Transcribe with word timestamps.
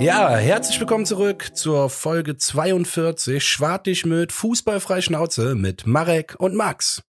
Ja, 0.00 0.36
herzlich 0.36 0.78
willkommen 0.78 1.06
zurück 1.06 1.50
zur 1.54 1.90
Folge 1.90 2.36
42 2.36 3.42
Schwartig 3.42 4.06
mit 4.06 4.30
Fußballfrei 4.30 5.00
Schnauze 5.00 5.56
mit 5.56 5.88
Marek 5.88 6.36
und 6.38 6.54
Max. 6.54 7.02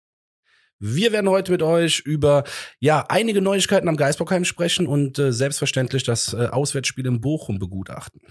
Wir 0.79 1.13
werden 1.13 1.29
heute 1.29 1.53
mit 1.53 1.63
euch 1.63 2.01
über 2.01 2.45
ja 2.81 3.05
einige 3.11 3.43
Neuigkeiten 3.43 3.89
am 3.89 3.99
Geisbockheim 3.99 4.47
sprechen 4.47 4.87
und 4.87 5.19
äh, 5.19 5.35
selbstverständlich 5.35 6.05
das 6.05 6.33
äh, 6.33 6.47
Auswärtsspiel 6.47 7.07
in 7.07 7.21
Bochum 7.21 7.59
begutachten. 7.59 8.23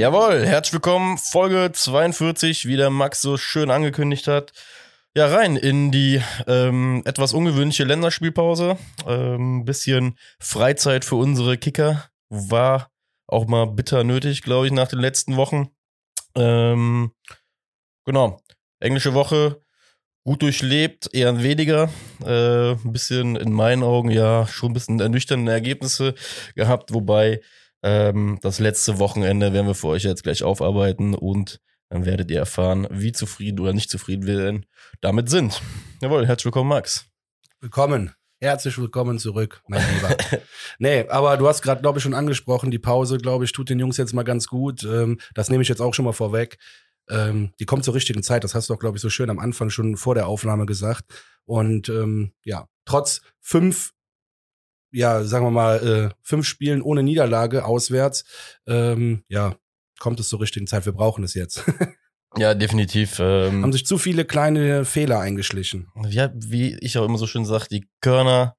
Jawohl, 0.00 0.46
herzlich 0.46 0.72
willkommen, 0.72 1.18
Folge 1.18 1.72
42, 1.74 2.64
wie 2.64 2.78
der 2.78 2.88
Max 2.88 3.20
so 3.20 3.36
schön 3.36 3.70
angekündigt 3.70 4.28
hat. 4.28 4.54
Ja, 5.14 5.26
rein 5.26 5.56
in 5.56 5.90
die 5.90 6.22
ähm, 6.46 7.02
etwas 7.04 7.34
ungewöhnliche 7.34 7.84
Länderspielpause. 7.84 8.78
Ähm, 9.06 9.66
bisschen 9.66 10.16
Freizeit 10.38 11.04
für 11.04 11.16
unsere 11.16 11.58
Kicker 11.58 12.08
war 12.30 12.90
auch 13.26 13.46
mal 13.46 13.66
bitter 13.66 14.02
nötig, 14.02 14.40
glaube 14.40 14.64
ich, 14.64 14.72
nach 14.72 14.88
den 14.88 15.00
letzten 15.00 15.36
Wochen. 15.36 15.68
Ähm, 16.34 17.12
genau, 18.06 18.40
englische 18.78 19.12
Woche 19.12 19.60
gut 20.24 20.40
durchlebt, 20.40 21.10
eher 21.12 21.42
weniger. 21.42 21.90
Äh, 22.24 22.70
ein 22.70 22.92
bisschen 22.92 23.36
in 23.36 23.52
meinen 23.52 23.82
Augen 23.82 24.10
ja 24.10 24.46
schon 24.46 24.70
ein 24.70 24.74
bisschen 24.74 24.98
ernüchternde 24.98 25.52
Ergebnisse 25.52 26.14
gehabt, 26.54 26.94
wobei 26.94 27.42
ähm, 27.82 28.38
das 28.42 28.58
letzte 28.58 28.98
Wochenende 28.98 29.52
werden 29.52 29.66
wir 29.66 29.74
für 29.74 29.88
euch 29.88 30.04
jetzt 30.04 30.22
gleich 30.22 30.42
aufarbeiten 30.42 31.14
und 31.14 31.60
dann 31.88 32.04
werdet 32.04 32.30
ihr 32.30 32.38
erfahren, 32.38 32.86
wie 32.90 33.12
zufrieden 33.12 33.58
oder 33.60 33.72
nicht 33.72 33.90
zufrieden 33.90 34.26
wir 34.26 34.36
denn 34.36 34.66
damit 35.00 35.28
sind. 35.28 35.60
Jawohl, 36.00 36.26
herzlich 36.26 36.46
willkommen, 36.46 36.68
Max. 36.68 37.06
Willkommen. 37.60 38.12
Herzlich 38.42 38.78
willkommen 38.78 39.18
zurück, 39.18 39.62
mein 39.68 39.82
Lieber. 39.94 40.16
nee, 40.78 41.06
aber 41.08 41.36
du 41.36 41.46
hast 41.46 41.60
gerade, 41.60 41.82
glaube 41.82 41.98
ich, 41.98 42.02
schon 42.02 42.14
angesprochen, 42.14 42.70
die 42.70 42.78
Pause, 42.78 43.18
glaube 43.18 43.44
ich, 43.44 43.52
tut 43.52 43.68
den 43.68 43.78
Jungs 43.78 43.98
jetzt 43.98 44.14
mal 44.14 44.22
ganz 44.22 44.46
gut. 44.46 44.82
Ähm, 44.84 45.18
das 45.34 45.50
nehme 45.50 45.62
ich 45.62 45.68
jetzt 45.68 45.82
auch 45.82 45.92
schon 45.92 46.06
mal 46.06 46.12
vorweg. 46.12 46.58
Ähm, 47.10 47.52
die 47.60 47.66
kommt 47.66 47.84
zur 47.84 47.94
richtigen 47.94 48.22
Zeit. 48.22 48.44
Das 48.44 48.54
hast 48.54 48.70
du 48.70 48.74
auch, 48.74 48.78
glaube 48.78 48.96
ich, 48.96 49.02
so 49.02 49.10
schön 49.10 49.28
am 49.28 49.38
Anfang 49.38 49.68
schon 49.68 49.96
vor 49.96 50.14
der 50.14 50.26
Aufnahme 50.26 50.64
gesagt. 50.64 51.04
Und 51.44 51.88
ähm, 51.90 52.32
ja, 52.44 52.66
trotz 52.86 53.20
fünf 53.40 53.92
ja, 54.92 55.24
sagen 55.24 55.46
wir 55.46 55.50
mal, 55.50 56.10
äh, 56.10 56.14
fünf 56.22 56.46
Spielen 56.46 56.82
ohne 56.82 57.02
Niederlage 57.02 57.64
auswärts, 57.64 58.24
ähm, 58.66 59.24
ja, 59.28 59.56
kommt 59.98 60.20
es 60.20 60.28
zur 60.28 60.40
richtigen 60.40 60.66
Zeit. 60.66 60.86
Wir 60.86 60.92
brauchen 60.92 61.24
es 61.24 61.34
jetzt. 61.34 61.64
ja, 62.36 62.54
definitiv. 62.54 63.18
Ähm, 63.20 63.62
Haben 63.62 63.72
sich 63.72 63.86
zu 63.86 63.98
viele 63.98 64.24
kleine 64.24 64.84
Fehler 64.84 65.20
eingeschlichen. 65.20 65.88
Ja, 66.08 66.30
wie 66.34 66.76
ich 66.80 66.98
auch 66.98 67.04
immer 67.04 67.18
so 67.18 67.26
schön 67.26 67.44
sage, 67.44 67.66
die 67.70 67.88
Körner, 68.00 68.56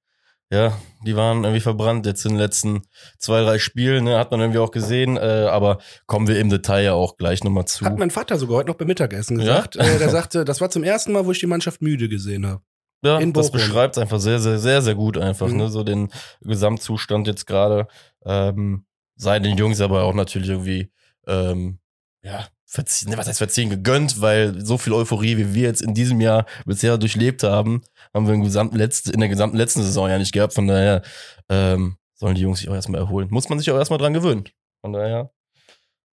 ja, 0.51 0.77
die 1.05 1.15
waren 1.15 1.43
irgendwie 1.43 1.61
verbrannt 1.61 2.05
jetzt 2.05 2.25
in 2.25 2.33
den 2.33 2.39
letzten 2.39 2.81
zwei, 3.17 3.41
drei 3.41 3.57
Spielen, 3.57 4.03
ne, 4.03 4.17
hat 4.17 4.31
man 4.31 4.41
irgendwie 4.41 4.59
auch 4.59 4.71
gesehen, 4.71 5.15
äh, 5.17 5.47
aber 5.49 5.79
kommen 6.07 6.27
wir 6.27 6.39
im 6.39 6.49
Detail 6.49 6.83
ja 6.83 6.93
auch 6.93 7.15
gleich 7.15 7.43
nochmal 7.43 7.65
zu. 7.65 7.85
Hat 7.85 7.97
mein 7.97 8.11
Vater 8.11 8.37
sogar 8.37 8.57
heute 8.57 8.67
noch 8.69 8.75
beim 8.75 8.87
Mittagessen 8.87 9.37
gesagt. 9.37 9.75
Ja? 9.75 9.83
Äh, 9.83 9.97
der 9.97 10.09
sagte, 10.09 10.43
das 10.43 10.59
war 10.59 10.69
zum 10.69 10.83
ersten 10.83 11.13
Mal, 11.13 11.25
wo 11.25 11.31
ich 11.31 11.39
die 11.39 11.47
Mannschaft 11.47 11.81
müde 11.81 12.09
gesehen 12.09 12.45
habe. 12.45 12.61
Ja, 13.03 13.25
das 13.25 13.51
beschreibt 13.51 13.97
einfach 13.97 14.19
sehr, 14.19 14.39
sehr, 14.39 14.59
sehr, 14.59 14.81
sehr 14.81 14.95
gut 14.95 15.17
einfach, 15.17 15.47
mhm. 15.47 15.57
ne? 15.57 15.69
So 15.69 15.83
den 15.83 16.11
Gesamtzustand 16.41 17.27
jetzt 17.27 17.47
gerade. 17.47 17.87
Ähm, 18.25 18.85
sei 19.15 19.39
den 19.39 19.57
Jungs 19.57 19.81
aber 19.81 20.03
auch 20.03 20.13
natürlich 20.13 20.49
irgendwie, 20.49 20.91
ähm, 21.27 21.79
ja, 22.23 22.47
verziehen, 22.65 23.09
ne, 23.09 23.17
was 23.17 23.27
heißt 23.27 23.39
verziehen, 23.39 23.69
gegönnt, 23.69 24.21
weil 24.21 24.63
so 24.63 24.77
viel 24.77 24.93
Euphorie, 24.93 25.37
wie 25.37 25.53
wir 25.53 25.63
jetzt 25.63 25.81
in 25.81 25.93
diesem 25.93 26.21
Jahr 26.21 26.45
bisher 26.65 26.97
durchlebt 26.97 27.43
haben, 27.43 27.81
haben 28.13 28.27
wir 28.27 28.33
im 28.33 28.43
gesamten 28.43 28.77
letzten, 28.77 29.11
in 29.11 29.19
der 29.19 29.29
gesamten 29.29 29.57
letzten 29.57 29.81
Saison 29.81 30.09
ja 30.09 30.17
nicht 30.17 30.31
gehabt. 30.31 30.53
Von 30.53 30.67
daher 30.67 31.01
ähm, 31.49 31.97
sollen 32.15 32.35
die 32.35 32.41
Jungs 32.41 32.59
sich 32.59 32.69
auch 32.69 32.73
erstmal 32.73 33.01
erholen. 33.01 33.27
Muss 33.29 33.49
man 33.49 33.59
sich 33.59 33.69
auch 33.71 33.77
erstmal 33.77 33.99
dran 33.99 34.13
gewöhnen. 34.13 34.45
Von 34.81 34.93
daher, 34.93 35.31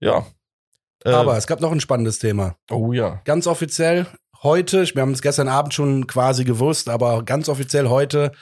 ja. 0.00 0.26
Aber 1.04 1.34
äh, 1.34 1.38
es 1.38 1.46
gab 1.46 1.60
noch 1.60 1.70
ein 1.70 1.80
spannendes 1.80 2.18
Thema. 2.18 2.56
Oh 2.70 2.92
ja. 2.92 3.20
Ganz 3.24 3.46
offiziell 3.46 4.06
heute, 4.42 4.86
wir 4.94 5.02
haben 5.02 5.12
es 5.12 5.22
gestern 5.22 5.48
Abend 5.48 5.74
schon 5.74 6.06
quasi 6.06 6.44
gewusst, 6.44 6.88
aber 6.88 7.24
ganz 7.24 7.48
offiziell 7.48 7.88
heute 7.88 8.32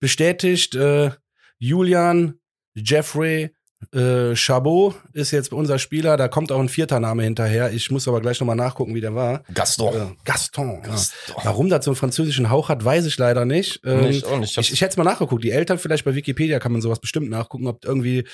bestätigt, 0.00 0.74
äh, 0.74 1.10
Julian 1.58 2.38
Jeffrey 2.74 3.55
äh, 3.92 4.34
Chabot 4.34 4.94
ist 5.12 5.30
jetzt 5.30 5.52
unser 5.52 5.78
Spieler, 5.78 6.16
da 6.16 6.28
kommt 6.28 6.50
auch 6.50 6.60
ein 6.60 6.68
vierter 6.68 6.98
Name 6.98 7.22
hinterher. 7.24 7.72
Ich 7.72 7.90
muss 7.90 8.08
aber 8.08 8.20
gleich 8.20 8.40
nochmal 8.40 8.56
nachgucken, 8.56 8.94
wie 8.94 9.00
der 9.00 9.14
war. 9.14 9.42
Gaston. 9.52 9.94
Äh, 9.94 10.14
Gaston. 10.24 10.82
Gaston. 10.82 11.36
Ja. 11.38 11.44
Warum 11.44 11.68
das 11.68 11.84
so 11.84 11.90
einen 11.90 11.96
französischen 11.96 12.50
Hauch 12.50 12.68
hat, 12.68 12.84
weiß 12.84 13.06
ich 13.06 13.18
leider 13.18 13.44
nicht. 13.44 13.80
Ähm, 13.84 14.00
nicht, 14.08 14.24
auch 14.24 14.38
nicht. 14.38 14.56
Ich, 14.56 14.72
ich 14.72 14.80
hätte 14.80 14.92
es 14.92 14.96
mal 14.96 15.04
nachgeguckt. 15.04 15.44
Die 15.44 15.50
Eltern 15.50 15.78
vielleicht 15.78 16.04
bei 16.04 16.14
Wikipedia 16.14 16.58
kann 16.58 16.72
man 16.72 16.80
sowas 16.80 17.00
bestimmt 17.00 17.28
nachgucken, 17.28 17.66
ob 17.66 17.84
irgendwie 17.84 18.24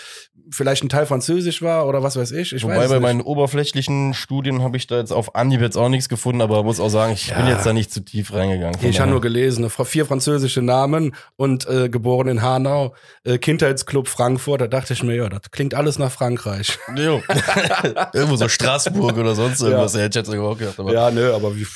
vielleicht 0.50 0.84
ein 0.84 0.88
Teil 0.88 1.06
französisch 1.06 1.60
war 1.60 1.86
oder 1.86 2.02
was 2.02 2.16
weiß 2.16 2.31
ich. 2.32 2.52
ich 2.52 2.62
Wobei 2.62 2.78
weiß 2.78 2.91
bei 2.91 3.00
meinen 3.00 3.20
oberflächlichen 3.20 4.14
Studien 4.14 4.62
habe 4.62 4.76
ich 4.76 4.86
da 4.86 4.98
jetzt 4.98 5.12
auf 5.12 5.34
Anhieb 5.34 5.60
jetzt 5.60 5.76
auch 5.76 5.88
nichts 5.88 6.08
gefunden, 6.08 6.41
aber 6.41 6.62
muss 6.62 6.81
auch 6.81 6.88
sagen, 6.88 7.12
ich 7.12 7.28
ja. 7.28 7.36
bin 7.36 7.48
jetzt 7.48 7.66
da 7.66 7.72
nicht 7.72 7.92
zu 7.92 8.00
tief 8.00 8.32
reingegangen. 8.32 8.78
Ich 8.82 9.00
habe 9.00 9.10
nur 9.10 9.20
gelesen, 9.20 9.69
vier 9.70 10.06
französische 10.06 10.62
Namen 10.62 11.14
und 11.36 11.69
äh, 11.69 11.88
geboren 11.88 12.28
in 12.28 12.42
Hanau, 12.42 12.94
äh, 13.25 13.38
Kindheitsclub 13.38 14.08
Frankfurt. 14.08 14.60
Da 14.60 14.69
dachte 14.69 14.92
ich 14.92 15.02
mir, 15.02 15.16
ja, 15.16 15.31
das 15.38 15.50
klingt 15.50 15.75
alles 15.75 15.98
nach 15.98 16.12
Frankreich. 16.12 16.78
Jo. 16.97 17.22
Irgendwo 18.12 18.37
so 18.37 18.48
Straßburg 18.48 19.16
oder 19.16 19.34
sonst 19.34 19.60
irgendwas. 19.60 19.94
Ja. 19.94 20.00
Hätte 20.00 20.20
ich 20.20 20.26
jetzt 20.26 20.38
auch 20.38 20.59
gedacht. 20.59 20.78
Aber 20.78 20.93
ja, 20.93 21.10
nö, 21.10 21.32
aber 21.34 21.56
wie, 21.56 21.66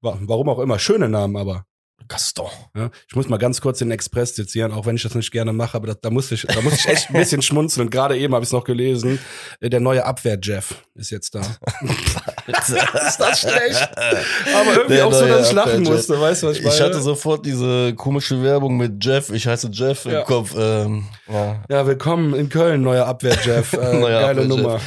warum 0.00 0.48
auch 0.48 0.58
immer. 0.58 0.78
Schöne 0.78 1.08
Namen 1.08 1.36
aber. 1.36 1.64
Gaston. 2.08 2.50
Ja, 2.76 2.90
ich 3.08 3.16
muss 3.16 3.28
mal 3.28 3.38
ganz 3.38 3.60
kurz 3.60 3.78
den 3.78 3.90
Express 3.90 4.34
zitieren, 4.34 4.72
auch 4.72 4.86
wenn 4.86 4.96
ich 4.96 5.02
das 5.02 5.14
nicht 5.14 5.32
gerne 5.32 5.52
mache, 5.52 5.76
aber 5.76 5.88
das, 5.88 6.00
da 6.00 6.10
muss 6.10 6.30
ich, 6.30 6.42
da 6.42 6.60
muss 6.60 6.74
ich 6.74 6.86
echt 6.86 7.10
ein 7.10 7.14
bisschen 7.14 7.42
schmunzeln. 7.42 7.90
Gerade 7.90 8.16
eben 8.16 8.34
habe 8.34 8.44
ich 8.44 8.48
es 8.48 8.52
noch 8.52 8.64
gelesen. 8.64 9.18
Äh, 9.60 9.70
der 9.70 9.80
neue 9.80 10.04
Abwehr-Jeff 10.04 10.84
ist 10.94 11.10
jetzt 11.10 11.34
da. 11.34 11.42
ist 12.46 13.18
das 13.18 13.40
schlecht? 13.40 13.90
Aber 13.96 14.72
irgendwie 14.72 14.94
der 14.94 15.06
auch 15.06 15.12
so, 15.12 15.26
dass 15.26 15.48
ich 15.48 15.54
lachen 15.54 15.82
musste, 15.82 16.20
weißt 16.20 16.42
du, 16.42 16.46
was 16.48 16.56
ich 16.56 16.62
meine? 16.62 16.74
Ich 16.74 16.80
hatte 16.80 17.00
sofort 17.00 17.44
diese 17.44 17.94
komische 17.94 18.42
Werbung 18.42 18.76
mit 18.76 19.04
Jeff, 19.04 19.30
ich 19.30 19.46
heiße 19.46 19.70
Jeff 19.72 20.04
ja. 20.04 20.20
im 20.20 20.26
Kopf. 20.26 20.54
Ähm, 20.56 21.06
ja. 21.28 21.64
ja, 21.68 21.86
willkommen 21.86 22.34
in 22.34 22.48
Köln, 22.48 22.82
neuer 22.82 23.06
Abwehr-Jeff. 23.06 23.72
Äh, 23.76 24.00
geile 24.00 24.30
Abwehr 24.30 24.44
Nummer. 24.44 24.80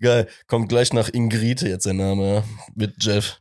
Geil. 0.00 0.26
Kommt 0.48 0.68
gleich 0.68 0.92
nach 0.92 1.08
Ingrid 1.12 1.62
jetzt 1.62 1.86
der 1.86 1.94
Name, 1.94 2.34
ja, 2.34 2.44
mit 2.74 2.94
Jeff. 3.02 3.40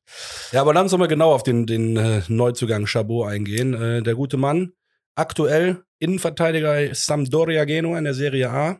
Ja, 0.51 0.61
aber 0.61 0.73
lass 0.73 0.83
uns 0.83 0.97
mal 0.97 1.07
genau 1.07 1.33
auf 1.33 1.43
den, 1.43 1.65
den 1.65 1.97
äh, 1.97 2.21
Neuzugang 2.27 2.85
Chabot 2.85 3.27
eingehen. 3.27 3.73
Äh, 3.73 4.03
der 4.03 4.15
gute 4.15 4.37
Mann, 4.37 4.71
aktuell 5.15 5.83
Innenverteidiger 5.99 6.93
Sampdoria 6.93 7.65
Genua 7.65 7.97
in 7.97 8.03
der 8.03 8.13
Serie 8.13 8.49
A. 8.49 8.79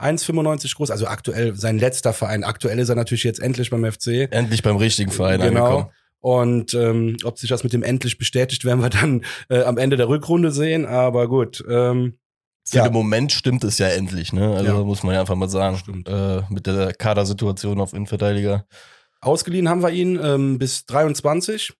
1,95 0.00 0.76
groß, 0.76 0.90
also 0.90 1.06
aktuell 1.06 1.54
sein 1.54 1.78
letzter 1.78 2.12
Verein. 2.12 2.44
Aktuell 2.44 2.78
ist 2.78 2.88
er 2.88 2.94
natürlich 2.96 3.24
jetzt 3.24 3.40
endlich 3.40 3.70
beim 3.70 3.84
FC. 3.84 4.28
Endlich 4.30 4.62
beim 4.62 4.76
richtigen 4.76 5.10
Verein 5.10 5.40
genau. 5.40 5.64
angekommen. 5.64 5.90
Und 6.20 6.74
ähm, 6.74 7.16
ob 7.24 7.38
sich 7.38 7.48
das 7.48 7.64
mit 7.64 7.72
dem 7.72 7.82
endlich 7.82 8.18
bestätigt, 8.18 8.64
werden 8.64 8.82
wir 8.82 8.90
dann 8.90 9.24
äh, 9.48 9.62
am 9.62 9.78
Ende 9.78 9.96
der 9.96 10.08
Rückrunde 10.08 10.52
sehen. 10.52 10.84
Aber 10.84 11.28
gut, 11.28 11.64
ähm, 11.68 12.18
für 12.64 12.78
ja. 12.78 12.84
den 12.84 12.92
Moment 12.92 13.32
stimmt 13.32 13.64
es 13.64 13.78
ja 13.78 13.88
endlich, 13.88 14.32
ne? 14.32 14.54
Also 14.54 14.72
ja. 14.72 14.84
muss 14.84 15.02
man 15.02 15.14
ja 15.14 15.20
einfach 15.20 15.34
mal 15.34 15.48
sagen. 15.48 15.78
Stimmt. 15.78 16.08
Äh, 16.08 16.42
mit 16.50 16.66
der 16.66 16.92
Kadersituation 16.92 17.80
auf 17.80 17.94
Innenverteidiger. 17.94 18.66
Ausgeliehen 19.22 19.68
haben 19.68 19.82
wir 19.82 19.90
ihn 19.90 20.18
ähm, 20.22 20.58
bis 20.58 20.86
23. 20.86 21.72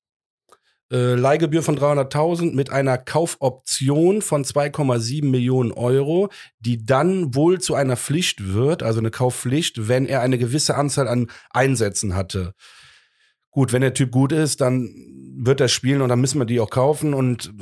Äh, 0.93 1.15
Leihgebühr 1.15 1.63
von 1.63 1.79
300.000 1.79 2.53
mit 2.53 2.71
einer 2.71 2.99
Kaufoption 2.99 4.23
von 4.23 4.45
2,7 4.45 5.25
Millionen 5.25 5.71
Euro, 5.71 6.31
die 6.59 6.85
dann 6.85 7.35
wohl 7.35 7.61
zu 7.61 7.77
einer 7.77 7.97
Pflicht 7.97 8.53
wird, 8.53 8.83
also 8.83 8.99
eine 8.99 9.13
Kaufpflicht, 9.13 9.87
wenn 9.89 10.07
er 10.07 10.21
eine 10.21 10.37
gewisse 10.37 10.75
Anzahl 10.75 11.07
an 11.07 11.31
Einsätzen 11.51 12.17
hatte. 12.17 12.55
Gut, 13.51 13.73
wenn 13.73 13.83
der 13.83 13.95
Typ 13.95 14.11
gut 14.11 14.33
ist, 14.33 14.61
dann 14.61 14.93
wird 15.37 15.61
er 15.61 15.69
spielen 15.69 16.03
und 16.03 16.09
dann 16.09 16.21
müssen 16.21 16.41
wir 16.41 16.45
die 16.45 16.59
auch 16.59 16.71
kaufen 16.71 17.15
und 17.15 17.53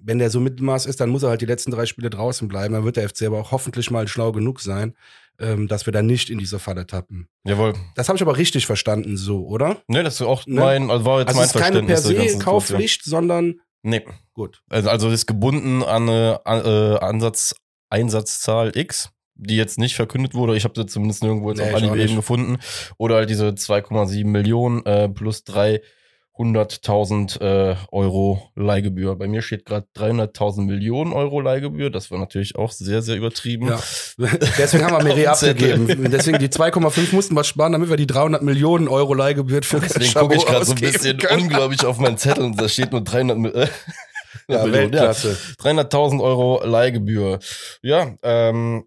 wenn 0.00 0.18
der 0.18 0.30
so 0.30 0.40
Mittelmaß 0.40 0.86
ist, 0.86 1.00
dann 1.00 1.10
muss 1.10 1.22
er 1.22 1.28
halt 1.28 1.42
die 1.42 1.46
letzten 1.46 1.70
drei 1.70 1.84
Spiele 1.84 2.08
draußen 2.08 2.48
bleiben. 2.48 2.72
Dann 2.72 2.84
wird 2.84 2.96
der 2.96 3.08
FC 3.08 3.24
aber 3.24 3.38
auch 3.38 3.52
hoffentlich 3.52 3.90
mal 3.90 4.08
schlau 4.08 4.32
genug 4.32 4.60
sein, 4.60 4.94
ähm, 5.40 5.68
dass 5.68 5.86
wir 5.86 5.92
da 5.92 6.02
nicht 6.02 6.30
in 6.30 6.38
diese 6.38 6.58
Falle 6.58 6.86
tappen. 6.86 7.28
Jawohl. 7.44 7.74
Das 7.94 8.08
habe 8.08 8.16
ich 8.16 8.22
aber 8.22 8.36
richtig 8.36 8.66
verstanden, 8.66 9.16
so, 9.16 9.46
oder? 9.46 9.82
Nee, 9.86 10.02
das 10.02 10.16
ist 10.16 10.22
auch 10.22 10.46
ne? 10.46 10.60
mein, 10.60 10.90
also 10.90 11.04
war 11.04 11.20
jetzt 11.20 11.28
also 11.28 11.40
mein 11.40 11.48
es 11.48 11.54
ist 11.54 11.60
keine 11.60 11.82
per 11.82 11.96
se 11.96 12.38
Kaufpflicht, 12.38 13.04
sondern 13.04 13.60
Nee. 13.82 14.04
Gut. 14.34 14.62
Also, 14.68 14.90
also 14.90 15.10
ist 15.10 15.26
gebunden 15.26 15.82
an 15.82 16.08
eine 16.08 16.40
äh, 16.44 16.98
Ansatz, 16.98 17.54
Einsatzzahl 17.90 18.76
X, 18.76 19.10
die 19.34 19.56
jetzt 19.56 19.78
nicht 19.78 19.94
verkündet 19.94 20.34
wurde. 20.34 20.56
Ich 20.56 20.64
habe 20.64 20.74
sie 20.76 20.86
zumindest 20.86 21.22
nirgendwo 21.22 21.50
jetzt 21.50 21.58
nee, 21.58 21.68
auf 21.68 21.74
Anhieb 21.74 21.96
eben 21.96 22.16
gefunden. 22.16 22.58
Oder 22.96 23.16
halt 23.16 23.30
diese 23.30 23.48
2,7 23.48 24.26
Millionen 24.26 24.84
äh, 24.84 25.08
plus 25.08 25.44
drei 25.44 25.80
100.000 26.38 27.40
äh, 27.40 27.76
Euro 27.90 28.50
Leihgebühr. 28.54 29.16
Bei 29.16 29.26
mir 29.26 29.42
steht 29.42 29.64
gerade 29.66 29.86
300.000 29.96 30.62
Millionen 30.66 31.12
Euro 31.12 31.40
Leihgebühr. 31.40 31.90
Das 31.90 32.10
war 32.10 32.18
natürlich 32.18 32.56
auch 32.56 32.70
sehr, 32.70 33.02
sehr 33.02 33.16
übertrieben. 33.16 33.66
Ja. 33.68 33.80
Deswegen 34.58 34.84
haben 34.86 35.04
wir 35.06 35.32
Zettel. 35.34 35.72
abgegeben. 35.74 36.10
Deswegen 36.10 36.38
die 36.38 36.48
2,5 36.48 37.14
mussten 37.14 37.34
wir 37.34 37.44
sparen, 37.44 37.72
damit 37.72 37.90
wir 37.90 37.96
die 37.96 38.06
300 38.06 38.42
Millionen 38.42 38.88
Euro 38.88 39.14
Leihgebühr 39.14 39.62
für 39.62 39.80
Deswegen 39.80 40.14
gucke 40.14 40.36
ich 40.36 40.46
gerade 40.46 40.64
so 40.64 40.72
ein 40.72 40.80
bisschen 40.80 41.18
können. 41.18 41.42
unglaublich 41.42 41.84
auf 41.84 41.98
meinen 41.98 42.18
Zettel 42.18 42.44
und 42.44 42.60
da 42.60 42.68
steht 42.68 42.92
nur 42.92 43.02
300 43.02 43.36
Mi- 43.38 43.48
äh, 43.54 43.66
Ja, 44.48 44.58
Millionen. 44.64 44.72
Weltklasse. 44.92 45.36
300.000 45.60 46.22
Euro 46.22 46.64
Leihgebühr. 46.64 47.38
Ja, 47.82 48.14
ähm, 48.22 48.84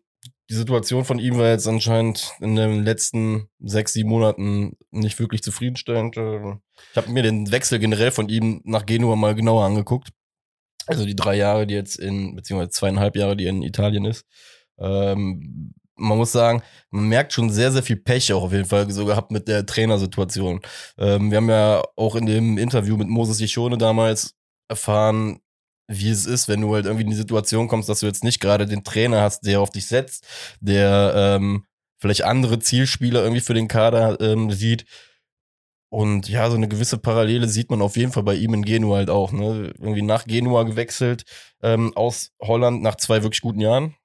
die 0.49 0.55
Situation 0.55 1.05
von 1.05 1.17
ihm 1.19 1.37
war 1.37 1.47
jetzt 1.49 1.67
anscheinend 1.67 2.31
in 2.41 2.55
den 2.57 2.83
letzten 2.83 3.47
sechs, 3.61 3.93
sieben 3.93 4.09
Monaten 4.09 4.75
nicht 4.91 5.17
wirklich 5.19 5.43
zufriedenstellend. 5.43 6.17
Ich 6.91 6.97
habe 6.97 7.11
mir 7.11 7.23
den 7.23 7.51
Wechsel 7.51 7.79
generell 7.79 8.11
von 8.11 8.29
ihm 8.29 8.61
nach 8.65 8.85
Genua 8.85 9.15
mal 9.15 9.35
genauer 9.35 9.65
angeguckt. 9.65 10.09
Also 10.87 11.05
die 11.05 11.15
drei 11.15 11.35
Jahre, 11.35 11.67
die 11.67 11.73
jetzt 11.73 11.97
in, 11.99 12.35
beziehungsweise 12.35 12.71
zweieinhalb 12.71 13.15
Jahre, 13.15 13.37
die 13.37 13.45
er 13.45 13.51
in 13.51 13.63
Italien 13.63 14.05
ist. 14.05 14.25
Ähm, 14.79 15.73
man 15.95 16.17
muss 16.17 16.31
sagen, 16.31 16.63
man 16.89 17.07
merkt 17.07 17.33
schon 17.33 17.49
sehr, 17.49 17.71
sehr 17.71 17.83
viel 17.83 17.97
Pech 17.97 18.33
auch 18.33 18.43
auf 18.43 18.51
jeden 18.51 18.65
Fall 18.65 18.89
so 18.91 19.05
gehabt 19.05 19.31
mit 19.31 19.47
der 19.47 19.65
Trainersituation. 19.65 20.61
Ähm, 20.97 21.29
wir 21.29 21.37
haben 21.37 21.49
ja 21.49 21.83
auch 21.95 22.15
in 22.15 22.25
dem 22.25 22.57
Interview 22.57 22.97
mit 22.97 23.07
Moses 23.07 23.39
Ichone 23.39 23.77
damals 23.77 24.33
erfahren, 24.67 25.39
wie 25.87 26.09
es 26.09 26.25
ist, 26.25 26.47
wenn 26.47 26.61
du 26.61 26.73
halt 26.73 26.85
irgendwie 26.85 27.03
in 27.03 27.09
die 27.09 27.15
Situation 27.15 27.67
kommst, 27.67 27.89
dass 27.89 27.99
du 27.99 28.05
jetzt 28.07 28.23
nicht 28.23 28.39
gerade 28.39 28.65
den 28.65 28.83
Trainer 28.83 29.21
hast, 29.21 29.45
der 29.45 29.61
auf 29.61 29.69
dich 29.69 29.85
setzt, 29.87 30.25
der 30.59 31.13
ähm, 31.15 31.65
vielleicht 31.99 32.23
andere 32.23 32.59
Zielspieler 32.59 33.21
irgendwie 33.21 33.41
für 33.41 33.53
den 33.53 33.67
Kader 33.67 34.19
ähm, 34.21 34.51
sieht. 34.51 34.85
Und 35.91 36.29
ja, 36.29 36.49
so 36.49 36.55
eine 36.55 36.69
gewisse 36.69 36.97
Parallele 36.97 37.49
sieht 37.49 37.69
man 37.69 37.81
auf 37.81 37.97
jeden 37.97 38.13
Fall 38.13 38.23
bei 38.23 38.35
ihm 38.35 38.53
in 38.53 38.63
Genua 38.63 38.95
halt 38.95 39.09
auch. 39.09 39.33
Ne? 39.33 39.73
Irgendwie 39.77 40.01
nach 40.01 40.23
Genua 40.23 40.63
gewechselt, 40.63 41.25
ähm, 41.61 41.91
aus 41.97 42.31
Holland 42.41 42.81
nach 42.81 42.95
zwei 42.95 43.23
wirklich 43.23 43.41
guten 43.41 43.59
Jahren. 43.59 43.95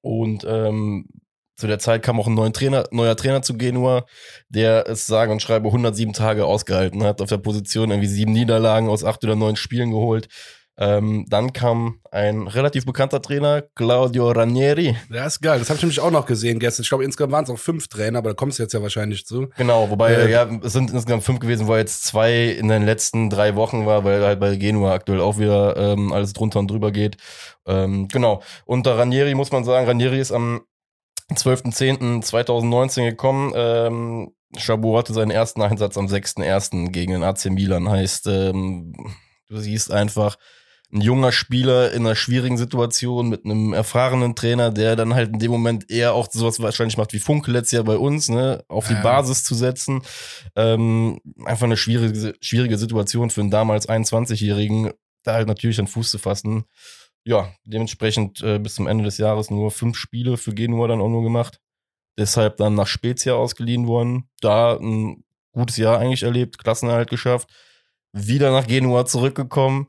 Und 0.00 0.46
ähm, 0.48 1.08
zu 1.56 1.66
der 1.66 1.80
Zeit 1.80 2.04
kam 2.04 2.20
auch 2.20 2.28
ein 2.28 2.34
neuer 2.34 2.52
Trainer, 2.52 2.84
neuer 2.92 3.16
Trainer 3.16 3.42
zu 3.42 3.56
Genua, 3.56 4.06
der 4.48 4.86
es 4.86 5.06
sage 5.06 5.32
und 5.32 5.42
schreibe 5.42 5.66
107 5.66 6.12
Tage 6.12 6.46
ausgehalten 6.46 7.02
hat, 7.02 7.20
auf 7.20 7.28
der 7.28 7.38
Position 7.38 7.90
irgendwie 7.90 8.06
sieben 8.06 8.32
Niederlagen 8.32 8.88
aus 8.88 9.02
acht 9.02 9.24
oder 9.24 9.34
neun 9.34 9.56
Spielen 9.56 9.90
geholt. 9.90 10.28
Ähm, 10.80 11.26
dann 11.28 11.52
kam 11.52 12.00
ein 12.12 12.46
relativ 12.46 12.86
bekannter 12.86 13.20
Trainer, 13.20 13.62
Claudio 13.74 14.30
Ranieri. 14.30 14.96
Ja, 15.10 15.26
ist 15.26 15.40
geil. 15.40 15.58
Das 15.58 15.70
habe 15.70 15.76
ich 15.78 15.82
nämlich 15.82 15.98
auch 15.98 16.12
noch 16.12 16.24
gesehen 16.24 16.60
gestern. 16.60 16.84
Ich 16.84 16.88
glaube, 16.88 17.04
insgesamt 17.04 17.32
waren 17.32 17.42
es 17.44 17.50
auch 17.50 17.58
fünf 17.58 17.88
Trainer, 17.88 18.18
aber 18.18 18.30
da 18.30 18.34
kommst 18.34 18.58
du 18.58 18.62
jetzt 18.62 18.72
ja 18.74 18.80
wahrscheinlich 18.80 19.26
zu. 19.26 19.48
Genau, 19.56 19.90
wobei, 19.90 20.14
Äh, 20.14 20.30
ja, 20.30 20.48
es 20.62 20.72
sind 20.72 20.92
insgesamt 20.92 21.24
fünf 21.24 21.40
gewesen, 21.40 21.66
wo 21.66 21.74
jetzt 21.76 22.04
zwei 22.04 22.44
in 22.44 22.68
den 22.68 22.84
letzten 22.84 23.28
drei 23.28 23.56
Wochen 23.56 23.86
war, 23.86 24.04
weil 24.04 24.24
halt 24.24 24.38
bei 24.38 24.54
Genua 24.54 24.92
aktuell 24.92 25.20
auch 25.20 25.38
wieder 25.38 25.76
ähm, 25.76 26.12
alles 26.12 26.32
drunter 26.32 26.60
und 26.60 26.70
drüber 26.70 26.92
geht. 26.92 27.16
Ähm, 27.66 28.06
genau. 28.06 28.42
Unter 28.64 28.96
Ranieri 28.96 29.34
muss 29.34 29.50
man 29.50 29.64
sagen, 29.64 29.86
Ranieri 29.86 30.20
ist 30.20 30.30
am 30.30 30.60
12.10.2019 31.34 33.04
gekommen. 33.10 33.52
Ähm, 33.54 34.30
Chabot 34.56 34.98
hatte 34.98 35.12
seinen 35.12 35.30
ersten 35.30 35.60
Einsatz 35.60 35.98
am 35.98 36.06
6.1. 36.06 36.90
gegen 36.90 37.12
den 37.12 37.22
AC 37.22 37.46
Milan. 37.46 37.88
Heißt, 37.88 38.26
ähm, 38.28 38.94
du 39.48 39.58
siehst 39.58 39.92
einfach, 39.92 40.36
ein 40.90 41.02
junger 41.02 41.32
Spieler 41.32 41.92
in 41.92 42.06
einer 42.06 42.14
schwierigen 42.16 42.56
Situation 42.56 43.28
mit 43.28 43.44
einem 43.44 43.74
erfahrenen 43.74 44.34
Trainer, 44.34 44.70
der 44.70 44.96
dann 44.96 45.14
halt 45.14 45.32
in 45.32 45.38
dem 45.38 45.50
Moment 45.50 45.90
eher 45.90 46.14
auch 46.14 46.28
sowas 46.30 46.60
wahrscheinlich 46.60 46.96
macht 46.96 47.12
wie 47.12 47.18
Funke 47.18 47.50
letztes 47.50 47.72
Jahr 47.72 47.84
bei 47.84 47.98
uns, 47.98 48.30
ne, 48.30 48.64
auf 48.68 48.88
die 48.88 48.94
Ja. 48.94 49.02
Basis 49.02 49.44
zu 49.44 49.54
setzen. 49.54 50.00
Ähm, 50.56 51.20
einfach 51.44 51.64
eine 51.64 51.76
schwierige, 51.76 52.34
schwierige 52.40 52.78
Situation 52.78 53.28
für 53.28 53.42
einen 53.42 53.50
damals 53.50 53.86
21-Jährigen, 53.88 54.92
da 55.24 55.34
halt 55.34 55.46
natürlich 55.48 55.78
an 55.78 55.88
Fuß 55.88 56.10
zu 56.10 56.18
fassen. 56.18 56.64
Ja, 57.24 57.52
dementsprechend 57.64 58.40
äh, 58.42 58.58
bis 58.58 58.76
zum 58.76 58.86
Ende 58.86 59.04
des 59.04 59.18
Jahres 59.18 59.50
nur 59.50 59.70
fünf 59.70 59.98
Spiele 59.98 60.38
für 60.38 60.54
Genua 60.54 60.88
dann 60.88 61.02
auch 61.02 61.10
nur 61.10 61.22
gemacht. 61.22 61.60
Deshalb 62.18 62.56
dann 62.56 62.74
nach 62.74 62.86
Spezia 62.86 63.34
ausgeliehen 63.34 63.86
worden. 63.86 64.30
Da 64.40 64.78
ein 64.78 65.22
gutes 65.52 65.76
Jahr 65.76 65.98
eigentlich 65.98 66.22
erlebt, 66.22 66.56
Klassenerhalt 66.58 67.10
geschafft. 67.10 67.50
Wieder 68.14 68.50
nach 68.50 68.66
Genua 68.66 69.04
zurückgekommen. 69.04 69.88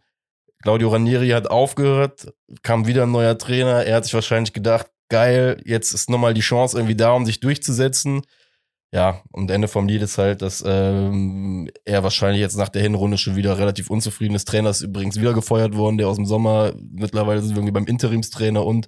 Claudio 0.61 0.89
Ranieri 0.89 1.29
hat 1.29 1.50
aufgehört, 1.50 2.33
kam 2.63 2.85
wieder 2.85 3.03
ein 3.03 3.11
neuer 3.11 3.38
Trainer. 3.38 3.85
Er 3.85 3.97
hat 3.97 4.06
sich 4.06 4.13
wahrscheinlich 4.13 4.53
gedacht, 4.53 4.88
geil, 5.09 5.61
jetzt 5.65 5.94
ist 5.94 6.09
nochmal 6.09 6.33
die 6.33 6.41
Chance 6.41 6.77
irgendwie 6.77 6.95
da, 6.95 7.11
um 7.11 7.25
sich 7.25 7.39
durchzusetzen. 7.39 8.21
Ja, 8.91 9.21
und 9.31 9.51
Ende 9.51 9.67
vom 9.67 9.88
Lied 9.88 10.01
ist 10.01 10.17
halt, 10.17 10.41
dass 10.41 10.63
ähm, 10.65 11.69
er 11.85 12.01
wahrscheinlich 12.03 12.41
jetzt 12.41 12.57
nach 12.57 12.69
der 12.69 12.81
Hinrunde 12.81 13.19
schon 13.19 13.35
wieder 13.35 13.57
relativ 13.59 13.89
unzufrieden 13.91 14.33
ist. 14.33 14.47
Trainer 14.47 14.71
ist 14.71 14.81
übrigens 14.81 15.19
wieder 15.19 15.33
gefeuert 15.33 15.75
worden, 15.75 16.00
der 16.00 16.07
aus 16.07 16.15
dem 16.15 16.25
Sommer. 16.25 16.73
Mittlerweile 16.91 17.39
sind 17.41 17.51
wir 17.51 17.57
irgendwie 17.57 17.73
beim 17.73 17.85
Interimstrainer 17.85 18.65
und 18.65 18.88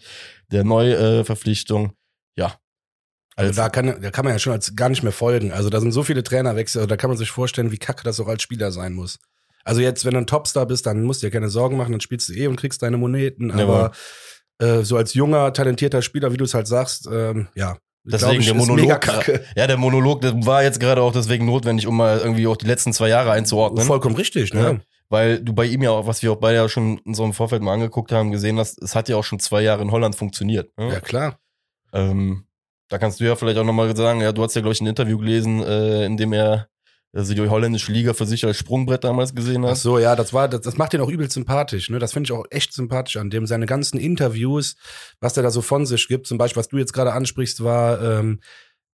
der 0.52 0.64
Neuverpflichtung. 0.64 1.94
Ja. 2.36 2.56
Also 3.36 3.54
da 3.54 3.70
kann, 3.70 4.02
da 4.02 4.12
kann 4.12 4.26
man 4.26 4.34
ja 4.34 4.40
schon 4.40 4.54
als 4.54 4.76
gar 4.76 4.90
nicht 4.90 5.04
mehr 5.04 5.12
folgen. 5.12 5.52
Also 5.52 5.70
da 5.70 5.80
sind 5.80 5.92
so 5.92 6.04
viele 6.04 6.24
Trainerwechsel, 6.24 6.80
also 6.80 6.88
da 6.88 6.98
kann 6.98 7.10
man 7.10 7.18
sich 7.18 7.30
vorstellen, 7.30 7.72
wie 7.72 7.78
kacke 7.78 8.04
das 8.04 8.20
auch 8.20 8.28
als 8.28 8.42
Spieler 8.42 8.72
sein 8.72 8.94
muss. 8.94 9.20
Also 9.64 9.82
jetzt, 9.82 10.06
wenn 10.06 10.14
du 10.14 10.20
ein 10.20 10.28
Topstar 10.28 10.66
bist, 10.66 10.86
dann 10.86 11.04
musst 11.04 11.22
du 11.22 11.28
dir 11.28 11.32
keine 11.32 11.50
Sorgen 11.50 11.78
machen, 11.78 11.92
dann 11.92 12.02
spielst 12.02 12.30
du 12.30 12.34
eh 12.34 12.48
und 12.48 12.56
kriegst 12.56 12.82
deine 12.82 12.98
Moneten. 12.98 13.52
Aber 13.52 13.92
äh, 14.60 14.84
so 14.84 14.98
als 14.98 15.14
junger, 15.14 15.54
talentierter 15.54 16.02
Spieler, 16.02 16.32
wie 16.32 16.38
du 16.38 16.46
es 16.46 16.54
halt 16.54 16.68
sagst, 16.68 17.08
ähm, 17.12 17.48
ja. 17.56 17.78
Deswegen 18.04 18.40
ich, 18.40 18.48
der 18.48 18.56
Monolog. 18.56 18.82
mega 18.82 18.98
kacke. 18.98 19.44
Ja, 19.56 19.68
der 19.68 19.78
Monolog, 19.78 20.22
der 20.22 20.34
war 20.46 20.64
jetzt 20.64 20.80
gerade 20.80 21.04
auch 21.04 21.14
deswegen 21.14 21.46
notwendig, 21.46 21.86
um 21.86 21.98
mal 21.98 22.18
irgendwie 22.18 22.48
auch 22.48 22.58
die 22.58 22.66
letzten 22.66 22.94
zwei 22.94 23.10
Jahre 23.10 23.32
einzuordnen. 23.32 23.86
Vollkommen 23.86 24.16
richtig, 24.16 24.54
ne? 24.56 24.62
Ja. 24.62 24.80
Weil 25.10 25.40
du 25.44 25.54
bei 25.54 25.66
ihm 25.66 25.84
ja 25.84 25.92
auch, 25.92 26.08
was 26.08 26.24
wir 26.24 26.32
auch 26.32 26.38
beide 26.38 26.56
ja 26.58 26.70
schon 26.70 26.98
in 27.00 27.14
so 27.14 27.24
einem 27.24 27.34
Vorfeld 27.34 27.62
mal 27.62 27.74
angeguckt 27.74 28.12
haben, 28.12 28.32
gesehen 28.32 28.58
hast, 28.58 28.82
es 28.82 28.96
hat 28.96 29.08
ja 29.08 29.18
auch 29.18 29.24
schon 29.24 29.40
zwei 29.40 29.62
Jahre 29.62 29.84
in 29.84 29.92
Holland 29.92 30.16
funktioniert. 30.16 30.76
Ne? 30.78 30.90
Ja, 30.90 31.00
klar. 31.00 31.38
Ähm, 31.94 32.46
da 32.88 32.98
kannst 32.98 33.20
du 33.20 33.26
ja 33.26 33.36
vielleicht 33.36 33.58
auch 33.58 33.66
nochmal 33.66 33.96
sagen, 33.96 34.22
ja, 34.22 34.32
du 34.32 34.42
hast 34.42 34.56
ja, 34.56 34.62
glaube 34.62 34.74
ich, 34.74 34.82
ein 34.82 34.88
Interview 34.88 35.18
gelesen, 35.18 35.62
äh, 35.62 36.06
in 36.06 36.18
dem 36.18 36.34
er 36.34 36.70
also 37.14 37.34
die 37.34 37.50
holländische 37.50 37.92
Liga 37.92 38.14
für 38.14 38.26
sich 38.26 38.46
als 38.46 38.58
Sprungbrett 38.58 39.04
damals 39.04 39.36
gesehen 39.36 39.66
Ach 39.66 39.72
hat. 39.72 39.78
so, 39.78 40.00
ja, 40.00 40.16
das 40.16 40.32
war, 40.34 40.48
das, 40.48 40.62
das 40.62 40.78
macht 40.78 40.94
ihn 40.94 41.02
auch 41.02 41.10
übel 41.10 41.30
sympathisch, 41.30 41.90
ne? 41.90 42.00
Das 42.00 42.14
finde 42.14 42.28
ich 42.28 42.32
auch 42.32 42.46
echt 42.50 42.74
sympathisch 42.74 43.18
an 43.18 43.30
dem. 43.30 43.46
Seine 43.46 43.66
ganzen 43.66 44.00
Interviews, 44.00 44.76
was 45.20 45.34
der 45.34 45.44
da 45.44 45.52
so 45.52 45.62
von 45.62 45.86
sich 45.86 46.08
gibt, 46.08 46.28
zum 46.28 46.38
Beispiel, 46.38 46.60
was 46.60 46.70
du 46.70 46.78
jetzt 46.78 46.94
gerade 46.94 47.12
ansprichst, 47.14 47.64
war, 47.64 48.02
ähm, 48.02 48.40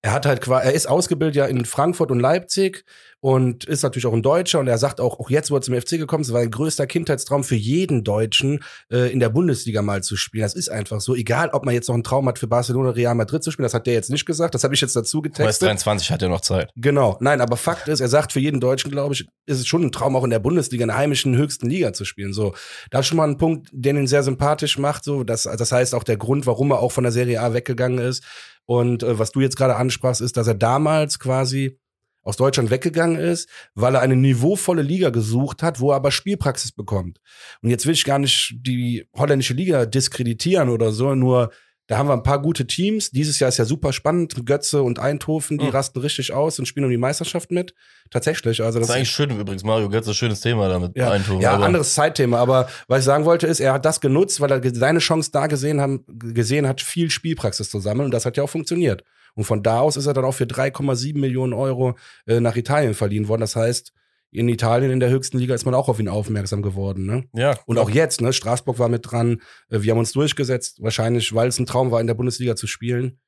er 0.02 0.12
hat 0.12 0.26
halt 0.26 0.40
quasi, 0.40 0.66
er 0.66 0.74
ist 0.74 0.88
ausgebildet 0.88 1.36
ja 1.36 1.46
in 1.46 1.64
Frankfurt 1.64 2.10
und 2.10 2.20
Leipzig 2.20 2.84
und 3.20 3.64
ist 3.64 3.82
natürlich 3.82 4.06
auch 4.06 4.12
ein 4.12 4.22
Deutscher 4.22 4.60
und 4.60 4.68
er 4.68 4.78
sagt 4.78 5.00
auch, 5.00 5.18
auch 5.18 5.28
jetzt, 5.28 5.50
wo 5.50 5.56
er 5.56 5.60
zum 5.60 5.74
FC 5.74 5.90
gekommen 5.90 6.22
ist, 6.22 6.32
war 6.32 6.40
ein 6.40 6.52
größter 6.52 6.86
Kindheitstraum 6.86 7.42
für 7.42 7.56
jeden 7.56 8.04
Deutschen, 8.04 8.60
äh, 8.92 9.10
in 9.12 9.18
der 9.18 9.28
Bundesliga 9.28 9.82
mal 9.82 10.04
zu 10.04 10.16
spielen. 10.16 10.42
Das 10.42 10.54
ist 10.54 10.68
einfach 10.68 11.00
so. 11.00 11.16
Egal, 11.16 11.48
ob 11.48 11.64
man 11.64 11.74
jetzt 11.74 11.88
noch 11.88 11.94
einen 11.94 12.04
Traum 12.04 12.28
hat, 12.28 12.38
für 12.38 12.46
Barcelona, 12.46 12.90
Real 12.90 13.16
Madrid 13.16 13.42
zu 13.42 13.50
spielen, 13.50 13.64
das 13.64 13.74
hat 13.74 13.88
der 13.88 13.94
jetzt 13.94 14.10
nicht 14.10 14.24
gesagt, 14.24 14.54
das 14.54 14.62
habe 14.62 14.72
ich 14.74 14.80
jetzt 14.80 14.94
dazu 14.94 15.18
Aber 15.18 15.26
er 15.26 15.30
ist 15.30 15.36
getextet. 15.36 15.68
23, 15.68 16.10
hat 16.12 16.22
ja 16.22 16.28
noch 16.28 16.42
Zeit. 16.42 16.70
Genau, 16.76 17.16
nein, 17.20 17.40
aber 17.40 17.56
Fakt 17.56 17.88
ist, 17.88 18.00
er 18.00 18.08
sagt, 18.08 18.32
für 18.32 18.40
jeden 18.40 18.60
Deutschen, 18.60 18.92
glaube 18.92 19.14
ich, 19.14 19.26
ist 19.46 19.58
es 19.58 19.66
schon 19.66 19.82
ein 19.82 19.90
Traum, 19.90 20.14
auch 20.14 20.24
in 20.24 20.30
der 20.30 20.38
Bundesliga, 20.38 20.84
in 20.84 20.88
der 20.88 20.96
heimischen 20.96 21.36
höchsten 21.36 21.68
Liga 21.68 21.92
zu 21.92 22.04
spielen. 22.04 22.32
So, 22.32 22.54
da 22.90 23.00
ist 23.00 23.06
schon 23.06 23.16
mal 23.16 23.28
ein 23.28 23.38
Punkt, 23.38 23.68
der 23.72 23.94
ihn 23.94 24.06
sehr 24.06 24.22
sympathisch 24.22 24.78
macht. 24.78 25.02
So, 25.02 25.24
das, 25.24 25.42
das 25.42 25.72
heißt 25.72 25.92
auch 25.96 26.04
der 26.04 26.18
Grund, 26.18 26.46
warum 26.46 26.70
er 26.70 26.78
auch 26.78 26.92
von 26.92 27.02
der 27.02 27.12
Serie 27.12 27.40
A 27.40 27.52
weggegangen 27.52 27.98
ist. 27.98 28.22
Und 28.68 29.02
äh, 29.02 29.18
was 29.18 29.32
du 29.32 29.40
jetzt 29.40 29.56
gerade 29.56 29.76
ansprachst, 29.76 30.20
ist, 30.20 30.36
dass 30.36 30.46
er 30.46 30.54
damals 30.54 31.18
quasi 31.18 31.80
aus 32.22 32.36
Deutschland 32.36 32.70
weggegangen 32.70 33.18
ist, 33.18 33.48
weil 33.74 33.94
er 33.94 34.02
eine 34.02 34.14
niveauvolle 34.14 34.82
Liga 34.82 35.08
gesucht 35.08 35.62
hat, 35.62 35.80
wo 35.80 35.90
er 35.90 35.96
aber 35.96 36.10
Spielpraxis 36.10 36.72
bekommt. 36.72 37.18
Und 37.62 37.70
jetzt 37.70 37.86
will 37.86 37.94
ich 37.94 38.04
gar 38.04 38.18
nicht 38.18 38.56
die 38.58 39.08
holländische 39.16 39.54
Liga 39.54 39.86
diskreditieren 39.86 40.68
oder 40.68 40.92
so, 40.92 41.14
nur 41.14 41.50
da 41.88 41.98
haben 41.98 42.08
wir 42.08 42.12
ein 42.12 42.22
paar 42.22 42.40
gute 42.40 42.66
Teams. 42.66 43.10
Dieses 43.10 43.40
Jahr 43.40 43.48
ist 43.48 43.56
ja 43.58 43.64
super 43.64 43.92
spannend. 43.92 44.46
Götze 44.46 44.82
und 44.82 45.00
Eindhoven, 45.00 45.58
die 45.58 45.64
Mhm. 45.64 45.70
rasten 45.70 45.98
richtig 45.98 46.32
aus 46.32 46.58
und 46.60 46.66
spielen 46.66 46.84
um 46.84 46.90
die 46.90 46.96
Meisterschaft 46.98 47.50
mit. 47.50 47.74
Tatsächlich. 48.10 48.62
Also 48.62 48.78
Das 48.78 48.86
das 48.88 48.94
ist 48.94 48.96
eigentlich 49.00 49.10
schön 49.10 49.30
übrigens, 49.30 49.64
Mario 49.64 49.88
Götze, 49.88 50.14
schönes 50.14 50.40
Thema 50.40 50.68
damit. 50.68 50.96
ja, 50.96 51.10
Eindhoven, 51.10 51.40
ja 51.40 51.56
anderes 51.58 51.94
Zeitthema. 51.94 52.38
Aber 52.38 52.68
was 52.86 53.00
ich 53.00 53.04
sagen 53.06 53.24
wollte, 53.24 53.46
ist, 53.48 53.58
er 53.60 53.72
hat 53.72 53.84
das 53.84 54.00
genutzt, 54.00 54.40
weil 54.40 54.52
er 54.52 54.60
seine 54.74 55.00
Chance 55.00 55.30
da 55.32 55.46
gesehen, 55.48 55.80
haben, 55.80 56.04
gesehen 56.08 56.68
hat, 56.68 56.80
viel 56.80 57.10
Spielpraxis 57.10 57.70
zu 57.70 57.80
sammeln. 57.80 58.04
Und 58.06 58.12
das 58.14 58.24
hat 58.26 58.36
ja 58.36 58.44
auch 58.44 58.50
funktioniert. 58.50 59.02
Und 59.34 59.44
von 59.44 59.62
da 59.62 59.80
aus 59.80 59.96
ist 59.96 60.06
er 60.06 60.14
dann 60.14 60.24
auch 60.24 60.32
für 60.34 60.44
3,7 60.46 61.18
Millionen 61.18 61.52
Euro 61.52 61.96
äh, 62.26 62.40
nach 62.40 62.56
Italien 62.56 62.94
verliehen 62.94 63.28
worden. 63.28 63.40
Das 63.42 63.56
heißt, 63.56 63.92
in 64.30 64.48
Italien 64.48 64.90
in 64.90 65.00
der 65.00 65.10
höchsten 65.10 65.38
Liga 65.38 65.54
ist 65.54 65.64
man 65.64 65.74
auch 65.74 65.88
auf 65.88 65.98
ihn 66.00 66.08
aufmerksam 66.08 66.62
geworden. 66.62 67.06
Ne? 67.06 67.24
Ja, 67.34 67.58
Und 67.66 67.78
auch 67.78 67.90
jetzt, 67.90 68.20
ne? 68.20 68.32
Straßburg 68.32 68.78
war 68.78 68.88
mit 68.88 69.10
dran. 69.10 69.40
Äh, 69.70 69.82
Wir 69.82 69.92
haben 69.92 69.98
uns 69.98 70.12
durchgesetzt. 70.12 70.82
Wahrscheinlich, 70.82 71.34
weil 71.34 71.48
es 71.48 71.58
ein 71.58 71.66
Traum 71.66 71.90
war, 71.90 72.00
in 72.00 72.06
der 72.06 72.14
Bundesliga 72.14 72.54
zu 72.56 72.66
spielen. 72.66 73.18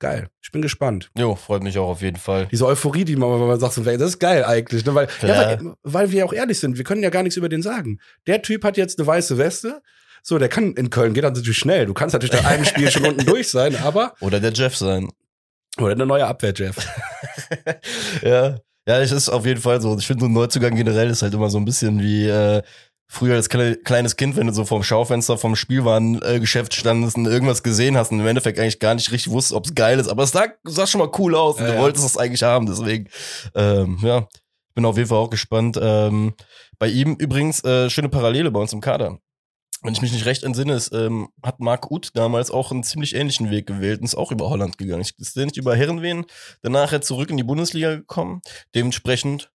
Geil. 0.00 0.28
Ich 0.40 0.52
bin 0.52 0.62
gespannt. 0.62 1.10
Jo, 1.18 1.34
freut 1.34 1.62
mich 1.64 1.76
auch 1.78 1.88
auf 1.88 2.02
jeden 2.02 2.18
Fall. 2.18 2.46
Diese 2.52 2.66
Euphorie, 2.66 3.04
die 3.04 3.16
man, 3.16 3.32
wenn 3.40 3.48
man 3.48 3.58
sagt, 3.58 3.72
so, 3.74 3.82
das 3.82 4.00
ist 4.00 4.18
geil 4.20 4.44
eigentlich. 4.44 4.84
Ne? 4.84 4.94
Weil, 4.94 5.08
ja, 5.22 5.28
weil, 5.28 5.74
weil 5.82 6.10
wir 6.12 6.24
auch 6.24 6.32
ehrlich 6.32 6.60
sind, 6.60 6.76
wir 6.76 6.84
können 6.84 7.02
ja 7.02 7.10
gar 7.10 7.22
nichts 7.24 7.36
über 7.36 7.48
den 7.48 7.62
sagen. 7.62 7.98
Der 8.26 8.42
Typ 8.42 8.64
hat 8.64 8.76
jetzt 8.76 8.98
eine 8.98 9.06
weiße 9.06 9.38
Weste. 9.38 9.82
So, 10.22 10.38
der 10.38 10.48
kann 10.48 10.74
in 10.74 10.90
Köln, 10.90 11.14
geht 11.14 11.24
dann 11.24 11.32
natürlich 11.32 11.58
schnell. 11.58 11.86
Du 11.86 11.94
kannst 11.94 12.12
natürlich 12.12 12.34
nach 12.34 12.44
einem 12.48 12.64
Spiel 12.64 12.90
schon 12.90 13.06
unten 13.06 13.24
durch 13.26 13.48
sein, 13.50 13.74
aber. 13.76 14.14
Oder 14.20 14.40
der 14.40 14.52
Jeff 14.52 14.76
sein. 14.76 15.08
Oder 15.78 15.92
eine 15.92 16.06
neue 16.06 16.26
Abwehr, 16.26 16.52
Jeff. 16.54 16.76
ja. 18.22 18.58
Ja, 18.88 19.00
es 19.00 19.12
ist 19.12 19.28
auf 19.28 19.44
jeden 19.44 19.60
Fall 19.60 19.82
so. 19.82 19.94
Ich 19.98 20.06
finde, 20.06 20.22
so 20.22 20.26
ein 20.28 20.32
Neuzugang 20.32 20.74
generell 20.74 21.10
ist 21.10 21.20
halt 21.20 21.34
immer 21.34 21.50
so 21.50 21.58
ein 21.58 21.66
bisschen 21.66 22.00
wie 22.00 22.26
äh, 22.26 22.62
früher 23.06 23.34
als 23.34 23.50
kle 23.50 23.76
kleines 23.76 24.16
Kind, 24.16 24.36
wenn 24.36 24.46
du 24.46 24.52
so 24.54 24.64
vorm 24.64 24.82
Schaufenster 24.82 25.36
vom 25.36 25.56
Spielwarengeschäft 25.56 26.72
standest 26.72 27.18
und 27.18 27.26
irgendwas 27.26 27.62
gesehen 27.62 27.98
hast 27.98 28.12
und 28.12 28.20
im 28.20 28.26
Endeffekt 28.26 28.58
eigentlich 28.58 28.78
gar 28.78 28.94
nicht 28.94 29.12
richtig 29.12 29.30
wusstest, 29.30 29.54
ob 29.54 29.66
es 29.66 29.74
geil 29.74 29.98
ist. 29.98 30.08
Aber 30.08 30.22
es 30.22 30.30
sah, 30.30 30.46
sah 30.64 30.86
schon 30.86 31.00
mal 31.00 31.10
cool 31.18 31.34
aus 31.34 31.58
und 31.60 31.66
Ja, 31.66 31.72
du 31.72 31.78
wolltest 31.78 32.06
es 32.06 32.16
eigentlich 32.16 32.42
haben. 32.42 32.64
Deswegen, 32.64 33.10
ähm, 33.54 33.98
ja, 34.00 34.26
bin 34.74 34.86
auf 34.86 34.96
jeden 34.96 35.10
Fall 35.10 35.18
auch 35.18 35.28
gespannt. 35.28 35.78
Ähm, 35.78 36.32
bei 36.78 36.88
ihm 36.88 37.14
übrigens 37.16 37.62
äh, 37.64 37.90
schöne 37.90 38.08
Parallele 38.08 38.50
bei 38.50 38.60
uns 38.60 38.72
im 38.72 38.80
Kader. 38.80 39.18
Wenn 39.82 39.92
ich 39.92 40.02
mich 40.02 40.12
nicht 40.12 40.26
recht 40.26 40.42
entsinne, 40.42 40.74
ist, 40.74 40.92
ähm, 40.92 41.28
hat 41.42 41.60
Marc 41.60 41.90
Uth 41.90 42.10
damals 42.14 42.50
auch 42.50 42.72
einen 42.72 42.82
ziemlich 42.82 43.14
ähnlichen 43.14 43.50
Weg 43.50 43.66
gewählt 43.66 44.00
und 44.00 44.06
ist 44.06 44.16
auch 44.16 44.32
über 44.32 44.50
Holland 44.50 44.76
gegangen. 44.76 45.02
Ich- 45.02 45.16
Ist 45.18 45.36
nicht 45.36 45.56
über 45.56 45.76
Herrenwehen 45.76 46.26
danach 46.62 46.90
jetzt 46.92 47.06
zurück 47.06 47.30
in 47.30 47.36
die 47.36 47.44
Bundesliga 47.44 47.94
gekommen? 47.94 48.40
Dementsprechend 48.74 49.50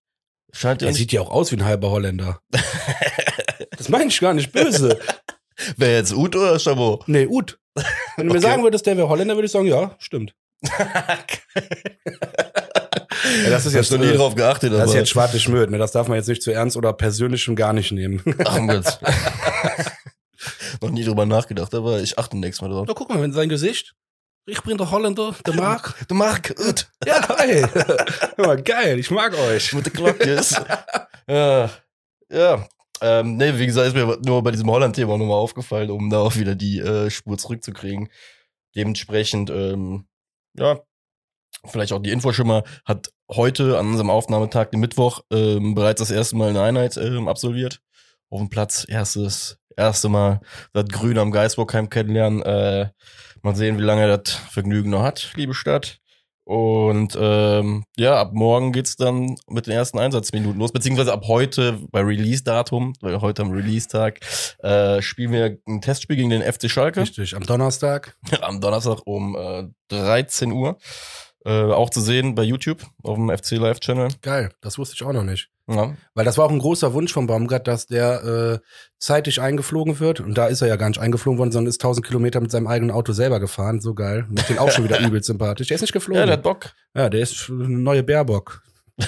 scheint 0.52 0.80
er 0.82 0.88
nicht. 0.88 0.96
sieht 0.98 1.12
ja 1.12 1.20
auch 1.20 1.30
aus 1.30 1.52
wie 1.52 1.56
ein 1.56 1.64
halber 1.64 1.90
Holländer. 1.90 2.40
das 3.76 3.88
meine 3.90 4.06
ich 4.06 4.18
gar 4.20 4.32
nicht 4.34 4.52
böse. 4.52 4.98
Wer 5.76 5.92
jetzt 5.92 6.14
Uth 6.14 6.34
oder 6.36 6.58
Chabot? 6.58 7.06
Nee, 7.06 7.26
Ut. 7.26 7.58
Wenn 8.16 8.26
du 8.28 8.32
mir 8.32 8.38
Okay. 8.38 8.48
sagen 8.48 8.62
würdest, 8.62 8.86
der 8.86 8.96
wäre 8.96 9.08
Holländer, 9.08 9.34
würde 9.36 9.46
ich 9.46 9.52
sagen, 9.52 9.66
ja, 9.66 9.94
stimmt. 9.98 10.34
Ja, 13.44 13.50
das 13.50 13.64
ist 13.66 13.72
jetzt, 13.74 13.90
noch 13.90 13.98
nie 13.98 14.06
äh, 14.08 14.16
drauf 14.16 14.34
geachtet, 14.34 14.72
Das 14.72 14.84
ist 14.84 14.90
aber. 14.90 14.98
jetzt 14.98 15.08
Schwarte 15.08 15.40
Schmöd, 15.40 15.70
ne? 15.70 15.78
Das 15.78 15.92
darf 15.92 16.08
man 16.08 16.16
jetzt 16.18 16.28
nicht 16.28 16.42
zu 16.42 16.50
ernst 16.52 16.76
oder 16.76 16.92
persönlich 16.92 17.42
schon 17.42 17.56
gar 17.56 17.72
nicht 17.72 17.90
nehmen. 17.90 18.22
Ach, 18.44 18.58
Gott. 18.66 18.98
noch 20.80 20.90
nie 20.90 21.04
drüber 21.04 21.26
nachgedacht, 21.26 21.74
aber 21.74 22.00
ich 22.00 22.18
achte 22.18 22.36
nächstes 22.36 22.62
Mal 22.62 22.74
drauf. 22.74 22.86
Na, 22.88 22.94
guck 22.94 23.08
mal, 23.08 23.20
wenn 23.20 23.32
sein 23.32 23.48
Gesicht. 23.48 23.94
Ich 24.46 24.60
bin 24.60 24.76
der 24.76 24.90
Holländer, 24.90 25.34
der 25.46 25.54
Marc. 25.54 26.06
Du 26.06 26.14
Marc, 26.14 26.54
Uth. 26.58 26.86
Ja, 27.06 27.20
geil. 27.20 27.68
Mal, 28.36 28.62
geil, 28.62 28.98
ich 28.98 29.10
mag 29.10 29.32
euch. 29.38 29.72
mit 29.72 29.86
der 29.86 29.92
Glocke 29.92 30.30
ist. 30.30 30.60
ja. 31.26 31.70
Ja. 32.30 32.68
Ähm, 33.00 33.36
nee, 33.36 33.58
wie 33.58 33.66
gesagt, 33.66 33.88
ist 33.88 33.94
mir 33.94 34.18
nur 34.24 34.42
bei 34.42 34.50
diesem 34.50 34.70
Holland-Thema 34.70 35.16
nochmal 35.16 35.38
aufgefallen, 35.38 35.90
um 35.90 36.10
da 36.10 36.18
auch 36.18 36.36
wieder 36.36 36.54
die 36.54 36.78
äh, 36.78 37.10
Spur 37.10 37.38
zurückzukriegen. 37.38 38.08
Dementsprechend, 38.76 39.50
ähm, 39.50 40.06
ja, 40.58 40.80
vielleicht 41.66 41.92
auch 41.92 42.00
die 42.00 42.10
Info 42.10 42.32
schon 42.32 42.46
mal, 42.46 42.64
hat 42.84 43.12
heute 43.30 43.78
an 43.78 43.88
unserem 43.88 44.10
Aufnahmetag, 44.10 44.70
den 44.70 44.80
Mittwoch, 44.80 45.22
ähm, 45.32 45.74
bereits 45.74 46.00
das 46.00 46.10
erste 46.10 46.36
Mal 46.36 46.50
eine 46.50 46.62
Einheit 46.62 46.96
ähm, 46.96 47.28
absolviert. 47.28 47.80
Auf 48.30 48.40
dem 48.40 48.48
Platz, 48.48 48.84
erstes, 48.88 49.58
erste 49.76 50.08
Mal 50.08 50.40
das 50.72 50.86
Grün 50.88 51.18
am 51.18 51.30
Geisbockheim 51.30 51.90
kennenlernen. 51.90 52.42
Äh, 52.42 52.90
mal 53.42 53.54
sehen, 53.54 53.78
wie 53.78 53.82
lange 53.82 54.02
er 54.02 54.18
das 54.18 54.34
Vergnügen 54.34 54.90
noch 54.90 55.02
hat, 55.02 55.32
liebe 55.36 55.54
Stadt. 55.54 56.00
Und 56.44 57.16
ähm, 57.18 57.84
ja, 57.96 58.20
ab 58.20 58.32
morgen 58.34 58.72
geht's 58.72 58.96
dann 58.96 59.36
mit 59.48 59.66
den 59.66 59.72
ersten 59.72 59.98
Einsatzminuten 59.98 60.58
los, 60.60 60.72
beziehungsweise 60.72 61.12
ab 61.12 61.24
heute 61.26 61.80
bei 61.90 62.02
Release-Datum, 62.02 62.92
weil 63.00 63.20
heute 63.22 63.42
am 63.42 63.50
Release-Tag, 63.50 64.20
äh, 64.58 65.00
spielen 65.00 65.32
wir 65.32 65.56
ein 65.66 65.80
Testspiel 65.80 66.16
gegen 66.16 66.30
den 66.30 66.42
FC 66.42 66.70
Schalke 66.70 67.00
Richtig, 67.00 67.34
am 67.34 67.44
Donnerstag. 67.44 68.16
am 68.42 68.60
Donnerstag 68.60 69.00
um 69.06 69.36
äh, 69.36 69.64
13 69.88 70.52
Uhr. 70.52 70.76
Äh, 71.46 71.72
auch 71.72 71.90
zu 71.90 72.00
sehen 72.00 72.34
bei 72.34 72.42
YouTube 72.42 72.84
auf 73.02 73.16
dem 73.16 73.30
FC 73.30 73.52
Live-Channel. 73.52 74.08
Geil, 74.20 74.50
das 74.60 74.76
wusste 74.76 74.94
ich 74.94 75.02
auch 75.02 75.12
noch 75.12 75.24
nicht. 75.24 75.50
Ja. 75.66 75.94
Weil 76.14 76.24
das 76.26 76.36
war 76.36 76.44
auch 76.44 76.50
ein 76.50 76.58
großer 76.58 76.92
Wunsch 76.92 77.12
von 77.12 77.26
Baumgart, 77.26 77.66
dass 77.66 77.86
der 77.86 78.22
äh, 78.24 78.58
zeitig 78.98 79.40
eingeflogen 79.40 79.98
wird. 79.98 80.20
Und 80.20 80.36
da 80.36 80.46
ist 80.46 80.60
er 80.60 80.68
ja 80.68 80.76
gar 80.76 80.88
nicht 80.88 81.00
eingeflogen 81.00 81.38
worden, 81.38 81.52
sondern 81.52 81.70
ist 81.70 81.80
1000 81.82 82.04
Kilometer 82.06 82.40
mit 82.40 82.50
seinem 82.50 82.66
eigenen 82.66 82.90
Auto 82.90 83.12
selber 83.14 83.40
gefahren. 83.40 83.80
So 83.80 83.94
geil. 83.94 84.26
Macht 84.28 84.50
den 84.50 84.58
auch 84.58 84.70
schon 84.70 84.84
wieder 84.84 85.00
übel 85.06 85.22
sympathisch. 85.22 85.68
Der 85.68 85.76
ist 85.76 85.80
nicht 85.80 85.92
geflogen. 85.94 86.20
ja, 86.20 86.26
der 86.26 86.34
hat 86.34 86.42
Bock. 86.42 86.70
Ja, 86.94 87.08
der 87.08 87.20
ist 87.20 87.48
eine 87.48 87.68
neue 87.78 88.02
Baerbock. 88.02 88.60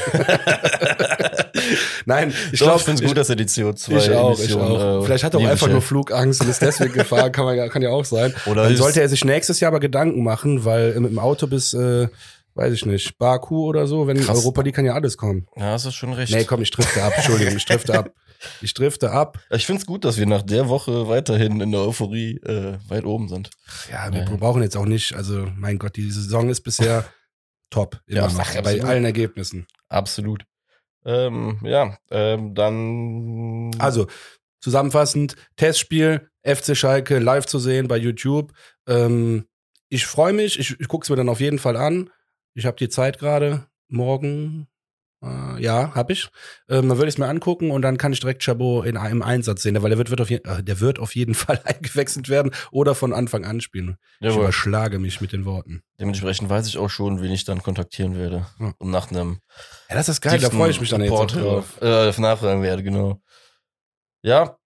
Nein, 2.07 2.31
ich 2.31 2.55
Ich, 2.55 2.61
glaube, 2.61 2.79
finde 2.81 3.03
es 3.03 3.09
gut, 3.09 3.17
dass 3.17 3.29
er 3.31 3.37
die 3.37 3.45
CO2 3.47 3.97
ich 3.97 4.11
auch, 4.13 4.39
ich 4.39 4.55
auch. 4.55 5.03
äh, 5.03 5.05
Vielleicht 5.05 5.25
hat 5.25 5.35
er 5.35 5.41
auch 5.41 5.47
einfach 5.47 5.69
nur 5.69 5.83
Flugangst 5.83 6.41
und 6.41 6.49
ist 6.49 6.63
deswegen 6.63 6.93
gefahren, 6.93 7.33
kann, 7.33 7.45
man, 7.45 7.57
ja- 7.57 7.69
kann 7.69 7.83
ja 7.83 7.91
auch 7.91 8.05
sein. 8.05 8.35
Oder 8.47 8.65
Dann 8.65 8.77
sollte 8.77 9.01
er 9.01 9.09
sich 9.09 9.25
nächstes 9.25 9.61
Jahr 9.61 9.71
aber 9.73 9.81
Gedanken 9.81 10.23
machen, 10.23 10.65
weil 10.65 10.99
mit 11.01 11.11
dem 11.11 11.19
Auto 11.19 11.47
bis, 11.47 11.73
äh, 11.75 12.09
weiß 12.57 12.73
ich 12.73 12.87
nicht, 12.87 13.19
Baku 13.19 13.65
oder 13.67 13.87
so, 13.87 14.07
wenn 14.07 14.17
Krass. 14.19 14.39
Europa, 14.39 14.63
die 14.63 14.73
kann 14.73 14.85
ja 14.85 14.95
alles 14.95 15.17
kommen. 15.17 15.47
Ja, 15.57 15.73
das 15.73 15.85
ist 15.87 15.95
schon 15.95 16.13
recht. 16.13 16.33
Nee, 16.33 16.45
komm, 16.45 16.63
ich 16.63 16.71
drifte 16.71 17.03
ab, 17.03 17.13
Entschuldigung, 17.17 17.57
ich 17.57 17.65
drifte 17.65 17.95
ab. 17.99 18.11
Ich 18.61 18.75
drifte 18.75 19.13
ab. 19.13 19.39
Ich 19.49 19.65
finde 19.65 19.81
es 19.81 19.87
gut, 19.87 20.05
dass 20.05 20.19
wir 20.19 20.27
nach 20.27 20.43
der 20.43 20.69
Woche 20.69 21.09
weiterhin 21.09 21.59
in 21.63 21.73
der 21.73 21.81
Euphorie 21.81 22.37
äh, 22.45 22.77
weit 22.87 23.07
oben 23.07 23.29
sind. 23.29 23.49
Ja, 23.91 24.13
wir 24.13 24.25
Ja. 24.25 24.37
brauchen 24.37 24.63
jetzt 24.63 24.77
auch 24.77 24.85
nicht, 24.85 25.15
also 25.15 25.49
mein 25.57 25.79
Gott, 25.79 25.97
die 25.97 26.11
Saison 26.11 26.51
ist 26.51 26.61
bisher 26.61 27.07
top, 27.71 27.99
immer 28.07 28.21
Ja, 28.21 28.29
noch, 28.29 28.37
bei 28.53 28.59
absolut. 28.59 28.85
allen 28.85 29.07
Ergebnissen. 29.07 29.67
Absolut. 29.89 30.45
Ähm, 31.07 31.61
ja, 31.63 31.97
ähm, 32.11 32.55
dann. 32.55 33.71
Also, 33.79 34.07
zusammenfassend, 34.61 35.37
Testspiel, 35.57 36.29
FC 36.45 36.77
Schalke 36.77 37.19
live 37.19 37.47
zu 37.47 37.59
sehen 37.59 37.89
bei 37.89 37.97
YouTube. 37.97 38.53
Ähm, 38.87 39.47
ich 39.89 40.05
freue 40.07 40.35
mich, 40.35 40.59
ich, 40.59 40.79
ich 40.79 40.89
gucke 40.89 41.05
es 41.05 41.11
mir 41.11 41.17
dann 41.17 41.31
auf 41.31 41.41
jeden 41.41 41.59
Fall 41.59 41.77
an. 41.77 42.11
Ich 42.57 42.65
habe 42.65 42.79
die 42.79 42.89
Zeit 42.89 43.19
gerade, 43.19 43.67
morgen. 43.89 44.67
Äh, 45.23 45.63
ja, 45.63 45.95
habe 45.95 46.15
ich. 46.15 46.29
Ähm, 46.71 46.89
dann 46.89 46.97
würde 46.97 47.09
ich 47.09 47.15
es 47.15 47.19
mir 47.19 47.29
angucken 47.29 47.71
und 47.71 47.83
dann 47.83 47.99
kann 47.99 48.15
ich 48.15 48.21
direkt 48.21 48.43
Chabot 48.43 48.87
in 48.87 48.97
einem 48.97 49.21
Einsatz 49.21 49.63
sehen, 49.63 49.81
weil 49.83 49.91
der 49.91 49.99
wird, 49.99 50.09
wird 50.09 50.23
auf 50.23 50.31
je, 50.31 50.41
äh, 50.45 50.63
der 50.63 50.81
wird 50.81 50.99
auf 50.99 51.15
jeden 51.15 51.35
Fall 51.35 51.61
eingewechselt 51.65 52.31
werden 52.31 52.53
oder 52.71 52.95
von 52.95 53.13
Anfang 53.13 53.45
an 53.45 53.61
spielen. 53.61 53.99
Ich 54.21 54.29
Jawohl. 54.29 54.45
überschlage 54.45 54.99
mich 54.99 55.21
mit 55.21 55.33
den 55.33 55.45
Worten. 55.45 55.83
Dementsprechend 56.01 56.49
weiß 56.49 56.67
ich 56.67 56.79
auch 56.79 56.89
schon, 56.89 57.21
wen 57.21 57.31
ich 57.31 57.45
dann 57.45 57.63
kontaktieren 57.63 58.17
werde. 58.17 58.47
Ja. 58.59 58.73
Und 58.79 58.91
nach 58.91 59.11
einem 59.11 59.41
Ja, 59.91 59.97
das 59.97 60.09
ist 60.09 60.23
geil, 60.23 60.39
da 60.39 60.49
freue 60.49 60.71
ich 60.71 60.81
mich 60.81 60.89
dann 60.89 61.03
jetzt 61.03 61.13
auch 61.13 61.31
Report, 61.31 61.37
drauf. 61.37 61.83
Äh, 61.83 62.19
nachfragen 62.19 62.63
werde, 62.63 62.83
genau. 62.83 63.21
Ja, 64.23 64.57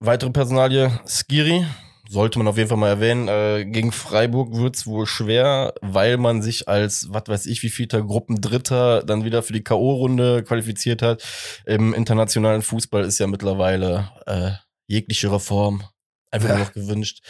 weitere 0.00 0.30
Personalie, 0.30 0.90
Skiri, 1.06 1.66
sollte 2.08 2.38
man 2.38 2.48
auf 2.48 2.56
jeden 2.56 2.68
Fall 2.68 2.78
mal 2.78 2.88
erwähnen. 2.88 3.28
Äh, 3.28 3.64
gegen 3.66 3.92
Freiburg 3.92 4.54
wird's 4.54 4.86
wohl 4.86 5.06
schwer, 5.06 5.74
weil 5.82 6.16
man 6.16 6.42
sich 6.42 6.68
als, 6.68 7.08
was 7.10 7.24
weiß 7.26 7.46
ich, 7.46 7.62
wie 7.62 7.70
vielter 7.70 8.02
Gruppendritter 8.02 9.02
dann 9.02 9.24
wieder 9.24 9.42
für 9.42 9.52
die 9.52 9.64
K.O.-Runde 9.64 10.42
qualifiziert 10.42 11.02
hat. 11.02 11.22
Im 11.64 11.94
internationalen 11.94 12.62
Fußball 12.62 13.04
ist 13.04 13.18
ja 13.18 13.26
mittlerweile 13.26 14.10
äh, 14.26 14.52
jegliche 14.86 15.32
Reform 15.32 15.82
einfach 16.30 16.48
nur 16.48 16.58
Ja. 16.58 16.64
noch 16.64 16.72
gewünscht. 16.72 17.20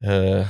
Äh, 0.00 0.44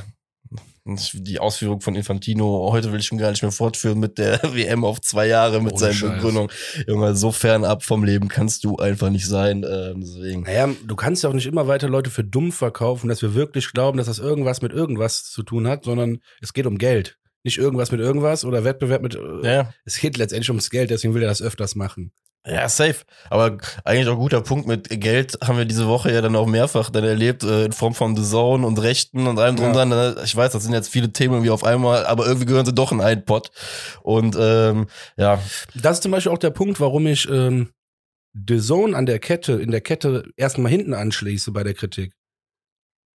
die 0.96 1.38
Ausführung 1.38 1.80
von 1.80 1.94
Infantino, 1.94 2.70
heute 2.72 2.92
will 2.92 3.00
ich 3.00 3.06
schon 3.06 3.18
gar 3.18 3.30
nicht 3.30 3.42
mehr 3.42 3.52
fortführen 3.52 3.98
mit 3.98 4.18
der 4.18 4.40
WM 4.54 4.84
auf 4.84 5.00
zwei 5.00 5.26
Jahre 5.26 5.60
mit 5.60 5.72
Ohne 5.72 5.80
seinen 5.80 5.94
Scheiß. 5.94 6.14
Begründungen. 6.16 6.50
Junge, 6.86 7.14
so 7.14 7.32
fernab 7.32 7.82
vom 7.84 8.04
Leben 8.04 8.28
kannst 8.28 8.64
du 8.64 8.76
einfach 8.76 9.10
nicht 9.10 9.26
sein. 9.26 9.64
Ähm, 9.68 10.00
deswegen. 10.00 10.42
Naja, 10.42 10.68
du 10.86 10.96
kannst 10.96 11.22
ja 11.22 11.30
auch 11.30 11.34
nicht 11.34 11.46
immer 11.46 11.66
weiter 11.68 11.88
Leute 11.88 12.10
für 12.10 12.24
dumm 12.24 12.52
verkaufen, 12.52 13.08
dass 13.08 13.22
wir 13.22 13.34
wirklich 13.34 13.72
glauben, 13.72 13.98
dass 13.98 14.06
das 14.06 14.18
irgendwas 14.18 14.62
mit 14.62 14.72
irgendwas 14.72 15.24
zu 15.24 15.42
tun 15.42 15.68
hat, 15.68 15.84
sondern 15.84 16.18
es 16.40 16.52
geht 16.52 16.66
um 16.66 16.78
Geld. 16.78 17.16
Nicht 17.44 17.58
irgendwas 17.58 17.92
mit 17.92 18.00
irgendwas 18.00 18.44
oder 18.44 18.64
Wettbewerb 18.64 19.00
mit. 19.02 19.14
äh, 19.14 19.20
Ja, 19.54 19.72
Es 19.84 19.98
geht 20.00 20.16
letztendlich 20.16 20.50
ums 20.50 20.70
Geld, 20.70 20.90
deswegen 20.90 21.14
will 21.14 21.22
er 21.22 21.28
das 21.28 21.40
öfters 21.40 21.76
machen. 21.76 22.12
Ja, 22.46 22.68
safe. 22.68 23.04
Aber 23.30 23.58
eigentlich 23.84 24.08
auch 24.08 24.16
guter 24.16 24.40
Punkt 24.40 24.66
mit 24.66 24.88
Geld 24.88 25.36
haben 25.42 25.58
wir 25.58 25.64
diese 25.66 25.86
Woche 25.86 26.12
ja 26.12 26.20
dann 26.22 26.34
auch 26.36 26.46
mehrfach 26.46 26.88
dann 26.90 27.04
erlebt, 27.04 27.42
äh, 27.44 27.66
in 27.66 27.72
Form 27.72 27.94
von 27.94 28.16
The 28.16 28.22
Zone 28.22 28.66
und 28.66 28.78
Rechten 28.80 29.26
und 29.26 29.38
allem 29.38 29.56
drum 29.56 29.74
Ja. 29.74 29.84
dran. 29.84 30.16
Ich 30.24 30.34
weiß, 30.34 30.52
das 30.52 30.62
sind 30.62 30.72
jetzt 30.72 30.88
viele 30.88 31.12
Themen 31.12 31.34
irgendwie 31.34 31.50
auf 31.50 31.64
einmal, 31.64 32.06
aber 32.06 32.26
irgendwie 32.26 32.46
gehören 32.46 32.64
sie 32.66 32.72
doch 32.74 32.92
in 32.92 33.00
einen 33.00 33.24
Pot. 33.24 33.50
Und 34.02 34.36
ähm, 34.40 34.86
ja, 35.16 35.42
Das 35.74 35.98
ist 35.98 36.02
zum 36.02 36.12
Beispiel 36.12 36.32
auch 36.32 36.38
der 36.38 36.50
Punkt, 36.50 36.80
warum 36.80 37.06
ich 37.06 37.28
ähm, 37.28 37.70
The 38.48 38.60
Zone 38.60 38.96
an 38.96 39.06
der 39.06 39.18
Kette, 39.18 39.54
in 39.54 39.70
der 39.70 39.80
Kette 39.80 40.24
erstmal 40.36 40.70
hinten 40.70 40.94
anschließe 40.94 41.50
bei 41.52 41.64
der 41.64 41.74
Kritik. 41.74 42.12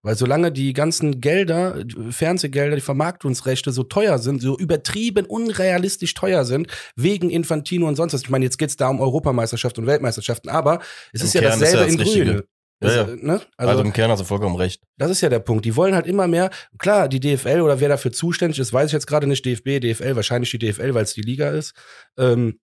Weil 0.03 0.15
solange 0.15 0.51
die 0.51 0.73
ganzen 0.73 1.21
Gelder, 1.21 1.83
die 1.83 2.11
Fernsehgelder, 2.11 2.75
die 2.75 2.81
Vermarktungsrechte 2.81 3.71
so 3.71 3.83
teuer 3.83 4.19
sind, 4.19 4.41
so 4.41 4.57
übertrieben 4.57 5.25
unrealistisch 5.25 6.13
teuer 6.13 6.43
sind, 6.43 6.67
wegen 6.95 7.29
Infantino 7.29 7.87
und 7.87 7.95
sonst 7.95 8.13
was. 8.13 8.21
Ich 8.21 8.29
meine, 8.29 8.43
jetzt 8.43 8.57
geht's 8.57 8.75
da 8.75 8.89
um 8.89 8.99
Europameisterschaft 8.99 9.79
und 9.79 9.87
Weltmeisterschaften, 9.87 10.49
aber 10.49 10.79
es 11.13 11.21
Im 11.21 11.27
ist 11.27 11.33
ja 11.33 11.41
Kern 11.41 11.53
ist 11.53 11.59
ja 11.59 11.79
dasselbe 11.85 12.03
das 12.03 12.15
in. 12.15 12.43
Das, 12.79 12.95
Ja, 12.95 13.07
ja. 13.07 13.15
Ne? 13.15 13.33
also, 13.55 13.71
Also, 13.71 13.81
im 13.81 13.93
Kern 13.93 14.11
hast 14.11 14.19
du 14.19 14.25
vollkommen 14.25 14.57
recht. 14.57 14.81
das 14.97 15.09
ist 15.09 15.21
ja 15.21 15.29
der 15.29 15.39
Punkt. 15.39 15.63
Die 15.63 15.77
wollen 15.77 15.95
halt 15.95 16.05
immer 16.05 16.27
mehr. 16.27 16.49
Klar, 16.77 17.07
die 17.07 17.21
DFL 17.21 17.61
oder 17.61 17.79
wer 17.79 17.87
dafür 17.87 18.11
zuständig 18.11 18.59
ist, 18.59 18.73
weiß 18.73 18.87
ich 18.87 18.93
jetzt 18.93 19.07
gerade 19.07 19.25
nicht. 19.25 19.45
DFB, 19.45 19.79
DFL, 19.79 20.17
wahrscheinlich 20.17 20.51
die 20.51 20.59
DFL, 20.59 20.93
weil 20.93 21.03
es 21.03 21.13
die 21.13 21.21
Liga 21.21 21.49
ist. 21.51 21.73
Ähm, 22.17 22.59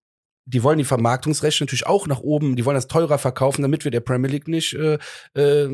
die 0.51 0.63
wollen 0.63 0.79
die 0.79 0.85
Vermarktungsrechte 0.85 1.65
natürlich 1.65 1.87
auch 1.87 2.07
nach 2.07 2.21
oben. 2.21 2.57
Die 2.57 2.65
wollen 2.65 2.75
das 2.75 2.89
teurer 2.89 3.19
verkaufen, 3.19 3.63
damit 3.63 3.85
wir 3.85 3.91
der 3.91 4.01
Premier 4.01 4.31
League 4.31 4.49
nicht, 4.49 4.75
äh, 4.75 4.99
äh, 5.35 5.69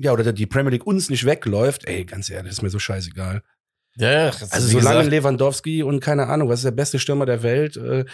ja, 0.00 0.12
oder 0.12 0.32
die 0.32 0.46
Premier 0.46 0.70
League 0.70 0.86
uns 0.86 1.10
nicht 1.10 1.24
wegläuft. 1.24 1.86
Ey, 1.86 2.04
ganz 2.04 2.28
ehrlich, 2.28 2.52
ist 2.52 2.62
mir 2.62 2.70
so 2.70 2.78
scheißegal. 2.78 3.42
Ja, 3.96 4.26
Also 4.50 4.68
wie 4.68 4.80
solange 4.80 4.98
gesagt, 4.98 5.10
Lewandowski 5.10 5.82
und 5.82 6.00
keine 6.00 6.26
Ahnung, 6.26 6.48
was 6.48 6.60
ist 6.60 6.64
der 6.64 6.70
beste 6.72 6.98
Stürmer 6.98 7.24
der 7.24 7.42
Welt, 7.42 7.76
äh, 7.76 8.04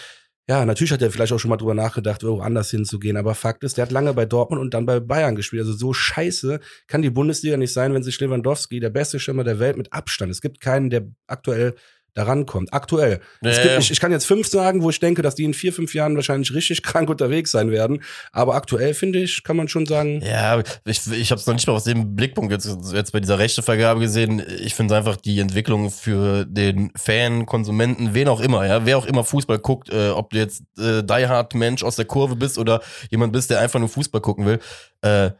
ja, 0.48 0.64
natürlich 0.64 0.92
hat 0.92 1.00
er 1.02 1.10
vielleicht 1.10 1.32
auch 1.32 1.38
schon 1.38 1.50
mal 1.50 1.56
drüber 1.56 1.74
nachgedacht, 1.74 2.24
irgendwo 2.24 2.42
anders 2.42 2.70
hinzugehen, 2.70 3.16
aber 3.16 3.34
Fakt 3.34 3.62
ist, 3.62 3.76
der 3.76 3.82
hat 3.82 3.92
lange 3.92 4.12
bei 4.12 4.26
Dortmund 4.26 4.60
und 4.60 4.74
dann 4.74 4.86
bei 4.86 4.98
Bayern 4.98 5.36
gespielt. 5.36 5.62
Also 5.62 5.72
so 5.72 5.92
scheiße 5.92 6.58
kann 6.88 7.02
die 7.02 7.10
Bundesliga 7.10 7.56
nicht 7.56 7.72
sein, 7.72 7.94
wenn 7.94 8.02
sich 8.02 8.18
Lewandowski, 8.18 8.80
der 8.80 8.90
beste 8.90 9.20
Stürmer 9.20 9.44
der 9.44 9.60
Welt, 9.60 9.76
mit 9.76 9.92
Abstand. 9.92 10.32
Es 10.32 10.40
gibt 10.40 10.60
keinen, 10.60 10.90
der 10.90 11.06
aktuell 11.28 11.76
da 12.14 12.24
rankommt. 12.24 12.72
Aktuell. 12.72 13.20
Es 13.40 13.56
Ja, 13.56 13.62
gibt, 13.62 13.78
ich, 13.78 13.90
ich 13.90 14.00
kann 14.00 14.12
jetzt 14.12 14.26
fünf 14.26 14.46
sagen, 14.46 14.82
wo 14.82 14.90
ich 14.90 15.00
denke, 15.00 15.22
dass 15.22 15.34
die 15.34 15.44
in 15.44 15.54
vier, 15.54 15.72
fünf 15.72 15.94
Jahren 15.94 16.14
wahrscheinlich 16.16 16.52
richtig 16.54 16.82
krank 16.82 17.08
unterwegs 17.08 17.50
sein 17.50 17.70
werden. 17.70 18.02
Aber 18.32 18.54
aktuell, 18.54 18.94
finde 18.94 19.20
ich, 19.20 19.42
kann 19.44 19.56
man 19.56 19.68
schon 19.68 19.86
sagen, 19.86 20.20
Ja, 20.22 20.62
ich, 20.84 21.10
ich 21.10 21.30
habe 21.30 21.40
es 21.40 21.46
noch 21.46 21.54
nicht 21.54 21.66
mal 21.66 21.74
aus 21.74 21.84
dem 21.84 22.14
Blickpunkt 22.14 22.52
jetzt, 22.52 22.68
jetzt 22.92 23.12
bei 23.12 23.20
dieser 23.20 23.38
Rechtevergabe 23.38 24.00
gesehen. 24.00 24.42
Ich 24.60 24.74
finde 24.74 24.96
einfach 24.96 25.16
die 25.16 25.40
Entwicklung 25.40 25.90
für 25.90 26.44
den 26.44 26.92
Fan, 26.96 27.46
Konsumenten, 27.46 28.14
wen 28.14 28.28
auch 28.28 28.40
immer, 28.40 28.66
ja, 28.66 28.84
wer 28.84 28.98
auch 28.98 29.06
immer 29.06 29.24
Fußball 29.24 29.58
guckt, 29.58 29.90
äh, 29.90 30.10
ob 30.10 30.30
du 30.30 30.38
jetzt 30.38 30.62
äh, 30.78 31.02
Die 31.02 31.26
Hard 31.26 31.54
Mensch 31.54 31.82
aus 31.82 31.96
der 31.96 32.04
Kurve 32.04 32.36
bist 32.36 32.58
oder 32.58 32.82
jemand 33.10 33.32
bist, 33.32 33.50
der 33.50 33.60
einfach 33.60 33.78
nur 33.80 33.88
Fußball 33.88 34.20
gucken 34.20 34.44
will, 34.46 34.58
äh, 35.02 35.30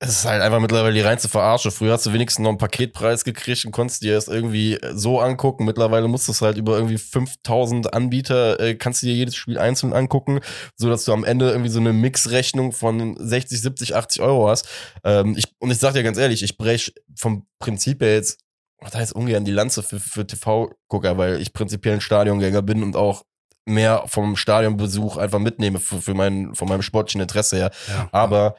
es 0.00 0.10
ist 0.10 0.24
halt 0.26 0.42
einfach 0.42 0.60
mittlerweile 0.60 0.94
die 0.94 1.00
reinste 1.00 1.28
Verarsche. 1.28 1.72
Früher 1.72 1.92
hast 1.92 2.06
du 2.06 2.12
wenigstens 2.12 2.44
noch 2.44 2.50
einen 2.50 2.58
Paketpreis 2.58 3.24
gekriegt 3.24 3.64
und 3.64 3.72
konntest 3.72 4.02
dir 4.02 4.14
das 4.14 4.28
irgendwie 4.28 4.78
so 4.92 5.18
angucken. 5.18 5.64
Mittlerweile 5.64 6.06
musst 6.06 6.28
du 6.28 6.32
es 6.32 6.40
halt 6.40 6.56
über 6.56 6.76
irgendwie 6.76 6.98
5000 6.98 7.92
Anbieter, 7.92 8.60
äh, 8.60 8.76
kannst 8.76 9.02
du 9.02 9.06
dir 9.06 9.14
jedes 9.14 9.34
Spiel 9.34 9.58
einzeln 9.58 9.92
angucken, 9.92 10.40
so 10.76 10.88
dass 10.88 11.04
du 11.04 11.12
am 11.12 11.24
Ende 11.24 11.50
irgendwie 11.50 11.70
so 11.70 11.80
eine 11.80 11.92
Mixrechnung 11.92 12.70
von 12.70 13.16
60, 13.18 13.60
70, 13.60 13.96
80 13.96 14.22
Euro 14.22 14.48
hast. 14.48 14.68
Ähm, 15.02 15.34
ich, 15.36 15.46
und 15.58 15.72
ich 15.72 15.78
sag 15.78 15.94
dir 15.94 16.04
ganz 16.04 16.16
ehrlich, 16.16 16.44
ich 16.44 16.56
brech 16.56 16.94
vom 17.16 17.46
Prinzip 17.58 18.00
her 18.00 18.14
jetzt, 18.14 18.38
was 18.80 18.94
heißt 18.94 19.12
ungern 19.14 19.44
die 19.44 19.50
Lanze 19.50 19.82
für, 19.82 19.98
für 19.98 20.24
TV-Gucker, 20.24 21.18
weil 21.18 21.40
ich 21.40 21.52
prinzipiell 21.52 21.94
ein 21.94 22.00
Stadiongänger 22.00 22.62
bin 22.62 22.84
und 22.84 22.94
auch 22.94 23.24
mehr 23.66 24.04
vom 24.06 24.36
Stadionbesuch 24.36 25.16
einfach 25.16 25.40
mitnehme 25.40 25.80
für, 25.80 26.00
für 26.00 26.14
mein, 26.14 26.54
von 26.54 26.68
meinem 26.68 26.82
sportlichen 26.82 27.20
Interesse 27.20 27.56
her. 27.56 27.70
ja. 27.88 28.08
Aber 28.12 28.54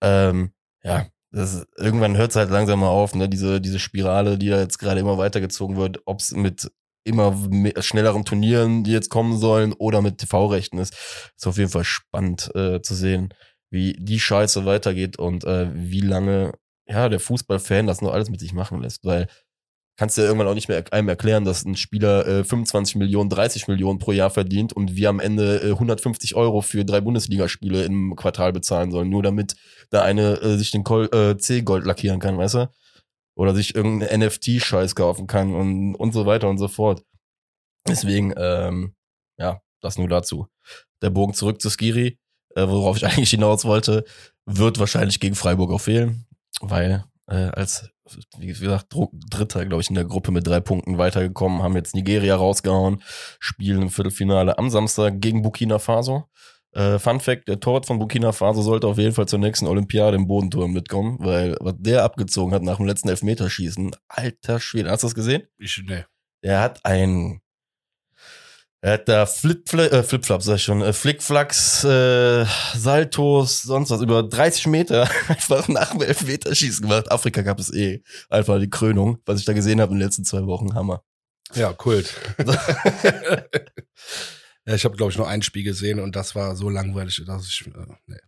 ähm, 0.00 0.52
ja, 0.88 1.06
das 1.30 1.66
irgendwann 1.76 2.16
hört 2.16 2.30
es 2.30 2.36
halt 2.36 2.50
langsam 2.50 2.80
mal 2.80 2.88
auf, 2.88 3.14
ne? 3.14 3.28
Diese, 3.28 3.60
diese 3.60 3.78
Spirale, 3.78 4.38
die 4.38 4.48
da 4.48 4.58
jetzt 4.60 4.78
gerade 4.78 5.00
immer 5.00 5.18
weitergezogen 5.18 5.76
wird, 5.76 6.00
ob 6.06 6.20
es 6.20 6.32
mit 6.32 6.70
immer 7.04 7.36
schnelleren 7.80 8.24
Turnieren, 8.24 8.84
die 8.84 8.92
jetzt 8.92 9.10
kommen 9.10 9.38
sollen, 9.38 9.72
oder 9.72 10.02
mit 10.02 10.18
TV-Rechten 10.18 10.78
ist, 10.78 10.94
ist 11.36 11.46
auf 11.46 11.58
jeden 11.58 11.70
Fall 11.70 11.84
spannend 11.84 12.50
äh, 12.54 12.82
zu 12.82 12.94
sehen, 12.94 13.34
wie 13.70 13.94
die 13.98 14.20
Scheiße 14.20 14.64
weitergeht 14.64 15.18
und 15.18 15.44
äh, 15.44 15.70
wie 15.74 16.00
lange 16.00 16.52
ja 16.86 17.08
der 17.08 17.20
Fußballfan 17.20 17.86
das 17.86 18.00
noch 18.00 18.12
alles 18.12 18.30
mit 18.30 18.40
sich 18.40 18.52
machen 18.54 18.80
lässt, 18.80 19.04
weil 19.04 19.28
kannst 19.98 20.16
du 20.16 20.22
ja 20.22 20.28
irgendwann 20.28 20.46
auch 20.46 20.54
nicht 20.54 20.68
mehr 20.68 20.82
einem 20.92 21.08
erklären, 21.08 21.44
dass 21.44 21.64
ein 21.64 21.76
Spieler 21.76 22.26
äh, 22.26 22.44
25 22.44 22.96
Millionen, 22.96 23.28
30 23.28 23.66
Millionen 23.66 23.98
pro 23.98 24.12
Jahr 24.12 24.30
verdient 24.30 24.72
und 24.72 24.94
wir 24.94 25.08
am 25.08 25.18
Ende 25.18 25.60
äh, 25.60 25.72
150 25.72 26.36
Euro 26.36 26.62
für 26.62 26.84
drei 26.84 27.00
Bundesligaspiele 27.00 27.84
im 27.84 28.14
Quartal 28.14 28.52
bezahlen 28.52 28.92
sollen, 28.92 29.10
nur 29.10 29.24
damit 29.24 29.56
da 29.90 30.02
eine 30.02 30.40
äh, 30.40 30.56
sich 30.56 30.70
den 30.70 30.84
äh, 30.86 31.36
C-Gold 31.36 31.84
lackieren 31.84 32.20
kann, 32.20 32.38
weißt 32.38 32.54
du? 32.54 32.70
Oder 33.34 33.54
sich 33.54 33.74
irgendeinen 33.74 34.22
NFT-Scheiß 34.22 34.94
kaufen 34.94 35.26
kann 35.26 35.54
und, 35.54 35.94
und 35.96 36.12
so 36.12 36.26
weiter 36.26 36.48
und 36.48 36.58
so 36.58 36.68
fort. 36.68 37.02
Deswegen, 37.86 38.32
ähm, 38.36 38.94
ja, 39.36 39.60
das 39.80 39.98
nur 39.98 40.08
dazu. 40.08 40.46
Der 41.02 41.10
Bogen 41.10 41.34
zurück 41.34 41.60
zu 41.60 41.70
Skiri, 41.70 42.18
äh, 42.54 42.68
worauf 42.68 42.96
ich 42.96 43.06
eigentlich 43.06 43.30
hinaus 43.30 43.64
wollte, 43.64 44.04
wird 44.46 44.78
wahrscheinlich 44.78 45.18
gegen 45.18 45.34
Freiburg 45.34 45.72
auch 45.72 45.80
fehlen, 45.80 46.26
weil 46.60 47.04
äh, 47.26 47.34
als, 47.34 47.90
wie 48.38 48.46
gesagt, 48.46 48.94
Dritter, 49.30 49.64
glaube 49.66 49.82
ich, 49.82 49.88
in 49.88 49.94
der 49.94 50.04
Gruppe 50.04 50.30
mit 50.30 50.46
drei 50.46 50.60
Punkten 50.60 50.98
weitergekommen, 50.98 51.62
haben 51.62 51.76
jetzt 51.76 51.94
Nigeria 51.94 52.36
rausgehauen, 52.36 53.02
spielen 53.38 53.82
im 53.82 53.90
Viertelfinale 53.90 54.58
am 54.58 54.70
Samstag 54.70 55.20
gegen 55.20 55.42
Burkina 55.42 55.78
Faso. 55.78 56.24
Äh, 56.72 56.98
Fun 56.98 57.20
Fact, 57.20 57.48
der 57.48 57.60
Torwart 57.60 57.86
von 57.86 57.98
Burkina 57.98 58.32
Faso 58.32 58.62
sollte 58.62 58.86
auf 58.86 58.98
jeden 58.98 59.14
Fall 59.14 59.26
zur 59.26 59.38
nächsten 59.38 59.66
Olympiade 59.66 60.16
im 60.16 60.26
Bodenturm 60.26 60.72
mitkommen, 60.72 61.16
weil 61.20 61.56
was 61.60 61.74
der 61.78 62.04
abgezogen 62.04 62.52
hat 62.52 62.62
nach 62.62 62.76
dem 62.76 62.86
letzten 62.86 63.08
Elfmeterschießen, 63.08 63.92
alter 64.08 64.60
Schwede, 64.60 64.90
hast 64.90 65.02
du 65.02 65.06
das 65.06 65.14
gesehen? 65.14 65.44
Ich, 65.58 65.82
nee. 65.86 66.04
Der 66.44 66.60
hat 66.60 66.84
ein, 66.84 67.40
er 68.80 68.92
hat 68.92 69.08
da 69.08 69.26
Flip, 69.26 69.72
äh, 69.74 70.02
sag 70.02 70.56
ich 70.56 70.62
schon, 70.62 70.82
äh, 70.82 70.92
Flickflacks, 70.92 71.82
äh, 71.82 72.46
Saltos, 72.76 73.62
sonst 73.62 73.90
was, 73.90 74.00
über 74.00 74.22
30 74.22 74.68
Meter 74.68 75.10
einfach 75.28 75.66
nach 75.66 75.90
dem 75.90 76.02
Elfmeterschießen 76.02 76.82
gemacht. 76.82 77.10
Afrika 77.10 77.42
gab 77.42 77.58
es 77.58 77.74
eh 77.74 78.02
einfach 78.28 78.60
die 78.60 78.70
Krönung, 78.70 79.18
was 79.26 79.40
ich 79.40 79.46
da 79.46 79.52
gesehen 79.52 79.80
habe 79.80 79.92
in 79.92 79.98
den 79.98 80.06
letzten 80.06 80.24
zwei 80.24 80.46
Wochen, 80.46 80.74
Hammer. 80.74 81.02
Ja, 81.54 81.72
Kult. 81.72 82.14
ja, 84.64 84.74
ich 84.74 84.84
habe, 84.84 84.96
glaube 84.96 85.10
ich, 85.10 85.18
nur 85.18 85.26
ein 85.26 85.42
Spiel 85.42 85.64
gesehen 85.64 85.98
und 85.98 86.14
das 86.14 86.36
war 86.36 86.54
so 86.54 86.68
langweilig, 86.68 87.22
dass 87.26 87.48
ich. 87.48 87.66
Äh, 87.66 87.86
nee. 88.06 88.18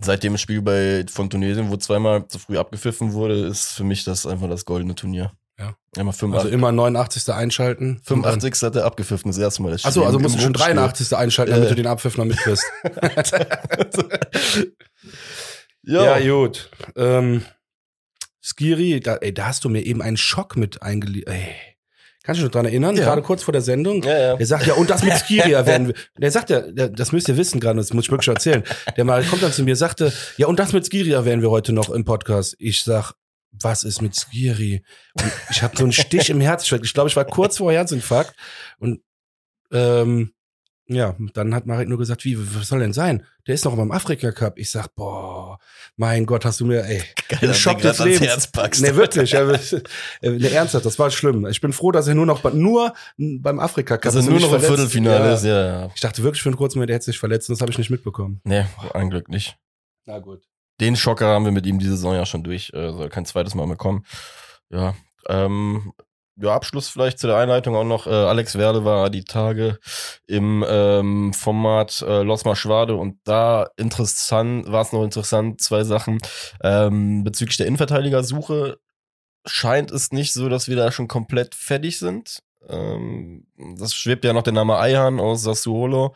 Seit 0.00 0.22
dem 0.22 0.36
Spiel 0.36 0.60
bei, 0.60 1.06
von 1.08 1.30
Tunesien, 1.30 1.70
wo 1.70 1.76
zweimal 1.76 2.28
zu 2.28 2.38
früh 2.38 2.58
abgepfiffen 2.58 3.14
wurde, 3.14 3.46
ist 3.46 3.72
für 3.72 3.84
mich 3.84 4.04
das 4.04 4.26
einfach 4.26 4.48
das 4.48 4.64
goldene 4.64 4.94
Turnier. 4.94 5.32
Ja. 5.58 5.74
Also 5.96 6.12
85. 6.12 6.52
immer 6.52 6.70
89. 6.72 7.28
einschalten. 7.34 8.00
85. 8.04 8.62
hat 8.62 8.76
er 8.76 8.84
abgepfiffen, 8.84 9.30
das 9.30 9.38
erste 9.38 9.62
Mal. 9.62 9.72
Das 9.72 9.84
Achso, 9.84 10.04
also 10.04 10.18
musst 10.18 10.36
du 10.36 10.40
schon 10.40 10.54
Rückspiel. 10.54 10.74
83. 10.74 11.16
einschalten, 11.16 11.52
damit 11.52 11.66
Äh. 11.66 11.70
du 11.70 11.74
den 11.76 11.86
Abpfiff 11.86 12.16
noch 12.16 12.24
mitkriegst. 12.24 12.64
ja, 15.82 16.18
Ja, 16.18 16.30
gut. 16.34 16.70
Ähm, 16.96 17.42
Skiri, 18.40 19.00
da, 19.00 19.16
ey, 19.16 19.34
da 19.34 19.46
hast 19.46 19.64
du 19.64 19.68
mir 19.68 19.82
eben 19.84 20.00
einen 20.02 20.16
Schock 20.16 20.56
mit 20.56 20.82
eingeliefert. 20.82 21.34
Kannst 22.22 22.40
du 22.40 22.44
dich 22.44 22.52
noch 22.52 22.52
dran 22.52 22.66
erinnern? 22.66 22.94
Ja. 22.96 23.04
Gerade 23.04 23.22
kurz 23.22 23.42
vor 23.42 23.52
der 23.52 23.62
Sendung. 23.62 24.02
ja, 24.02 24.18
ja. 24.18 24.36
Der 24.36 24.46
sagt 24.46 24.66
ja, 24.66 24.74
und 24.74 24.90
das 24.90 25.02
mit 25.02 25.12
Skiri 25.26 25.52
erwähnen 25.52 25.88
wir. 25.88 25.94
Der 26.18 26.30
sagt 26.30 26.50
ja, 26.50 26.60
der, 26.60 26.88
das 26.90 27.10
müsst 27.12 27.28
ihr 27.28 27.36
wissen 27.36 27.58
gerade, 27.58 27.78
das 27.78 27.92
muss 27.92 28.04
ich 28.04 28.10
wirklich 28.10 28.28
erzählen. 28.28 28.62
Der 28.96 29.04
mal 29.04 29.24
kommt 29.24 29.42
dann 29.42 29.52
zu 29.52 29.62
mir, 29.64 29.76
sagte, 29.76 30.12
ja, 30.36 30.46
und 30.46 30.58
das 30.58 30.72
mit 30.72 30.84
Skiri 30.86 31.12
erwähnen 31.12 31.42
wir 31.42 31.50
heute 31.50 31.72
noch 31.72 31.88
im 31.90 32.04
Podcast. 32.04 32.54
Ich 32.58 32.82
sag, 32.82 33.12
was 33.60 33.84
ist 33.84 34.02
mit 34.02 34.14
Skiri? 34.14 34.82
Und 35.14 35.32
ich 35.50 35.62
habe 35.62 35.76
so 35.76 35.84
einen 35.84 35.92
Stich 35.92 36.30
im 36.30 36.40
Herz. 36.40 36.70
Ich 36.70 36.94
glaube, 36.94 37.08
ich 37.08 37.16
war 37.16 37.24
kurz 37.24 37.58
vor 37.58 37.72
Herzinfarkt. 37.72 38.34
Und 38.78 39.00
ähm, 39.72 40.32
ja, 40.90 41.14
dann 41.34 41.54
hat 41.54 41.66
Marek 41.66 41.86
nur 41.88 41.98
gesagt, 41.98 42.24
wie, 42.24 42.38
was 42.56 42.68
soll 42.68 42.78
denn 42.78 42.94
sein? 42.94 43.26
Der 43.46 43.54
ist 43.54 43.66
noch 43.66 43.76
beim 43.76 43.90
Afrika 43.90 44.32
Cup. 44.32 44.58
Ich 44.58 44.70
sag, 44.70 44.94
boah, 44.94 45.58
mein 45.96 46.24
Gott, 46.24 46.46
hast 46.46 46.60
du 46.60 46.64
mir, 46.64 46.82
ey, 46.84 47.02
Geil, 47.28 47.52
Schock 47.52 47.82
des 47.82 47.98
Lebens. 47.98 48.22
Herz 48.22 48.46
packst. 48.46 48.80
Nee, 48.80 48.94
wirklich. 48.94 49.32
Ja, 49.32 49.44
nee, 50.22 50.48
ernsthaft, 50.48 50.86
das 50.86 50.98
war 50.98 51.10
schlimm. 51.10 51.46
Ich 51.46 51.60
bin 51.60 51.74
froh, 51.74 51.92
dass 51.92 52.08
er 52.08 52.14
nur 52.14 52.24
noch 52.24 52.42
nur 52.54 52.94
beim 53.18 53.60
Afrika 53.60 53.98
Cup 53.98 54.04
Dass 54.04 54.14
er 54.14 54.20
ist 54.20 54.28
und 54.28 54.40
nur 54.40 54.40
noch 54.40 54.54
im. 54.54 54.62
Viertelfinale 54.62 55.34
ist, 55.34 55.44
ja, 55.44 55.66
ja. 55.66 55.90
Ich 55.94 56.00
dachte 56.00 56.22
wirklich 56.22 56.42
für 56.42 56.48
einen 56.48 56.56
kurzen 56.56 56.78
Moment, 56.78 56.90
er 56.90 56.94
hätte 56.94 57.04
sich 57.04 57.18
verletzt 57.18 57.50
und 57.50 57.56
das 57.56 57.60
habe 57.60 57.70
ich 57.70 57.76
nicht 57.78 57.90
mitbekommen. 57.90 58.40
Nee, 58.44 58.64
ein 58.94 59.10
Glück 59.10 59.28
nicht. 59.28 59.58
Na 60.06 60.18
gut. 60.20 60.42
Den 60.80 60.96
Schocker 60.96 61.26
haben 61.28 61.44
wir 61.44 61.52
mit 61.52 61.66
ihm 61.66 61.78
diese 61.78 61.92
Saison 61.92 62.14
ja 62.14 62.26
schon 62.26 62.44
durch. 62.44 62.70
Äh, 62.72 62.92
soll 62.92 63.08
kein 63.08 63.26
zweites 63.26 63.54
Mal 63.54 63.66
mehr 63.66 63.76
kommen. 63.76 64.04
Ja, 64.70 64.94
ähm, 65.28 65.92
ja, 66.40 66.54
Abschluss 66.54 66.88
vielleicht 66.88 67.18
zu 67.18 67.26
der 67.26 67.36
Einleitung 67.36 67.74
auch 67.74 67.84
noch. 67.84 68.06
Äh, 68.06 68.10
Alex 68.10 68.56
Werle 68.56 68.84
war 68.84 69.10
die 69.10 69.24
Tage 69.24 69.78
im 70.26 70.64
ähm, 70.68 71.32
Format 71.34 72.00
äh, 72.02 72.22
Los 72.22 72.44
Mal 72.44 72.54
Schwade 72.54 72.94
und 72.94 73.18
da 73.24 73.68
interessant, 73.76 74.70
war 74.70 74.82
es 74.82 74.92
noch 74.92 75.02
interessant, 75.02 75.60
zwei 75.60 75.82
Sachen. 75.82 76.18
Ähm, 76.62 77.24
bezüglich 77.24 77.56
der 77.56 77.66
Innenverteidigersuche 77.66 78.78
scheint 79.46 79.90
es 79.90 80.12
nicht 80.12 80.32
so, 80.32 80.48
dass 80.48 80.68
wir 80.68 80.76
da 80.76 80.92
schon 80.92 81.08
komplett 81.08 81.56
fertig 81.56 81.98
sind. 81.98 82.40
Ähm, 82.68 83.46
das 83.76 83.94
schwebt 83.94 84.24
ja 84.24 84.32
noch 84.32 84.42
der 84.42 84.52
Name 84.52 84.78
Eihan 84.78 85.18
aus 85.18 85.42
Sassuolo, 85.42 86.14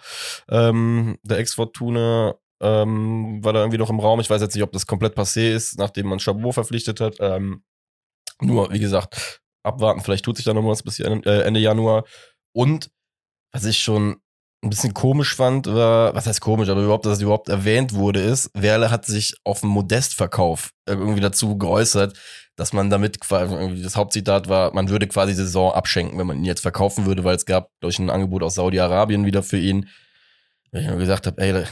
ähm, 0.48 1.18
der 1.24 1.38
Ex-Fortuna 1.38 2.36
ähm, 2.62 3.44
war 3.44 3.52
da 3.52 3.60
irgendwie 3.60 3.78
noch 3.78 3.90
im 3.90 4.00
Raum. 4.00 4.20
Ich 4.20 4.30
weiß 4.30 4.40
jetzt 4.40 4.54
nicht, 4.54 4.62
ob 4.64 4.72
das 4.72 4.86
komplett 4.86 5.16
passé 5.16 5.52
ist, 5.52 5.78
nachdem 5.78 6.06
man 6.06 6.20
Chabot 6.20 6.54
verpflichtet 6.54 7.00
hat. 7.00 7.16
Ähm, 7.20 7.64
nur, 8.40 8.72
wie 8.72 8.78
gesagt, 8.78 9.40
abwarten. 9.62 10.00
Vielleicht 10.00 10.24
tut 10.24 10.36
sich 10.36 10.44
da 10.44 10.54
noch 10.54 10.64
was 10.64 10.82
bis 10.82 11.00
Ende, 11.00 11.28
äh, 11.28 11.42
Ende 11.42 11.60
Januar. 11.60 12.04
Und 12.52 12.90
was 13.52 13.64
ich 13.64 13.78
schon 13.80 14.16
ein 14.64 14.70
bisschen 14.70 14.94
komisch 14.94 15.34
fand, 15.34 15.66
war, 15.66 16.14
was 16.14 16.26
heißt 16.26 16.40
komisch, 16.40 16.68
aber 16.68 16.82
überhaupt, 16.82 17.04
dass 17.04 17.14
es 17.14 17.22
überhaupt 17.22 17.48
erwähnt 17.48 17.94
wurde, 17.94 18.20
ist, 18.20 18.48
Werle 18.54 18.92
hat 18.92 19.04
sich 19.06 19.34
auf 19.42 19.60
dem 19.60 19.70
Modestverkauf 19.70 20.70
irgendwie 20.86 21.20
dazu 21.20 21.58
geäußert, 21.58 22.16
dass 22.54 22.72
man 22.72 22.88
damit 22.88 23.20
quasi, 23.20 23.82
das 23.82 23.96
Hauptzitat 23.96 24.48
war, 24.48 24.72
man 24.72 24.88
würde 24.88 25.08
quasi 25.08 25.34
Saison 25.34 25.72
abschenken, 25.72 26.16
wenn 26.16 26.28
man 26.28 26.38
ihn 26.38 26.44
jetzt 26.44 26.60
verkaufen 26.60 27.06
würde, 27.06 27.24
weil 27.24 27.34
es 27.34 27.44
gab, 27.44 27.70
durch 27.80 27.98
ein 27.98 28.10
Angebot 28.10 28.44
aus 28.44 28.54
Saudi-Arabien 28.54 29.26
wieder 29.26 29.42
für 29.42 29.58
ihn. 29.58 29.88
Weil 30.70 30.82
ich 30.82 30.88
nur 30.88 30.98
gesagt 30.98 31.26
habe, 31.26 31.42
ey, 31.42 31.64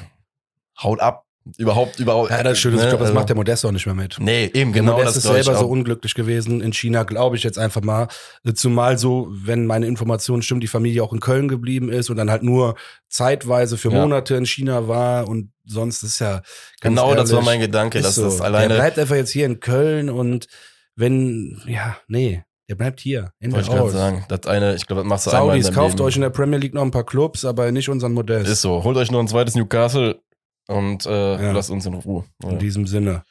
haut 0.83 1.01
ab. 1.01 1.25
Überhaupt, 1.57 1.99
überhaupt. 1.99 2.31
Ja, 2.31 2.43
das 2.43 2.59
Schöne 2.59 2.77
ist, 2.77 2.81
ich 2.83 2.85
ne, 2.85 2.91
glaube, 2.91 3.01
das 3.03 3.09
also- 3.09 3.19
macht 3.19 3.29
der 3.31 3.35
Modest 3.37 3.65
auch 3.65 3.73
nicht 3.73 3.87
mehr 3.87 3.95
mit. 3.95 4.19
Nee, 4.21 4.51
eben 4.53 4.73
Genau, 4.73 4.93
genau 4.93 4.99
Modest 4.99 5.17
das 5.17 5.25
ist 5.25 5.31
ich 5.39 5.45
selber 5.45 5.59
so 5.59 5.67
unglücklich 5.67 6.15
gewesen 6.15 6.61
in 6.61 6.73
China, 6.75 7.03
glaube 7.05 7.37
ich 7.37 7.43
jetzt 7.43 7.59
einfach 7.59 7.81
mal. 7.81 8.09
Zumal 8.55 8.99
so, 8.99 9.27
wenn 9.31 9.65
meine 9.67 9.87
Informationen 9.87 10.43
stimmen, 10.43 10.61
die 10.61 10.67
Familie 10.67 11.03
auch 11.03 11.15
in 11.15 11.21
Köln 11.21 11.49
geblieben 11.49 11.91
ist 11.91 12.11
und 12.11 12.19
dann 12.19 12.31
halt 12.31 12.43
nur 12.43 12.75
zeitweise 13.09 13.79
für 13.79 13.91
Ja. 13.91 14.01
Monate 14.03 14.35
in 14.37 14.45
China 14.45 14.87
war 14.87 15.29
und 15.29 15.51
sonst 15.65 16.03
ist 16.03 16.19
ja 16.19 16.35
ganz 16.35 16.45
Genau, 16.83 17.15
das 17.15 17.31
war 17.31 17.39
ehrlich, 17.39 17.47
mein 17.47 17.61
Gedanke, 17.61 18.03
dass 18.03 18.17
so. 18.17 18.25
das 18.25 18.37
Der 18.37 18.45
alleine. 18.47 18.75
bleibt 18.75 18.99
einfach 18.99 19.17
jetzt 19.17 19.31
hier 19.31 19.47
in 19.47 19.61
Köln 19.61 20.11
und 20.11 20.47
wenn, 20.95 21.63
ja, 21.67 21.97
nee, 22.07 22.45
der 22.69 22.75
bleibt 22.75 23.01
hier. 23.01 23.33
Ende 23.41 23.57
Wollte 23.57 23.71
ich 23.71 23.75
gerade 23.77 23.91
sagen. 23.91 24.25
Das 24.29 24.47
eine, 24.47 24.75
ich 24.77 24.87
glaube, 24.87 25.03
das 25.03 25.09
machst 25.09 25.27
du 25.27 25.31
einmal 25.31 25.57
in 25.57 25.63
Saudis, 25.63 25.75
kauft 25.77 25.95
Leben. 25.99 26.07
euch 26.07 26.17
in 26.17 26.23
der 26.23 26.31
Premier 26.31 26.59
League 26.59 26.75
noch 26.75 26.83
ein 26.83 26.91
paar 26.91 27.07
Clubs, 27.07 27.45
aber 27.45 27.73
nicht 27.73 27.89
unseren 27.89 28.13
Modest. 28.13 28.49
Ist 28.49 28.61
so. 28.61 28.85
Holt 28.85 28.97
euch 28.99 29.11
noch 29.11 29.21
ein 29.21 29.27
zweites 29.29 29.55
Newcastle 29.55 30.21
und 30.71 31.05
äh, 31.07 31.43
Ja. 31.43 31.53
lasst 31.53 31.71
uns 31.71 31.85
in 31.87 31.95
Ruhe. 31.95 32.25
Ja. 32.43 32.51
in 32.51 32.59
diesem 32.59 32.87
Sinne. 32.87 33.23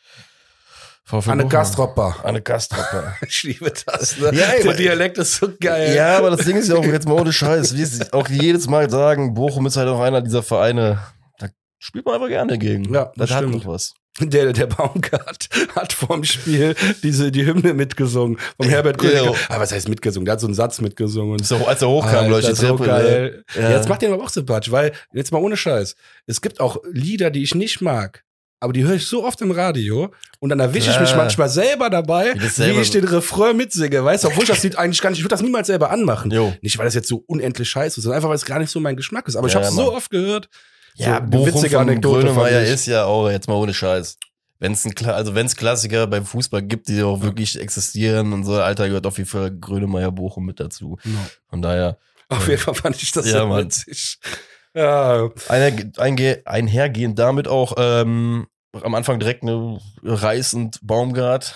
VfL 1.06 1.32
Anne. 1.32 1.48
Gastropper. 1.48 2.18
Anne 2.24 2.42
Gastropper. 2.42 3.16
Ich 3.28 3.42
liebe 3.44 3.72
das. 3.86 4.18
Ne? 4.20 4.32
Ja, 4.34 4.46
ey, 4.50 4.64
Der 4.64 4.74
Dialekt 4.76 5.18
ist 5.18 5.36
so 5.38 5.50
geil. 5.60 5.96
ja, 5.96 6.18
aber 6.20 6.30
das 6.30 6.46
Ding 6.46 6.56
ist 6.58 6.70
ja 6.70 6.76
auch 6.76 6.84
jetzt 6.86 7.08
mal 7.08 7.20
ohne 7.20 7.34
Scheiß. 7.34 7.76
Wie 7.76 7.86
sie 7.86 8.14
auch 8.14 8.28
jedes 8.30 8.68
Mal 8.68 8.90
sagen, 8.92 9.34
Bochum 9.34 9.66
ist 9.66 9.76
halt 9.78 9.88
auch 9.90 10.02
einer 10.02 10.22
dieser 10.22 10.44
Vereine, 10.44 11.00
da 11.40 11.48
spielt 11.80 12.06
man 12.06 12.16
einfach 12.16 12.28
gerne 12.28 12.60
gegen. 12.60 12.94
Ja, 12.94 13.06
das 13.06 13.14
das 13.16 13.32
hat 13.32 13.38
stimmt. 13.40 13.56
noch 13.56 13.66
was. 13.66 13.94
Der, 14.20 14.52
der 14.52 14.68
Baumgart 14.68 15.48
hat 15.76 15.94
vorm 15.94 16.24
Spiel 16.26 16.76
diese, 17.04 17.32
die 17.32 17.46
Hymne 17.46 17.74
mitgesungen. 17.74 18.38
Vom 18.58 18.70
Herbert 18.70 18.98
Grönemeyer. 18.98 19.32
Ja. 19.32 19.38
Aber 19.50 19.62
was 19.62 19.72
heißt 19.72 19.88
mitgesungen? 19.88 20.26
Der 20.26 20.34
hat 20.34 20.42
so 20.42 20.48
einen 20.48 20.56
Satz 20.56 20.82
mitgesungen. 20.82 21.42
So, 21.42 21.66
als 21.68 21.82
er 21.82 21.88
hochkam, 21.90 22.26
die 22.28 22.42
so 22.54 22.68
Treppe. 22.76 22.84
geil. 22.86 23.44
ne? 23.56 23.62
Ja. 23.62 23.72
Jetzt 23.72 23.88
macht 23.88 24.02
den 24.02 24.12
aber 24.12 24.24
auch 24.24 24.30
sympathisch, 24.30 24.72
weil, 24.72 24.92
jetzt 25.14 25.32
mal 25.32 25.42
ohne 25.42 25.56
Scheiß. 25.56 25.96
Es 26.26 26.42
gibt 26.42 26.60
auch 26.60 26.78
Lieder, 26.92 27.30
die 27.30 27.44
ich 27.44 27.56
nicht 27.56 27.80
mag. 27.82 28.24
Aber 28.62 28.74
die 28.74 28.84
höre 28.84 28.96
ich 28.96 29.06
so 29.08 29.24
oft 29.24 29.40
im 29.42 29.52
Radio 29.52 30.12
und 30.40 30.50
dann 30.50 30.60
erwische 30.60 30.92
ich 30.92 31.00
mich 31.00 31.16
manchmal 31.16 31.48
selber 31.48 31.90
dabei, 31.90 32.34
Wie 32.34 32.40
das 32.40 32.60
wie 32.60 32.64
selber 32.64 32.82
ich 32.82 32.92
den 32.92 33.06
Refrain 33.06 33.56
mitsinge. 33.56 34.04
Weißt 34.04 34.26
du, 34.26 34.28
obwohl 34.28 34.44
ich 34.44 34.50
das 34.50 34.62
Lied 34.64 34.78
eigentlich 34.78 35.02
gar 35.02 35.12
nicht, 35.12 35.20
ich 35.20 35.24
würde 35.24 35.34
das 35.34 35.42
niemals 35.42 35.68
selber 35.68 35.92
anmachen. 35.92 36.30
Jo. 36.30 36.54
Nicht, 36.62 36.78
weil 36.78 36.84
das 36.84 36.94
jetzt 36.94 37.08
so 37.08 37.24
unendlich 37.26 37.70
scheiße 37.70 38.00
ist, 38.02 38.04
sondern 38.04 38.18
einfach, 38.18 38.28
weil 38.28 38.36
es 38.36 38.44
gar 38.44 38.60
nicht 38.60 38.70
so 38.70 38.82
mein 38.82 38.98
Geschmack 38.98 39.30
ist. 39.30 39.38
Aber 39.38 39.48
ich 39.48 39.54
Ja, 39.54 39.62
habe 39.62 39.74
Mann. 39.74 39.86
so 39.86 39.94
oft 39.94 40.10
gehört. 40.12 40.50
Ja, 41.00 41.16
so, 41.24 41.30
Bochum 41.30 41.46
witzige 41.48 41.80
Anekdote 41.80 42.28
Grönemeyer 42.28 42.64
ist 42.64 42.86
ja 42.86 43.06
auch, 43.06 43.30
jetzt 43.30 43.48
mal 43.48 43.56
ohne 43.56 43.74
Scheiß. 43.74 44.18
Ein, 44.62 44.76
Kla- 44.76 45.12
also 45.14 45.36
wenn's 45.36 45.56
Klassiker 45.56 46.06
beim 46.08 46.26
Fußball 46.26 46.62
gibt, 46.62 46.90
die 46.90 47.02
auch 47.02 47.22
wirklich 47.22 47.58
existieren 47.60 48.34
und 48.34 48.44
so, 48.44 48.56
Alter, 48.56 48.88
gehört 48.88 49.08
auf 49.08 49.18
jeden 49.18 49.30
Fall 49.30 49.52
Grönemeyer 49.52 50.12
Bochum 50.12 50.46
mit 50.46 50.60
dazu. 50.60 50.98
Von 51.50 51.62
daher, 51.62 51.98
Auf 52.28 52.48
jeden 52.48 52.60
Fall 52.62 52.74
fand 52.76 53.02
ich 53.02 53.12
das 53.14 53.26
Ja, 53.28 53.40
so 53.40 53.48
Mann. 53.48 53.64
witzig. 53.66 54.20
Ja, 54.76 55.30
Einher, 55.48 55.92
einge, 55.98 56.42
einhergehend 56.46 57.18
damit 57.18 57.48
auch 57.48 57.74
ähm, 57.78 58.48
am 58.84 58.94
Anfang 58.96 59.18
direkt 59.20 59.42
eine 59.44 59.80
Reis 60.04 60.54
und 60.54 60.78
Baumgart. 60.86 61.56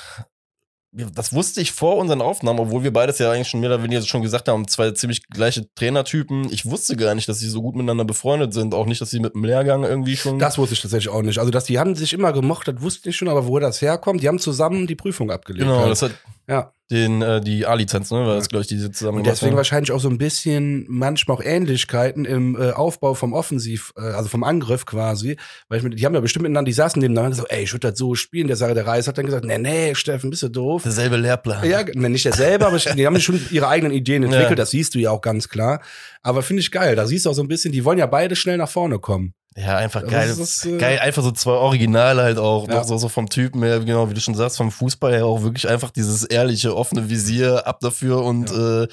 Das 0.95 1.33
wusste 1.33 1.59
ich 1.59 1.71
vor 1.71 1.97
unseren 1.97 2.21
Aufnahmen, 2.21 2.59
obwohl 2.59 2.83
wir 2.83 2.93
beides 2.93 3.17
ja 3.17 3.31
eigentlich 3.31 3.47
schon 3.47 3.61
mehr 3.61 3.69
oder 3.71 3.81
weniger 3.81 4.03
schon 4.03 4.21
gesagt 4.21 4.47
haben, 4.47 4.67
zwei 4.67 4.91
ziemlich 4.91 5.27
gleiche 5.27 5.67
Trainertypen. 5.73 6.51
Ich 6.51 6.67
wusste 6.67 6.95
gar 6.95 7.15
nicht, 7.15 7.27
dass 7.27 7.39
sie 7.39 7.49
so 7.49 7.63
gut 7.63 7.75
miteinander 7.75 8.05
befreundet 8.05 8.53
sind. 8.53 8.75
Auch 8.75 8.85
nicht, 8.85 9.01
dass 9.01 9.09
sie 9.09 9.19
mit 9.19 9.33
dem 9.33 9.43
Lehrgang 9.43 9.83
irgendwie 9.83 10.15
schon. 10.15 10.37
das 10.37 10.59
wusste 10.59 10.75
ich 10.75 10.81
tatsächlich 10.81 11.11
auch 11.11 11.23
nicht. 11.23 11.39
Also, 11.39 11.49
dass 11.49 11.63
die 11.63 11.79
haben 11.79 11.95
sich 11.95 12.13
immer 12.13 12.31
gemocht, 12.31 12.67
das 12.67 12.79
wusste 12.79 13.09
ich 13.09 13.15
schon, 13.15 13.27
aber 13.27 13.47
wo 13.47 13.57
das 13.57 13.81
herkommt, 13.81 14.21
die 14.21 14.27
haben 14.27 14.37
zusammen 14.37 14.85
die 14.85 14.95
Prüfung 14.95 15.31
abgelegt. 15.31 15.65
genau, 15.65 15.79
halt. 15.79 15.91
das 15.91 16.03
hat 16.03 16.11
ja. 16.47 16.71
den, 16.91 17.21
äh, 17.21 17.41
die 17.41 17.65
A-Lizenz, 17.65 18.11
ne? 18.11 18.19
War 18.25 18.35
das, 18.35 18.49
glaube 18.49 18.61
ich, 18.61 18.67
die 18.67 18.77
sie 18.77 18.91
zusammen 18.91 19.19
Und 19.19 19.27
deswegen 19.27 19.51
haben. 19.51 19.57
wahrscheinlich 19.57 19.91
auch 19.91 19.99
so 19.99 20.09
ein 20.09 20.17
bisschen 20.17 20.85
manchmal 20.89 21.37
auch 21.37 21.41
Ähnlichkeiten 21.43 22.25
im 22.25 22.55
äh, 22.59 22.71
Aufbau 22.71 23.13
vom 23.13 23.33
Offensiv, 23.33 23.93
äh, 23.97 24.01
also 24.01 24.29
vom 24.29 24.43
Angriff 24.43 24.85
quasi. 24.85 25.37
Weil 25.69 25.77
ich 25.79 25.83
mit, 25.83 25.99
die 25.99 26.05
haben 26.05 26.13
ja 26.13 26.19
bestimmt 26.19 26.43
miteinander, 26.43 26.67
die 26.69 26.73
saßen 26.73 27.01
nebeneinander 27.01 27.35
so, 27.37 27.45
ey, 27.47 27.63
ich 27.63 27.73
würde 27.73 27.89
das 27.89 27.97
so 27.97 28.15
spielen. 28.15 28.47
Der 28.47 28.57
Sache 28.57 28.73
der 28.73 28.85
Reis 28.85 29.07
hat 29.07 29.17
dann 29.17 29.25
gesagt, 29.25 29.45
nee, 29.45 29.57
nee, 29.57 29.95
Steffen, 29.95 30.29
bist 30.29 30.43
du 30.43 30.49
doof. 30.49 30.83
Derselbe 30.83 31.17
Lehrplan. 31.17 31.67
Ja, 31.67 31.83
ne, 31.93 32.09
nicht 32.09 32.25
derselbe, 32.25 32.67
aber 32.67 32.77
die 32.77 33.05
haben 33.07 33.19
schon 33.19 33.39
ihre 33.49 33.67
eigenen 33.69 33.93
Ideen 33.93 34.23
entwickelt, 34.23 34.49
Ja. 34.51 34.55
das 34.55 34.71
siehst 34.71 34.93
du 34.95 34.99
ja 34.99 35.11
auch 35.11 35.21
ganz 35.21 35.49
klar. 35.49 35.81
Aber 36.21 36.41
finde 36.43 36.61
ich 36.61 36.71
geil, 36.71 36.95
da 36.95 37.07
siehst 37.07 37.25
du 37.25 37.29
auch 37.29 37.33
so 37.35 37.41
ein 37.41 37.47
bisschen, 37.47 37.71
die 37.71 37.83
wollen 37.85 37.97
ja 37.97 38.05
beide 38.05 38.35
schnell 38.35 38.57
nach 38.57 38.69
vorne 38.69 38.99
kommen. 38.99 39.33
Ja, 39.55 39.77
einfach 39.77 40.01
Das 40.01 40.11
geil. 40.11 40.29
ist, 40.29 40.65
äh, 40.65 40.77
geil, 40.77 40.99
einfach 40.99 41.21
so 41.21 41.31
zwei 41.31 41.51
Originale 41.51 42.23
halt 42.23 42.37
auch. 42.39 42.67
Ja. 42.67 42.75
Noch 42.75 42.83
so, 42.85 42.97
so 42.97 43.07
vom 43.09 43.29
Typen 43.29 43.61
her, 43.63 43.79
genau 43.81 44.09
wie 44.09 44.13
du 44.13 44.19
schon 44.21 44.35
sagst, 44.35 44.57
vom 44.57 44.71
Fußball 44.71 45.13
her 45.13 45.25
auch 45.25 45.43
wirklich 45.43 45.67
einfach 45.69 45.91
dieses 45.91 46.23
ehrliche, 46.23 46.75
offene 46.75 47.09
Visier 47.09 47.67
ab 47.67 47.79
dafür 47.81 48.23
und 48.23 48.49
äh, 48.51 48.87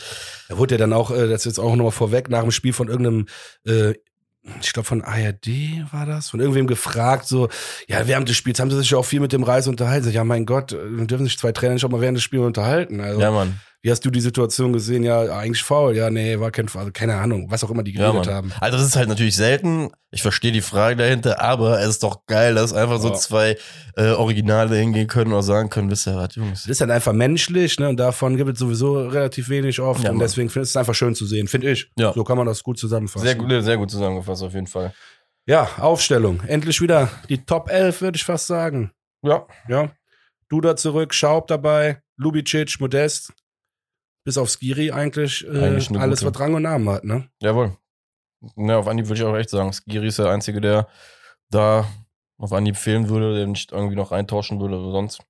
Da 0.48 0.58
wurde 0.58 0.74
ja 0.74 0.78
dann 0.78 0.92
auch, 0.92 1.10
äh, 1.10 1.28
das 1.28 1.40
ist 1.42 1.44
jetzt 1.46 1.58
auch 1.60 1.74
nochmal 1.76 1.92
vorweg, 1.92 2.28
nach 2.28 2.42
dem 2.42 2.50
Spiel 2.50 2.72
von 2.72 2.88
irgendeinem, 2.88 3.26
äh, 3.66 3.94
ich 4.62 4.72
glaube 4.72 4.86
von 4.86 5.02
ARD 5.02 5.48
war 5.92 6.06
das, 6.06 6.30
von 6.30 6.40
irgendwem 6.40 6.66
gefragt, 6.66 7.26
so, 7.26 7.48
ja, 7.88 8.06
während 8.06 8.28
des 8.28 8.36
Spiels 8.36 8.58
haben 8.60 8.70
sie 8.70 8.78
sich 8.78 8.90
ja 8.90 8.98
auch 8.98 9.04
viel 9.04 9.20
mit 9.20 9.32
dem 9.32 9.42
Reis 9.42 9.66
unterhalten. 9.68 10.10
Ja, 10.10 10.24
mein 10.24 10.46
Gott, 10.46 10.72
äh, 10.72 11.06
dürfen 11.06 11.24
sich 11.24 11.38
zwei 11.38 11.52
Trainer 11.52 11.74
nicht 11.74 11.84
auch 11.84 11.90
mal 11.90 12.00
während 12.00 12.16
des 12.16 12.24
Spiels 12.24 12.44
unterhalten. 12.44 13.00
Also, 13.00 13.20
ja, 13.20 13.30
Mann. 13.30 13.60
Wie 13.82 13.90
hast 13.90 14.04
du 14.04 14.10
die 14.10 14.20
Situation 14.20 14.72
gesehen? 14.72 15.02
Ja, 15.02 15.20
eigentlich 15.36 15.62
faul. 15.62 15.96
Ja, 15.96 16.10
nee, 16.10 16.38
war 16.38 16.50
kein 16.50 16.68
Foul. 16.68 16.80
Also, 16.80 16.92
keine 16.92 17.16
Ahnung, 17.16 17.50
was 17.50 17.64
auch 17.64 17.70
immer 17.70 17.82
die 17.82 17.94
Ja, 17.94 18.10
geredet 18.10 18.26
Mann. 18.26 18.34
haben. 18.34 18.52
Also 18.60 18.76
das 18.78 18.86
ist 18.86 18.96
halt 18.96 19.08
natürlich 19.08 19.36
selten. 19.36 19.90
Ich 20.10 20.20
verstehe 20.22 20.52
die 20.52 20.60
Frage 20.60 20.96
dahinter, 20.96 21.40
aber 21.40 21.80
es 21.80 21.88
ist 21.90 22.02
doch 22.02 22.26
geil, 22.26 22.54
dass 22.56 22.72
einfach 22.74 22.98
so 23.00 23.08
Ja. 23.08 23.14
zwei 23.14 23.56
äh, 23.96 24.10
Originale 24.10 24.76
hingehen 24.76 25.06
können 25.06 25.32
oder 25.32 25.42
sagen 25.42 25.70
können, 25.70 25.90
wisst 25.90 26.06
ihr 26.06 26.16
was, 26.16 26.34
Jungs. 26.34 26.62
Das 26.64 26.70
ist 26.70 26.80
dann 26.80 26.90
einfach 26.90 27.12
menschlich, 27.14 27.78
ne? 27.78 27.88
Und 27.88 27.96
davon 27.98 28.36
gibt 28.36 28.50
es 28.52 28.58
sowieso 28.58 29.08
relativ 29.08 29.48
wenig 29.48 29.80
oft. 29.80 30.04
Ja, 30.04 30.10
und 30.10 30.18
deswegen 30.18 30.50
finde 30.50 30.64
ich 30.64 30.70
es 30.70 30.76
einfach 30.76 30.94
schön 30.94 31.14
zu 31.14 31.24
sehen, 31.26 31.48
finde 31.48 31.70
ich. 31.70 31.90
Ja. 31.98 32.12
So 32.12 32.22
kann 32.24 32.36
man 32.36 32.46
das 32.46 32.62
gut 32.62 32.78
zusammenfassen. 32.78 33.24
Sehr 33.26 33.34
gut, 33.36 33.50
sehr 33.64 33.76
gut 33.78 33.90
zusammengefasst 33.90 34.42
auf 34.42 34.52
jeden 34.52 34.66
Fall. 34.66 34.92
Ja, 35.46 35.68
Aufstellung. 35.78 36.42
Endlich 36.46 36.80
wieder 36.82 37.08
die 37.30 37.44
Top 37.44 37.70
11, 37.70 38.02
würde 38.02 38.16
ich 38.16 38.24
fast 38.24 38.46
sagen. 38.46 38.90
Ja, 39.22 39.46
Ja. 39.68 39.90
Duda 40.50 40.76
zurück, 40.76 41.14
Schaub 41.14 41.46
dabei, 41.46 42.02
Lubicic, 42.16 42.78
Modest. 42.80 43.32
Bis 44.24 44.36
auf 44.38 44.50
Skiri 44.50 44.90
eigentlich, 44.90 45.46
äh, 45.46 45.50
Eigentlich 45.50 45.90
alles, 45.98 46.20
gute. 46.20 46.32
was 46.34 46.40
Rang 46.40 46.54
und 46.54 46.62
Namen 46.62 46.88
hat, 46.90 47.04
ne? 47.04 47.28
jawohl. 47.40 47.76
Ja, 48.56 48.78
auf 48.78 48.86
Anhieb 48.88 49.06
würde 49.08 49.20
ich 49.20 49.26
auch 49.26 49.36
echt 49.36 49.50
sagen, 49.50 49.72
Skiri 49.72 50.08
ist 50.08 50.18
der 50.18 50.30
Einzige, 50.30 50.60
der 50.60 50.88
da 51.50 51.86
auf 52.38 52.52
Anhieb 52.52 52.76
fehlen 52.76 53.08
würde, 53.08 53.34
der 53.34 53.46
nicht 53.46 53.72
irgendwie 53.72 53.96
noch 53.96 54.12
eintauschen 54.12 54.60
würde 54.60 54.76
oder 54.78 54.92
sonst. 54.92 55.20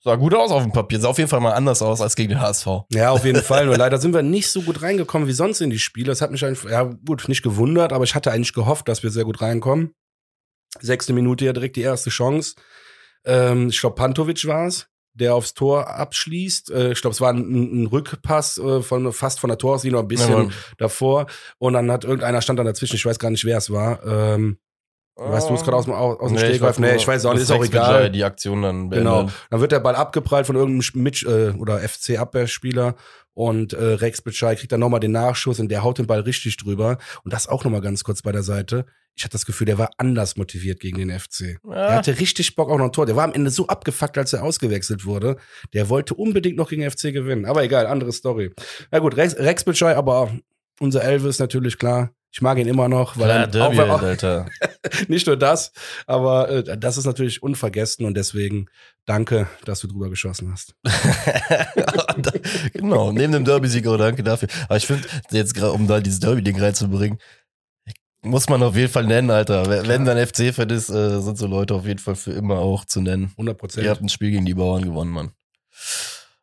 Sah 0.00 0.16
gut 0.16 0.34
aus 0.34 0.50
auf 0.50 0.62
dem 0.62 0.72
Papier. 0.72 1.00
Sah 1.00 1.08
auf 1.08 1.18
jeden 1.18 1.30
Fall 1.30 1.40
mal 1.40 1.52
anders 1.52 1.80
aus 1.80 2.02
als 2.02 2.14
gegen 2.14 2.28
den 2.30 2.40
HSV. 2.40 2.66
Ja, 2.92 3.10
auf 3.10 3.24
jeden 3.24 3.42
Fall. 3.42 3.64
Nur 3.66 3.78
leider 3.78 3.96
sind 3.98 4.12
wir 4.12 4.22
nicht 4.22 4.50
so 4.50 4.60
gut 4.60 4.82
reingekommen 4.82 5.26
wie 5.28 5.32
sonst 5.32 5.62
in 5.62 5.70
die 5.70 5.78
Spiele. 5.78 6.06
Das 6.08 6.20
hat 6.20 6.30
mich 6.30 6.44
einfach, 6.44 6.70
ja 6.70 6.82
gut, 6.82 7.26
nicht 7.28 7.42
gewundert, 7.42 7.92
aber 7.92 8.04
ich 8.04 8.14
hatte 8.14 8.30
eigentlich 8.30 8.52
gehofft, 8.52 8.86
dass 8.88 9.02
wir 9.02 9.10
sehr 9.10 9.24
gut 9.24 9.40
reinkommen. 9.40 9.94
Sechste 10.80 11.14
Minute 11.14 11.46
ja 11.46 11.54
direkt 11.54 11.76
die 11.76 11.82
erste 11.82 12.10
Chance. 12.10 12.54
Ähm, 13.24 13.68
ich 13.68 13.80
glaube, 13.80 13.94
Pantovic 13.96 14.46
war 14.46 14.66
es, 14.66 14.88
der 15.14 15.34
aufs 15.34 15.54
Tor 15.54 15.88
abschließt. 15.88 16.70
Äh, 16.70 16.92
ich 16.92 17.00
glaube, 17.00 17.14
es 17.14 17.20
war 17.20 17.32
ein, 17.32 17.82
ein 17.82 17.86
Rückpass 17.86 18.58
äh, 18.58 18.82
von 18.82 19.12
fast 19.12 19.40
von 19.40 19.48
der 19.48 19.58
Torauslinie, 19.58 19.96
noch 19.96 20.04
ein 20.04 20.08
bisschen 20.08 20.30
Jawohl. 20.30 20.52
davor. 20.78 21.26
Und 21.58 21.72
dann 21.74 21.90
hat 21.90 22.04
irgendeiner 22.04 22.42
stand 22.42 22.58
dann 22.58 22.66
dazwischen, 22.66 22.96
ich 22.96 23.06
weiß 23.06 23.18
gar 23.18 23.30
nicht, 23.30 23.44
wer 23.44 23.58
es 23.58 23.70
war. 23.70 24.04
Ähm, 24.04 24.58
Weißt 25.16 25.48
du 25.48 25.54
es 25.54 25.62
gerade 25.62 25.76
aus, 25.76 25.84
dem- 25.84 25.94
aus, 25.94 26.18
aus 26.18 26.30
dem 26.30 26.38
Stegreif? 26.38 26.78
Nee, 26.78 26.96
ich 26.96 27.06
weiß 27.06 27.24
auch 27.26 27.34
nicht, 27.34 27.42
ist 27.42 27.50
auch 27.52 27.64
egal. 27.64 28.10
Die 28.10 28.24
Aktion 28.24 28.62
dann 28.62 28.90
Genau. 28.90 29.16
beendet. 29.18 29.34
Dann 29.50 29.60
wird 29.60 29.72
der 29.72 29.80
Ball 29.80 29.94
abgeprallt 29.94 30.46
von 30.46 30.56
irgendeinem 30.56 31.02
Mitch 31.02 31.24
äh, 31.26 31.50
oder 31.56 31.78
FC-Abwehrspieler 31.80 32.94
und 33.34 33.72
äh, 33.72 33.82
Rex 33.84 34.22
Bitschei 34.22 34.54
kriegt 34.56 34.72
dann 34.72 34.80
nochmal 34.80 35.00
den 35.00 35.12
Nachschuss 35.12 35.60
und 35.60 35.68
der 35.68 35.82
haut 35.82 35.98
den 35.98 36.06
Ball 36.06 36.20
richtig 36.20 36.56
drüber. 36.56 36.98
Und 37.24 37.32
das 37.32 37.48
auch 37.48 37.64
nochmal 37.64 37.80
ganz 37.80 38.04
kurz 38.04 38.22
bei 38.22 38.32
der 38.32 38.42
Seite. 38.42 38.86
Ich 39.16 39.22
hatte 39.22 39.32
das 39.32 39.46
Gefühl, 39.46 39.66
der 39.66 39.78
war 39.78 39.90
anders 39.98 40.36
motiviert 40.36 40.80
gegen 40.80 40.98
den 40.98 41.10
FC. 41.16 41.58
Ja. 41.64 41.72
Er 41.74 41.94
hatte 41.98 42.18
richtig 42.18 42.56
Bock 42.56 42.68
auf 42.70 42.78
noch 42.78 42.86
ein 42.86 42.92
Tor. 42.92 43.06
Der 43.06 43.14
war 43.14 43.22
am 43.24 43.32
Ende 43.32 43.50
so 43.50 43.68
abgefuckt, 43.68 44.18
als 44.18 44.32
er 44.32 44.42
ausgewechselt 44.42 45.04
wurde. 45.06 45.36
Der 45.72 45.88
wollte 45.88 46.14
unbedingt 46.14 46.56
noch 46.56 46.68
gegen 46.68 46.82
den 46.82 46.90
FC 46.90 47.12
gewinnen. 47.12 47.44
Aber 47.44 47.62
egal, 47.62 47.86
andere 47.86 48.12
Story. 48.12 48.52
Na 48.90 48.98
gut, 48.98 49.16
Rex, 49.16 49.36
Rex 49.38 49.62
Bitschei, 49.62 49.94
aber 49.96 50.32
unser 50.80 51.04
Elvis 51.04 51.38
natürlich 51.38 51.78
klar. 51.78 52.10
Ich 52.34 52.42
mag 52.42 52.58
ihn 52.58 52.66
immer 52.66 52.88
noch, 52.88 53.16
weil 53.16 53.30
er, 53.30 53.46
Derby, 53.46 53.78
auch, 53.78 53.90
auch, 53.90 54.02
Alter. 54.02 54.46
nicht 55.08 55.24
nur 55.28 55.36
das, 55.36 55.70
aber 56.08 56.48
äh, 56.48 56.76
das 56.76 56.96
ist 56.96 57.04
natürlich 57.04 57.44
unvergessen 57.44 58.04
und 58.06 58.16
deswegen 58.16 58.66
danke, 59.06 59.46
dass 59.64 59.78
du 59.78 59.86
drüber 59.86 60.10
geschossen 60.10 60.50
hast. 60.50 60.74
genau, 62.72 63.12
neben 63.12 63.32
dem 63.34 63.44
Derby-Sieg, 63.44 63.86
oh, 63.86 63.96
danke 63.96 64.24
dafür. 64.24 64.48
Aber 64.64 64.76
ich 64.76 64.84
finde, 64.84 65.06
jetzt 65.30 65.54
gerade, 65.54 65.74
um 65.74 65.86
da 65.86 66.00
dieses 66.00 66.18
Derby-Ding 66.18 66.60
reinzubringen, 66.60 67.20
muss 68.22 68.48
man 68.48 68.64
auf 68.64 68.74
jeden 68.74 68.90
Fall 68.90 69.04
nennen, 69.04 69.30
Alter. 69.30 69.86
Wenn 69.86 70.04
dann 70.04 70.18
FC-Fan 70.18 70.70
ist, 70.70 70.88
äh, 70.90 71.20
sind 71.20 71.38
so 71.38 71.46
Leute 71.46 71.76
auf 71.76 71.86
jeden 71.86 72.00
Fall 72.00 72.16
für 72.16 72.32
immer 72.32 72.58
auch 72.58 72.84
zu 72.84 73.00
nennen. 73.00 73.32
100% 73.38 73.46
Ihr 73.46 73.54
Prozent. 73.54 73.88
habt 73.88 74.02
ein 74.02 74.08
Spiel 74.08 74.32
gegen 74.32 74.44
die 74.44 74.54
Bauern 74.54 74.82
gewonnen, 74.82 75.12
Mann. 75.12 75.30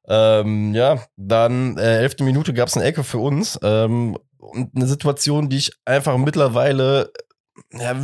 Ähm, 0.08 0.73
ja, 0.73 1.04
dann 1.17 1.77
äh, 1.77 1.97
elfte 1.97 2.23
Minute 2.23 2.54
gab 2.54 2.69
es 2.69 2.77
eine 2.77 2.86
Ecke 2.86 3.04
für 3.04 3.17
uns 3.17 3.60
ähm, 3.62 4.17
und 4.41 4.75
eine 4.75 4.88
Situation, 4.88 5.49
die 5.49 5.58
ich 5.58 5.71
einfach 5.86 6.17
mittlerweile 6.17 7.12
ja, 7.71 7.95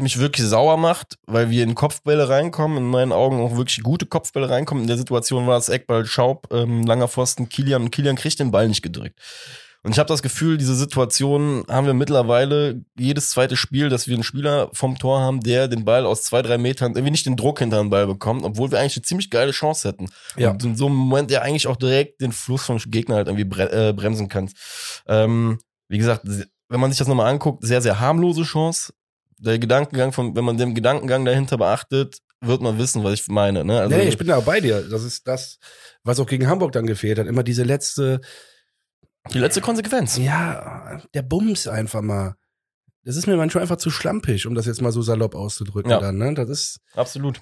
mich 0.00 0.18
wirklich 0.18 0.46
sauer 0.46 0.76
macht, 0.76 1.18
weil 1.26 1.50
wir 1.50 1.62
in 1.62 1.74
Kopfbälle 1.74 2.28
reinkommen, 2.28 2.78
in 2.78 2.86
meinen 2.86 3.12
Augen 3.12 3.40
auch 3.40 3.56
wirklich 3.56 3.82
gute 3.82 4.06
Kopfbälle 4.06 4.48
reinkommen. 4.48 4.84
In 4.84 4.88
der 4.88 4.96
Situation 4.96 5.46
war 5.46 5.58
es 5.58 5.68
Eckball 5.68 6.06
Schaub, 6.06 6.48
ähm, 6.52 6.84
langer 6.84 7.08
Pfosten, 7.08 7.48
Kilian 7.48 7.82
und 7.82 7.90
Kilian 7.90 8.16
kriegt 8.16 8.38
den 8.38 8.50
Ball 8.50 8.68
nicht 8.68 8.82
gedrückt. 8.82 9.18
Und 9.88 9.92
ich 9.92 9.98
habe 9.98 10.08
das 10.08 10.20
Gefühl, 10.20 10.58
diese 10.58 10.74
Situation 10.74 11.64
haben 11.66 11.86
wir 11.86 11.94
mittlerweile 11.94 12.84
jedes 12.98 13.30
zweite 13.30 13.56
Spiel, 13.56 13.88
dass 13.88 14.06
wir 14.06 14.16
einen 14.16 14.22
Spieler 14.22 14.68
vom 14.74 14.98
Tor 14.98 15.22
haben, 15.22 15.40
der 15.40 15.66
den 15.66 15.86
Ball 15.86 16.04
aus 16.04 16.24
zwei, 16.24 16.42
drei 16.42 16.58
Metern 16.58 16.92
irgendwie 16.92 17.12
nicht 17.12 17.24
den 17.24 17.38
Druck 17.38 17.60
hinter 17.60 17.78
den 17.78 17.88
Ball 17.88 18.06
bekommt, 18.06 18.44
obwohl 18.44 18.70
wir 18.70 18.78
eigentlich 18.78 18.98
eine 18.98 19.04
ziemlich 19.04 19.30
geile 19.30 19.50
Chance 19.50 19.88
hätten. 19.88 20.10
Ja. 20.36 20.50
Und 20.50 20.62
in 20.62 20.76
so 20.76 20.88
einem 20.88 20.94
Moment 20.96 21.30
ja 21.30 21.40
eigentlich 21.40 21.66
auch 21.68 21.76
direkt 21.76 22.20
den 22.20 22.32
Fluss 22.32 22.66
vom 22.66 22.76
Gegner 22.76 23.14
halt 23.14 23.28
irgendwie 23.28 23.46
bre 23.46 23.88
äh, 23.88 23.94
bremsen 23.94 24.28
kannst. 24.28 24.58
Ähm, 25.06 25.58
wie 25.88 25.96
gesagt, 25.96 26.26
wenn 26.68 26.80
man 26.80 26.90
sich 26.90 26.98
das 26.98 27.08
nochmal 27.08 27.32
anguckt, 27.32 27.64
sehr, 27.64 27.80
sehr 27.80 27.98
harmlose 27.98 28.42
Chance. 28.42 28.92
Der 29.38 29.58
Gedankengang 29.58 30.12
von, 30.12 30.36
wenn 30.36 30.44
man 30.44 30.58
den 30.58 30.74
Gedankengang 30.74 31.24
dahinter 31.24 31.56
beachtet, 31.56 32.18
wird 32.42 32.60
man 32.60 32.76
wissen, 32.76 33.04
was 33.04 33.14
ich 33.14 33.28
meine. 33.28 33.64
Ne? 33.64 33.80
Also, 33.80 33.96
nee, 33.96 34.02
ich 34.02 34.18
bin 34.18 34.26
da 34.26 34.38
bei 34.40 34.60
dir. 34.60 34.82
Das 34.82 35.02
ist 35.02 35.26
das, 35.26 35.58
was 36.04 36.20
auch 36.20 36.26
gegen 36.26 36.46
Hamburg 36.46 36.72
dann 36.72 36.84
gefehlt 36.84 37.18
hat. 37.18 37.26
Immer 37.26 37.42
diese 37.42 37.62
letzte, 37.62 38.20
die 39.32 39.38
letzte 39.38 39.60
Konsequenz. 39.60 40.16
ja, 40.16 41.00
der 41.14 41.22
Bums 41.22 41.66
einfach 41.66 42.02
mal. 42.02 42.34
Das 43.04 43.16
ist 43.16 43.26
mir 43.26 43.36
manchmal 43.36 43.62
einfach 43.62 43.76
zu 43.76 43.90
schlampig, 43.90 44.46
um 44.46 44.54
das 44.54 44.66
jetzt 44.66 44.82
mal 44.82 44.92
so 44.92 45.00
salopp 45.02 45.34
auszudrücken 45.34 45.90
Ja. 45.90 45.98
dann, 46.00 46.18
ne? 46.18 46.34
Das 46.34 46.48
ist, 46.48 46.80
Absolut. 46.94 47.40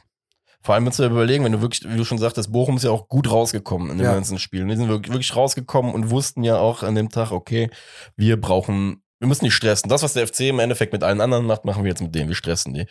Vor 0.63 0.75
allem 0.75 0.85
musst 0.85 0.99
du 0.99 1.05
dir 1.05 1.11
überlegen, 1.11 1.45
wenn 1.45 1.53
du 1.53 1.61
wirklich, 1.61 1.89
wie 1.89 1.97
du 1.97 2.05
schon 2.05 2.19
sagtest, 2.19 2.51
Bochum 2.53 2.77
ist 2.77 2.83
ja 2.85 2.91
auch 2.91 3.09
gut 3.09 3.31
rausgekommen 3.31 3.91
in 3.91 3.99
den 3.99 4.05
Ja. 4.07 4.15
ganzen 4.15 4.39
Spielen. 4.39 4.69
Die 4.69 4.77
sind 4.77 4.89
wirklich, 4.89 5.13
wirklich 5.13 5.37
rausgekommen 5.37 5.95
und 5.95 6.11
wussten 6.11 6.43
ja 6.45 6.57
auch 6.59 6.83
an 6.83 6.95
dem 6.97 7.09
Tag, 7.09 7.31
okay, 7.31 7.71
wir 8.17 8.41
brauchen, 8.41 9.03
wir 9.21 9.29
müssen 9.29 9.45
nicht 9.45 9.55
stressen. 9.55 9.89
Das, 9.89 10.03
was 10.03 10.15
der 10.15 10.27
FC 10.27 10.41
im 10.49 10.59
Endeffekt 10.59 10.93
mit 10.93 11.03
allen 11.05 11.21
anderen 11.21 11.47
macht, 11.47 11.65
machen 11.65 11.85
wir 11.85 11.91
jetzt 11.91 12.03
mit 12.03 12.15
denen. 12.15 12.29
Wir 12.29 12.35
stressen 12.37 12.75
die. 12.75 12.87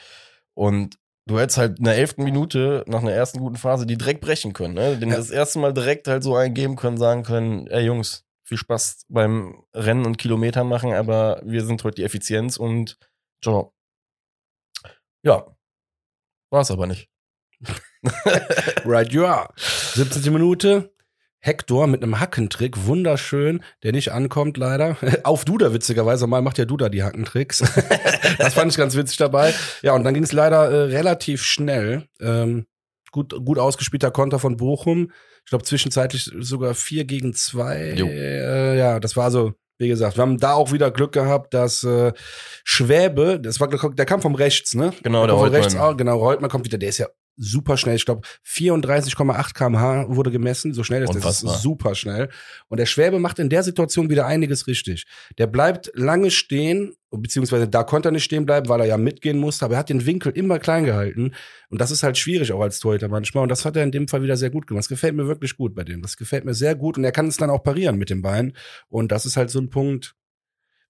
Und 0.53 0.95
du 1.27 1.39
hättest 1.39 1.57
halt 1.57 1.79
in 1.79 1.85
der 1.85 1.97
elften 1.97 2.23
Minute 2.23 2.83
nach 2.87 3.01
einer 3.01 3.11
ersten 3.11 3.39
guten 3.39 3.57
Phase 3.57 3.85
die 3.85 3.97
direkt 3.97 4.21
brechen 4.21 4.53
können. 4.53 4.73
Ne? 4.75 4.97
Den 4.97 5.09
Ja. 5.09 5.17
das 5.17 5.29
erste 5.29 5.59
Mal 5.59 5.73
direkt 5.73 6.07
halt 6.07 6.23
so 6.23 6.35
eingeben 6.35 6.75
können, 6.77 6.97
sagen 6.97 7.23
können, 7.23 7.67
ey 7.67 7.85
Jungs, 7.85 8.23
viel 8.45 8.57
Spaß 8.57 9.05
beim 9.09 9.63
Rennen 9.73 10.05
und 10.05 10.17
Kilometer 10.17 10.63
machen, 10.63 10.93
aber 10.93 11.41
wir 11.43 11.65
sind 11.65 11.83
heute 11.83 11.95
die 11.95 12.03
Effizienz 12.03 12.57
und 12.57 12.97
ciao. 13.43 13.73
Ja. 15.23 15.45
War 16.51 16.61
es 16.61 16.71
aber 16.71 16.87
nicht. 16.87 17.09
Right 18.85 19.11
you 19.11 19.25
are. 19.25 19.49
17. 19.57 20.31
Minute. 20.31 20.95
Hector 21.39 21.85
mit 21.85 22.01
einem 22.01 22.19
Hackentrick, 22.19 22.87
wunderschön, 22.87 23.63
der 23.83 23.91
nicht 23.91 24.11
ankommt 24.11 24.57
leider. 24.57 24.97
Auf 25.23 25.45
Duda 25.45 25.73
witzigerweise, 25.73 26.25
mal 26.25 26.41
macht 26.41 26.57
ja 26.57 26.65
Duda 26.65 26.89
die 26.89 27.03
Hackentricks. 27.03 27.59
das 28.39 28.55
fand 28.55 28.71
ich 28.71 28.77
ganz 28.77 28.95
witzig 28.95 29.17
dabei. 29.17 29.53
Ja, 29.83 29.93
und 29.93 30.03
dann 30.03 30.15
ging 30.15 30.23
es 30.23 30.31
leider 30.31 30.71
äh, 30.71 30.83
relativ 30.85 31.43
schnell. 31.43 32.07
Ähm, 32.19 32.65
gut, 33.11 33.35
gut 33.45 33.59
ausgespielter 33.59 34.09
Konter 34.09 34.39
von 34.39 34.57
Bochum. 34.57 35.11
Ich 35.45 35.49
glaube 35.49 35.63
zwischenzeitlich 35.63 36.31
sogar 36.39 36.73
4 36.73 37.05
gegen 37.05 37.33
2. 37.33 37.93
Jo. 37.93 38.07
Äh, 38.07 38.77
ja, 38.77 38.99
das 38.99 39.15
war 39.15 39.29
so, 39.29 39.53
wie 39.77 39.87
gesagt, 39.87 40.17
wir 40.17 40.21
haben 40.23 40.39
da 40.39 40.53
auch 40.53 40.71
wieder 40.71 40.89
Glück 40.89 41.11
gehabt, 41.11 41.53
dass 41.53 41.83
äh, 41.83 42.13
Schwäbe, 42.63 43.39
das 43.39 43.59
war 43.59 43.67
der 43.67 44.05
kam 44.05 44.21
vom 44.21 44.35
rechts, 44.35 44.73
ne? 44.73 44.91
Genau, 45.03 45.27
der 45.27 45.35
der 45.35 45.43
von 45.43 45.49
rechts, 45.49 45.73
Holtmann. 45.75 45.93
auch, 45.93 45.97
genau, 45.97 46.17
Reutmann 46.17 46.49
kommt 46.49 46.65
wieder, 46.65 46.79
der 46.79 46.89
ist 46.89 46.97
ja 46.97 47.07
super 47.37 47.77
schnell. 47.77 47.95
Ich 47.95 48.05
glaube, 48.05 48.27
34,8 48.45 49.53
km/h 49.53 50.15
wurde 50.15 50.31
gemessen. 50.31 50.73
So 50.73 50.83
schnell 50.83 51.03
ist 51.03 51.09
das. 51.09 51.15
Das 51.15 51.25
Unfassbar. 51.25 51.55
ist 51.55 51.61
super 51.61 51.95
schnell. 51.95 52.29
Und 52.67 52.79
der 52.79 52.85
Schwäbe 52.85 53.19
macht 53.19 53.39
in 53.39 53.49
der 53.49 53.63
Situation 53.63 54.09
wieder 54.09 54.25
einiges 54.25 54.67
richtig. 54.67 55.05
Der 55.37 55.47
bleibt 55.47 55.91
lange 55.95 56.31
stehen, 56.31 56.93
beziehungsweise 57.11 57.67
da 57.67 57.83
konnte 57.83 58.09
er 58.09 58.11
nicht 58.11 58.23
stehen 58.23 58.45
bleiben, 58.45 58.69
weil 58.69 58.81
er 58.81 58.87
ja 58.87 58.97
mitgehen 58.97 59.37
musste, 59.37 59.65
aber 59.65 59.75
er 59.75 59.79
hat 59.79 59.89
den 59.89 60.05
Winkel 60.05 60.31
immer 60.33 60.59
klein 60.59 60.85
gehalten. 60.85 61.33
Und 61.69 61.81
das 61.81 61.91
ist 61.91 62.03
halt 62.03 62.17
schwierig 62.17 62.51
auch 62.51 62.61
als 62.61 62.79
Torhüter 62.79 63.07
manchmal. 63.07 63.43
Und 63.43 63.49
das 63.49 63.65
hat 63.65 63.75
er 63.75 63.83
in 63.83 63.91
dem 63.91 64.07
Fall 64.07 64.21
wieder 64.21 64.37
sehr 64.37 64.49
gut 64.49 64.67
gemacht. 64.67 64.83
Das 64.83 64.89
gefällt 64.89 65.15
mir 65.15 65.27
wirklich 65.27 65.57
gut 65.57 65.75
bei 65.75 65.83
dem. 65.83 66.01
Das 66.01 66.17
gefällt 66.17 66.45
mir 66.45 66.53
sehr 66.53 66.75
gut. 66.75 66.97
Und 66.97 67.03
er 67.03 67.11
kann 67.11 67.27
es 67.27 67.37
dann 67.37 67.49
auch 67.49 67.63
parieren 67.63 67.97
mit 67.97 68.09
dem 68.09 68.21
Bein. 68.21 68.53
Und 68.87 69.11
das 69.11 69.25
ist 69.25 69.37
halt 69.37 69.49
so 69.49 69.59
ein 69.59 69.69
Punkt. 69.69 70.15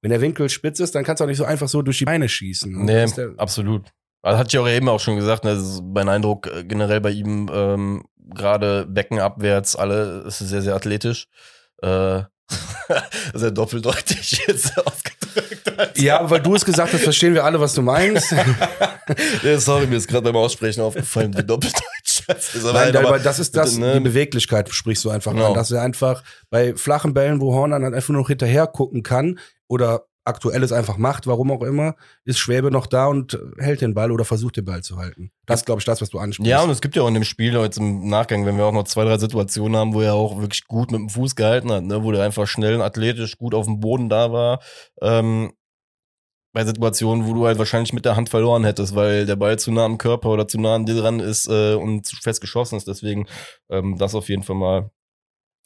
Wenn 0.02 0.12
der 0.12 0.22
Winkel 0.22 0.50
spitz 0.50 0.80
ist, 0.80 0.94
dann 0.94 1.04
kannst 1.04 1.20
du 1.20 1.24
auch 1.24 1.28
nicht 1.28 1.38
so 1.38 1.46
einfach 1.46 1.68
so 1.68 1.82
durch 1.82 1.98
die 1.98 2.06
Beine 2.06 2.30
schießen. 2.30 2.86
Nee, 2.86 3.06
absolut. 3.38 3.92
Also 4.26 4.40
hatte 4.40 4.50
ich 4.50 4.58
auch 4.58 4.68
eben 4.68 4.90
auch 4.90 5.00
schon 5.00 5.18
gesagt, 5.18 5.44
ne, 5.44 5.54
das 5.54 5.64
ist 5.64 5.84
mein 5.84 6.10
Eindruck 6.10 6.48
äh, 6.48 6.64
generell 6.64 7.00
bei 7.00 7.12
ihm, 7.12 7.48
ähm, 7.54 8.06
gerade 8.18 8.88
Beckenabwärts, 8.88 9.76
alle 9.76 10.24
ist 10.26 10.40
sehr, 10.40 10.64
sehr 10.64 10.74
athletisch. 10.74 11.28
Äh, 11.84 12.24
sehr 13.36 13.52
doppeldeutig 13.52 14.44
jetzt 14.48 14.78
ausgedrückt. 14.80 15.78
Also. 15.78 16.02
Ja, 16.02 16.28
weil 16.28 16.42
du 16.42 16.56
es 16.56 16.66
gesagt 16.66 16.94
hast, 16.94 17.04
verstehen 17.04 17.36
wir 17.36 17.44
alle, 17.44 17.60
was 17.60 17.74
du 17.74 17.82
meinst. 17.82 18.34
Ja, 19.44 19.60
sorry, 19.60 19.86
mir 19.86 19.98
ist 19.98 20.08
gerade 20.08 20.24
beim 20.24 20.36
Aussprechen 20.36 20.82
aufgefallen, 20.82 21.38
wie 21.38 21.44
doppeldeutsch 21.44 22.24
das 22.28 22.56
ist. 22.56 22.64
Nein, 22.64 22.96
aber 22.98 23.20
das 23.20 23.38
ist 23.38 23.56
das, 23.56 23.78
ne? 23.78 23.94
die 23.94 24.00
Beweglichkeit 24.00 24.68
sprichst 24.70 25.06
du 25.06 25.12
einfach 25.12 25.34
Genau. 25.34 25.50
an, 25.50 25.54
dass 25.54 25.70
er 25.70 25.84
einfach 25.84 26.24
bei 26.50 26.74
flachen 26.76 27.14
Bällen, 27.14 27.40
wo 27.40 27.54
Horn 27.54 27.70
dann 27.70 27.94
einfach 27.94 28.10
nur 28.10 28.24
noch 28.24 28.30
hinterher 28.30 28.66
gucken 28.66 29.04
kann 29.04 29.38
oder 29.68 30.06
aktuelles 30.26 30.72
einfach 30.72 30.98
macht, 30.98 31.28
warum 31.28 31.52
auch 31.52 31.62
immer, 31.62 31.96
ist 32.26 32.40
Schwäbe 32.40 32.72
noch 32.72 32.88
da 32.88 33.08
und 33.08 33.40
hält 33.58 33.82
den 33.82 33.94
Ball 33.94 34.12
oder 34.12 34.26
versucht 34.26 34.58
den 34.58 34.66
Ball 34.66 34.82
zu 34.82 34.98
halten. 34.98 35.32
Das 35.46 35.62
ist, 35.62 35.66
glaube 35.66 35.80
ich, 35.80 35.86
das, 35.86 36.02
was 36.02 36.10
du 36.10 36.20
ansprichst. 36.20 36.50
Ja, 36.50 36.62
und 36.62 36.72
es 36.72 36.82
gibt 36.82 36.96
ja 36.96 37.04
auch 37.04 37.08
in 37.08 37.14
dem 37.14 37.24
Spiel 37.24 37.54
jetzt 37.54 37.78
im 37.78 38.10
Nachgang, 38.10 38.46
wenn 38.46 38.58
wir 38.58 38.66
auch 38.66 38.74
noch 38.74 38.86
zwei, 38.86 39.06
drei 39.06 39.18
Situationen 39.18 39.78
haben, 39.78 39.94
wo 39.94 40.02
er 40.02 40.16
auch 40.16 40.42
wirklich 40.42 40.66
gut 40.66 40.92
mit 40.92 41.00
dem 41.00 41.10
Fuß 41.10 41.36
gehalten 41.36 41.72
hat, 41.72 41.84
ne, 41.84 42.04
wo 42.04 42.12
der 42.12 42.24
einfach 42.24 42.48
schnell 42.48 42.76
und 42.76 42.82
athletisch 42.82 43.38
gut 43.38 43.54
auf 43.54 43.66
dem 43.66 43.80
Boden 43.80 44.10
da 44.10 44.32
war. 44.32 44.60
Ähm, 45.02 45.54
bei 46.54 46.66
Situationen, 46.66 47.28
wo 47.28 47.34
du 47.34 47.46
halt 47.46 47.60
wahrscheinlich 47.60 47.92
mit 47.94 48.06
der 48.06 48.16
Hand 48.16 48.30
verloren 48.30 48.64
hättest, 48.64 48.96
weil 48.96 49.26
der 49.26 49.36
Ball 49.36 49.60
zu 49.60 49.72
nah 49.72 49.86
am 49.86 49.98
Körper 49.98 50.30
oder 50.30 50.48
zu 50.48 50.60
nah 50.60 50.76
an 50.76 50.86
dir 50.86 50.96
dran 50.96 51.20
ist 51.20 51.48
äh, 51.48 51.76
und 51.76 52.06
zu 52.06 52.16
fest 52.16 52.40
geschossen 52.40 52.78
ist. 52.78 52.88
Deswegen 52.88 53.28
ähm, 53.70 53.98
das 53.98 54.16
auf 54.16 54.30
jeden 54.30 54.44
Fall 54.44 54.56
mal 54.56 54.90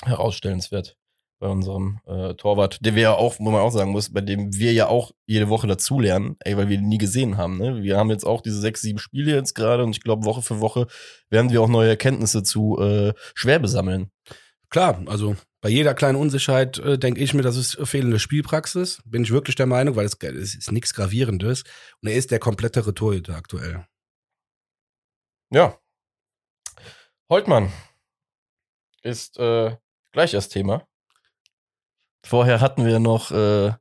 herausstellenswert 0.04 0.99
bei 1.40 1.48
unserem 1.48 2.00
äh, 2.06 2.34
Torwart, 2.36 2.86
den 2.86 2.96
wir 2.96 3.04
ja 3.04 3.14
auch, 3.14 3.40
wo 3.40 3.50
man 3.50 3.62
auch 3.62 3.72
sagen 3.72 3.92
muss, 3.92 4.12
bei 4.12 4.22
dem 4.22 4.54
wir 4.54 4.74
ja 4.74 4.88
auch 4.88 5.12
jede 5.26 5.50
Woche 5.50 5.68
dazulernen, 5.68 6.36
ey, 6.42 6.58
weil 6.58 6.70
wir 6.70 6.78
ihn 6.78 6.88
nie 6.88 6.98
gesehen 6.98 7.38
haben. 7.38 7.58
Ne? 7.58 7.82
Wir 7.82 7.98
haben 7.98 8.10
jetzt 8.10 8.26
auch 8.26 8.42
diese 8.42 8.60
sechs, 8.60 8.82
sieben 8.82 9.00
Spiele 9.00 9.34
jetzt 9.34 9.56
gerade 9.56 9.84
und 9.84 9.92
ich 9.92 10.04
glaube, 10.04 10.26
Woche 10.26 10.42
für 10.42 10.60
Woche 10.60 10.88
werden 11.30 11.50
wir 11.50 11.62
auch 11.62 11.70
neue 11.70 11.90
Erkenntnisse 11.90 12.44
zu 12.44 12.78
äh, 12.80 13.14
Schwäbe 13.34 13.68
sammeln. 13.68 14.12
Klar, 14.70 15.02
also 15.08 15.36
bei 15.62 15.70
jeder 15.70 15.94
kleinen 15.94 16.18
Unsicherheit 16.18 16.78
äh, 16.80 16.98
denke 17.00 17.22
ich 17.22 17.34
mir, 17.34 17.42
das 17.42 17.58
ist 17.58 17.78
fehlende 17.88 18.20
Spielpraxis. 18.20 19.02
Bin 19.06 19.24
ich 19.24 19.32
wirklich 19.32 19.56
der 19.56 19.66
Meinung, 19.66 19.96
weil 19.96 20.06
es, 20.06 20.16
es 20.22 20.56
ist 20.56 20.72
nichts 20.72 20.94
Gravierendes. 20.94 21.64
Und 22.02 22.10
er 22.10 22.16
ist 22.16 22.32
der 22.32 22.40
komplettere 22.40 22.94
Torhüter 22.94 23.36
aktuell. 23.36 23.86
Ja. 25.52 25.78
Holtmann 27.30 27.72
ist 29.02 29.38
äh, 29.38 29.76
gleich 30.12 30.32
das 30.32 30.50
Thema. 30.50 30.88
Vorher 32.24 32.62
hatten 32.62 32.86
wir 32.86 33.00
noch, 33.00 33.32
äh, 33.32 33.72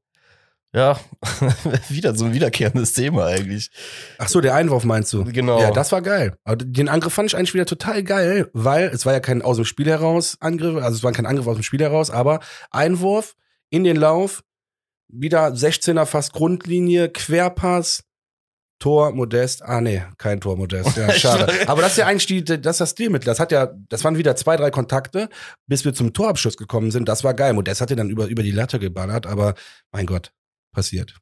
ja, 0.74 0.98
wieder 1.88 2.14
so 2.14 2.26
ein 2.26 2.34
wiederkehrendes 2.34 2.92
Thema 2.92 3.26
eigentlich. 3.26 3.70
Ach 4.18 4.28
so, 4.28 4.40
der 4.40 4.54
Einwurf 4.54 4.84
meinst 4.84 5.12
du? 5.12 5.24
Genau. 5.24 5.60
Ja, 5.60 5.70
das 5.70 5.92
war 5.92 6.02
geil. 6.02 6.36
Aber 6.44 6.56
den 6.56 6.88
Angriff 6.88 7.14
fand 7.14 7.30
ich 7.30 7.36
eigentlich 7.36 7.54
wieder 7.54 7.66
total 7.66 8.02
geil, 8.02 8.50
weil 8.52 8.88
es 8.88 9.06
war 9.06 9.12
ja 9.12 9.20
kein 9.20 9.42
aus 9.42 9.56
dem 9.56 9.64
Spiel 9.64 9.86
heraus 9.86 10.36
Angriff, 10.40 10.76
also 10.76 10.96
es 10.96 11.02
war 11.02 11.12
kein 11.12 11.26
Angriff 11.26 11.46
aus 11.46 11.56
dem 11.56 11.62
Spiel 11.62 11.80
heraus, 11.80 12.10
aber 12.10 12.40
Einwurf 12.70 13.34
in 13.70 13.84
den 13.84 13.96
Lauf, 13.96 14.44
wieder 15.08 15.48
16er 15.48 16.06
fast 16.06 16.32
Grundlinie, 16.32 17.08
Querpass, 17.08 18.04
Tor 18.78 19.12
Modest. 19.12 19.62
Ah 19.62 19.80
nee, 19.80 20.02
kein 20.18 20.40
Tor 20.40 20.56
Modest. 20.56 20.96
Ja, 20.96 21.10
schade. 21.12 21.68
aber 21.68 21.82
das 21.82 21.92
ist 21.92 21.98
ja 21.98 22.06
eigentlich 22.06 22.26
die, 22.26 22.44
das 22.44 22.76
ist 22.76 22.80
das 22.80 22.90
Stilmittel. 22.90 23.26
Das 23.26 23.40
hat 23.40 23.52
ja, 23.52 23.72
das 23.88 24.04
waren 24.04 24.16
wieder 24.16 24.36
zwei, 24.36 24.56
drei 24.56 24.70
Kontakte, 24.70 25.28
bis 25.66 25.84
wir 25.84 25.94
zum 25.94 26.12
Torabschluss 26.12 26.56
gekommen 26.56 26.90
sind. 26.90 27.08
Das 27.08 27.24
war 27.24 27.34
geil. 27.34 27.52
Modest 27.52 27.80
hat 27.80 27.90
ja 27.90 27.96
dann 27.96 28.10
über, 28.10 28.26
über 28.26 28.42
die 28.42 28.52
Latte 28.52 28.78
geballert, 28.78 29.26
aber 29.26 29.54
mein 29.92 30.06
Gott, 30.06 30.32
passiert. 30.72 31.18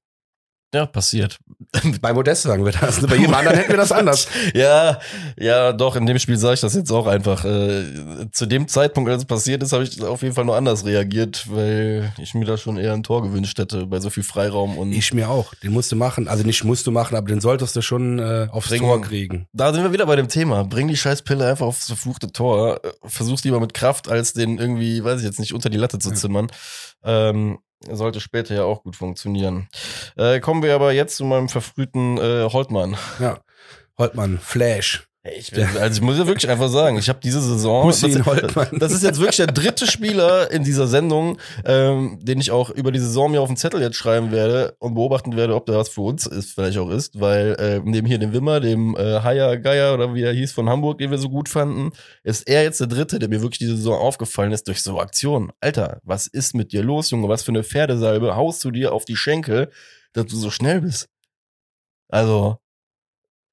Ja, 0.75 0.85
passiert. 0.85 1.39
Bei 2.01 2.13
Modest 2.13 2.43
sagen 2.43 2.65
wir 2.65 2.73
das. 2.73 3.01
Bei 3.07 3.17
jedem 3.17 3.33
anderen 3.35 3.57
hätten 3.57 3.71
wir 3.71 3.77
das 3.77 3.93
anders. 3.93 4.29
Ja, 4.55 4.99
ja, 5.39 5.73
doch, 5.73 5.97
in 5.97 6.07
dem 6.07 6.19
Spiel 6.19 6.37
sage 6.37 6.55
ich 6.55 6.61
das 6.61 6.75
jetzt 6.75 6.91
auch 6.91 7.07
einfach. 7.07 7.45
Äh, 7.45 8.31
zu 8.33 8.47
dem 8.47 8.69
Zeitpunkt, 8.69 9.11
als 9.11 9.23
es 9.23 9.27
passiert 9.27 9.63
ist, 9.63 9.73
habe 9.73 9.85
ich 9.85 10.03
auf 10.03 10.23
jeden 10.23 10.35
Fall 10.35 10.45
nur 10.45 10.57
anders 10.57 10.85
reagiert, 10.85 11.47
weil 11.51 12.13
ich 12.19 12.35
mir 12.35 12.45
da 12.45 12.57
schon 12.57 12.77
eher 12.79 12.93
ein 12.93 13.03
Tor 13.03 13.23
gewünscht 13.23 13.59
hätte, 13.59 13.87
bei 13.87 14.01
so 14.01 14.11
viel 14.11 14.23
Freiraum 14.23 14.77
und 14.77 14.93
Ich 14.93 15.13
mir 15.15 15.29
auch. 15.31 15.55
Den 15.55 15.73
musst 15.73 15.93
du 15.93 15.97
machen. 15.97 16.29
Also 16.29 16.45
nicht 16.45 16.65
musst 16.65 16.87
du 16.87 16.91
machen, 16.91 17.17
aber 17.17 17.29
den 17.29 17.41
solltest 17.41 17.77
du 17.77 17.83
schon 17.83 18.19
äh, 18.19 18.49
aufs 18.51 18.69
Bringen. 18.69 18.85
Tor 18.85 19.01
kriegen. 19.03 19.47
Da 19.53 19.73
sind 19.73 19.83
wir 19.83 19.93
wieder 19.93 20.07
bei 20.07 20.17
dem 20.17 20.29
Thema. 20.29 20.65
Bring 20.65 20.89
die 20.89 20.97
Scheißpille 20.97 21.47
einfach 21.47 21.67
aufs 21.67 21.87
verfluchte 21.87 22.33
Tor. 22.33 22.81
Versuch's 23.05 23.45
lieber 23.45 23.61
mit 23.61 23.73
Kraft, 23.75 24.09
als 24.09 24.33
den 24.33 24.59
irgendwie, 24.59 25.03
weiß 25.05 25.21
ich 25.21 25.27
jetzt 25.27 25.39
nicht, 25.41 25.55
unter 25.55 25.71
die 25.71 25.79
Latte 25.79 25.99
zu 25.99 26.11
Ja. 26.11 26.15
zimmern. 26.17 26.49
Ähm, 27.05 27.59
sollte 27.81 28.21
später 28.21 28.55
ja 28.55 28.65
auch 28.65 28.83
gut 28.83 28.97
funktionieren. 28.97 29.69
Äh, 30.17 30.41
kommen 30.41 30.63
wir 30.63 30.75
aber 30.75 30.93
jetzt 30.93 31.17
zu 31.17 31.25
meinem 31.25 31.49
verfrühten 31.49 32.19
äh, 32.19 32.49
Holtmann. 32.51 32.97
Ja. 33.19 33.41
Holtmann, 33.99 34.39
Flash. 34.39 35.09
Ich 35.35 35.51
bin, 35.51 35.67
also 35.81 35.97
ich 35.97 36.03
muss 36.03 36.19
ja 36.19 36.27
wirklich 36.27 36.51
einfach 36.51 36.69
sagen, 36.69 36.99
ich 36.99 37.09
habe 37.09 37.19
diese 37.23 37.41
Saison, 37.41 37.89
das, 37.89 38.01
das 38.01 38.93
ist 38.93 39.03
jetzt 39.03 39.19
wirklich 39.19 39.37
der 39.37 39.47
dritte 39.47 39.87
Spieler 39.87 40.51
in 40.51 40.63
dieser 40.63 40.87
Sendung, 40.87 41.39
ähm, 41.65 42.19
den 42.23 42.41
ich 42.41 42.51
auch 42.51 42.71
über 42.71 42.93
die 42.93 42.99
Saison 42.99 43.31
mir 43.31 43.41
auf 43.41 43.49
den 43.49 43.57
Zettel 43.57 43.81
jetzt 43.81 43.97
schreiben 43.97 44.31
werde 44.31 44.75
und 44.79 44.95
beobachten 44.95 45.37
werde, 45.37 45.55
ob 45.55 45.67
der 45.67 45.77
was 45.77 45.89
für 45.89 46.03
uns 46.03 46.27
ist, 46.27 46.53
vielleicht 46.55 46.79
auch 46.79 46.91
ist, 46.91 47.21
weil 47.21 47.57
äh, 47.59 47.81
neben 47.85 48.07
hier 48.07 48.19
dem 48.19 48.33
Wimmer, 48.33 48.61
dem 48.61 48.97
äh, 48.97 49.21
Haier 49.23 49.57
Geier 49.57 49.95
oder 49.95 50.15
wie 50.15 50.23
er 50.23 50.33
hieß 50.33 50.53
von 50.53 50.69
Hamburg, 50.69 50.99
den 50.99 51.11
wir 51.11 51.19
so 51.19 51.29
gut 51.29 51.49
fanden, 51.49 51.93
ist 52.23 52.49
er 52.49 52.63
jetzt 52.63 52.81
der 52.81 52.87
dritte, 52.87 53.19
der 53.19 53.29
mir 53.29 53.43
wirklich 53.43 53.59
diese 53.59 53.77
Saison 53.77 53.99
aufgefallen 53.99 54.53
ist 54.53 54.69
durch 54.69 54.83
so 54.83 55.01
Aktionen. 55.01 55.51
Alter, 55.61 56.01
was 56.05 56.27
ist 56.27 56.55
mit 56.55 56.73
dir 56.73 56.83
los, 56.83 57.11
Junge? 57.11 57.29
Was 57.29 57.43
für 57.43 57.53
eine 57.53 57.65
Pferdesalbe 57.65 58.37
haust 58.37 58.63
du 58.65 58.71
dir 58.71 58.93
auf 58.93 59.05
die 59.05 59.17
Schenkel, 59.17 59.71
dass 60.13 60.27
du 60.27 60.37
so 60.37 60.51
schnell 60.51 60.83
bist? 60.83 61.09
Also, 62.09 62.59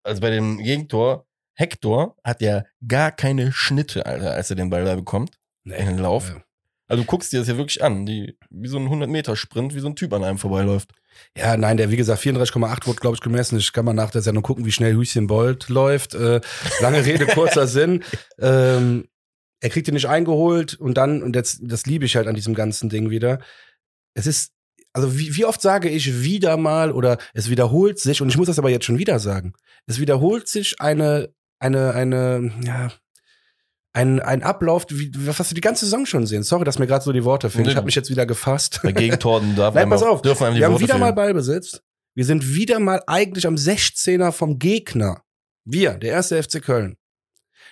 also 0.03 0.21
bei 0.21 0.29
dem 0.29 0.59
Gegentor, 0.59 1.25
Hector 1.53 2.15
hat 2.23 2.41
ja 2.41 2.63
gar 2.87 3.11
keine 3.11 3.51
Schnitte, 3.51 4.05
Alter, 4.05 4.33
als 4.33 4.49
er 4.49 4.55
den 4.55 4.69
Ball 4.69 4.85
da 4.85 4.95
bekommt. 4.95 5.37
in 5.63 5.71
den 5.71 5.97
Lauf. 5.97 6.29
Ja. 6.29 6.43
Also 6.87 7.03
du 7.03 7.07
guckst 7.07 7.31
dir 7.31 7.39
das 7.39 7.47
ja 7.47 7.57
wirklich 7.57 7.83
an, 7.83 8.05
die, 8.05 8.37
wie 8.49 8.67
so 8.67 8.77
ein 8.77 8.87
100-Meter-Sprint, 8.87 9.73
wie 9.73 9.79
so 9.79 9.87
ein 9.87 9.95
Typ 9.95 10.13
an 10.13 10.23
einem 10.23 10.37
vorbeiläuft. 10.37 10.91
Ja, 11.37 11.57
nein, 11.57 11.77
der, 11.77 11.91
wie 11.91 11.97
gesagt, 11.97 12.21
34,8 12.21 12.87
wurde, 12.87 12.99
glaube 12.99 13.15
ich, 13.15 13.21
gemessen. 13.21 13.57
Ich 13.57 13.71
kann 13.71 13.85
mal 13.85 13.93
nach 13.93 14.11
der 14.11 14.21
Sendung 14.21 14.43
gucken, 14.43 14.65
wie 14.65 14.71
schnell 14.71 14.93
Hüschen 14.93 15.27
Bolt 15.27 15.69
läuft. 15.69 16.13
Äh, 16.13 16.41
lange 16.81 17.05
Rede, 17.05 17.25
kurzer 17.27 17.67
Sinn. 17.67 18.03
Ähm, 18.39 19.07
er 19.61 19.69
kriegt 19.69 19.87
ihn 19.87 19.93
nicht 19.93 20.09
eingeholt 20.09 20.73
und 20.73 20.95
dann, 20.95 21.23
und 21.23 21.35
jetzt, 21.35 21.61
das 21.63 21.85
liebe 21.85 22.03
ich 22.03 22.17
halt 22.17 22.27
an 22.27 22.35
diesem 22.35 22.53
ganzen 22.53 22.89
Ding 22.89 23.09
wieder. 23.09 23.39
Es 24.13 24.27
ist, 24.27 24.51
also 24.91 25.17
wie, 25.17 25.37
wie 25.37 25.45
oft 25.45 25.61
sage 25.61 25.87
ich 25.87 26.21
wieder 26.21 26.57
mal 26.57 26.91
oder 26.91 27.17
es 27.33 27.49
wiederholt 27.49 27.97
sich, 27.99 28.21
und 28.21 28.27
ich 28.27 28.37
muss 28.37 28.47
das 28.47 28.59
aber 28.59 28.69
jetzt 28.69 28.83
schon 28.83 28.97
wieder 28.97 29.19
sagen, 29.19 29.53
es 29.85 30.01
wiederholt 30.01 30.49
sich 30.49 30.81
eine, 30.81 31.33
eine, 31.63 31.93
eine, 31.93 32.51
ja, 32.63 32.91
ein, 33.93 34.19
ein 34.19 34.43
Ablauf, 34.43 34.85
wie, 34.89 35.11
was 35.13 35.49
wir 35.51 35.55
die 35.55 35.61
ganze 35.61 35.85
Saison 35.85 36.05
schon 36.05 36.25
sehen. 36.25 36.43
Sorry, 36.43 36.63
dass 36.65 36.79
mir 36.79 36.87
gerade 36.87 37.03
so 37.03 37.11
die 37.11 37.23
Worte 37.23 37.49
fehlen. 37.49 37.67
Ich 37.69 37.75
habe 37.75 37.85
mich 37.85 37.95
jetzt 37.95 38.09
wieder 38.09 38.25
gefasst. 38.25 38.79
Bei 38.83 38.91
Gegentoren 38.91 39.55
darf 39.55 39.73
Nein, 39.75 39.89
pass 39.89 40.03
auf. 40.03 40.21
dürfen 40.21 40.45
einem 40.45 40.55
die 40.55 40.59
Wir 40.61 40.65
haben 40.65 40.73
Worte 40.73 40.83
wieder 40.83 40.93
fehlen. 40.95 41.05
mal 41.05 41.11
Ballbesitz. 41.13 41.81
Wir 42.15 42.25
sind 42.25 42.53
wieder 42.53 42.79
mal 42.79 43.01
eigentlich 43.07 43.47
am 43.47 43.55
16er 43.55 44.31
vom 44.31 44.59
Gegner. 44.59 45.23
Wir, 45.65 45.93
der 45.93 46.11
erste 46.11 46.41
FC 46.41 46.61
Köln. 46.61 46.97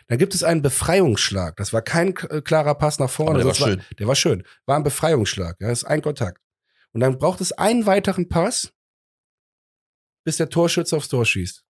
Dann 0.08 0.18
gibt 0.18 0.34
es 0.34 0.44
einen 0.44 0.62
Befreiungsschlag. 0.62 1.56
Das 1.58 1.74
war 1.74 1.82
kein 1.82 2.16
äh, 2.30 2.42
klarer 2.42 2.76
Pass 2.76 3.00
nach 3.00 3.10
vorne. 3.10 3.32
Aber 3.32 3.40
der 3.40 3.46
war 3.48 3.54
Das 3.54 3.60
schön. 3.60 3.82
Der 4.00 4.08
war 4.08 4.16
schön. 4.16 4.44
War 4.66 4.78
ein 4.78 4.84
Befreiungsschlag. 4.84 5.58
Ja, 5.60 5.68
das 5.70 5.80
ist 5.80 5.86
ein 5.86 6.02
Kontakt. 6.02 6.42
Und 6.94 7.02
dann 7.02 7.18
braucht 7.18 7.42
es 7.42 7.52
einen 7.52 7.86
weiteren 7.86 8.28
Pass, 8.30 8.72
bis 10.24 10.38
der 10.38 10.50
Torschütze 10.50 10.96
aufs 10.96 11.08
Tor 11.08 11.26
schießt. 11.26 11.64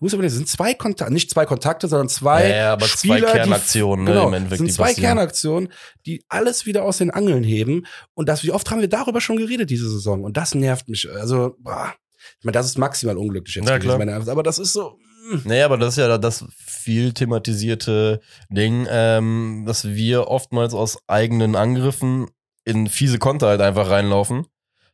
Du 0.00 0.06
musst 0.06 0.14
überlegen, 0.14 0.32
es 0.32 0.36
sind 0.38 0.48
zwei 0.48 0.72
Kontakte, 0.72 1.12
nicht 1.12 1.28
zwei 1.28 1.44
Kontakte, 1.44 1.86
sondern 1.86 2.08
zwei 2.08 2.48
Ja, 2.48 2.56
ja, 2.56 2.72
aber 2.72 2.86
zwei 2.86 3.18
Spieler, 3.18 3.32
Kernaktionen, 3.32 4.06
die, 4.06 4.12
ne, 4.12 4.16
genau, 4.16 4.28
im 4.28 4.32
Endeffekt, 4.32 4.52
es 4.52 4.58
sind 4.58 4.66
die 4.68 4.72
zwei 4.72 4.84
passieren. 4.84 5.02
Kernaktionen, 5.02 5.72
die 6.06 6.24
alles 6.30 6.64
wieder 6.64 6.84
aus 6.84 6.96
den 6.96 7.10
Angeln 7.10 7.44
heben. 7.44 7.84
Und 8.14 8.26
das, 8.30 8.42
wie 8.42 8.50
oft 8.50 8.70
haben 8.70 8.80
wir 8.80 8.88
darüber 8.88 9.20
schon 9.20 9.36
geredet 9.36 9.68
diese 9.68 9.90
Saison? 9.90 10.24
Und 10.24 10.38
das 10.38 10.54
nervt 10.54 10.88
mich. 10.88 11.06
Also, 11.10 11.54
boah. 11.58 11.92
ich 12.38 12.44
meine, 12.46 12.54
das 12.54 12.64
ist 12.64 12.78
maximal 12.78 13.18
unglücklich 13.18 13.56
jetzt 13.56 13.68
Ja, 13.68 13.78
klar. 13.78 13.98
meine 13.98 14.14
aber 14.14 14.42
das 14.42 14.58
ist 14.58 14.72
so. 14.72 14.96
mm. 15.30 15.42
Naja, 15.44 15.66
aber 15.66 15.76
das 15.76 15.90
ist 15.90 15.98
ja 15.98 16.16
das 16.16 16.46
viel 16.56 17.12
thematisierte 17.12 18.22
Ding, 18.48 18.86
ähm, 18.88 19.64
dass 19.66 19.86
wir 19.86 20.28
oftmals 20.28 20.72
aus 20.72 20.98
eigenen 21.08 21.56
Angriffen 21.56 22.26
in 22.64 22.88
fiese 22.88 23.18
Konter 23.18 23.48
halt 23.48 23.60
einfach 23.60 23.90
reinlaufen. 23.90 24.46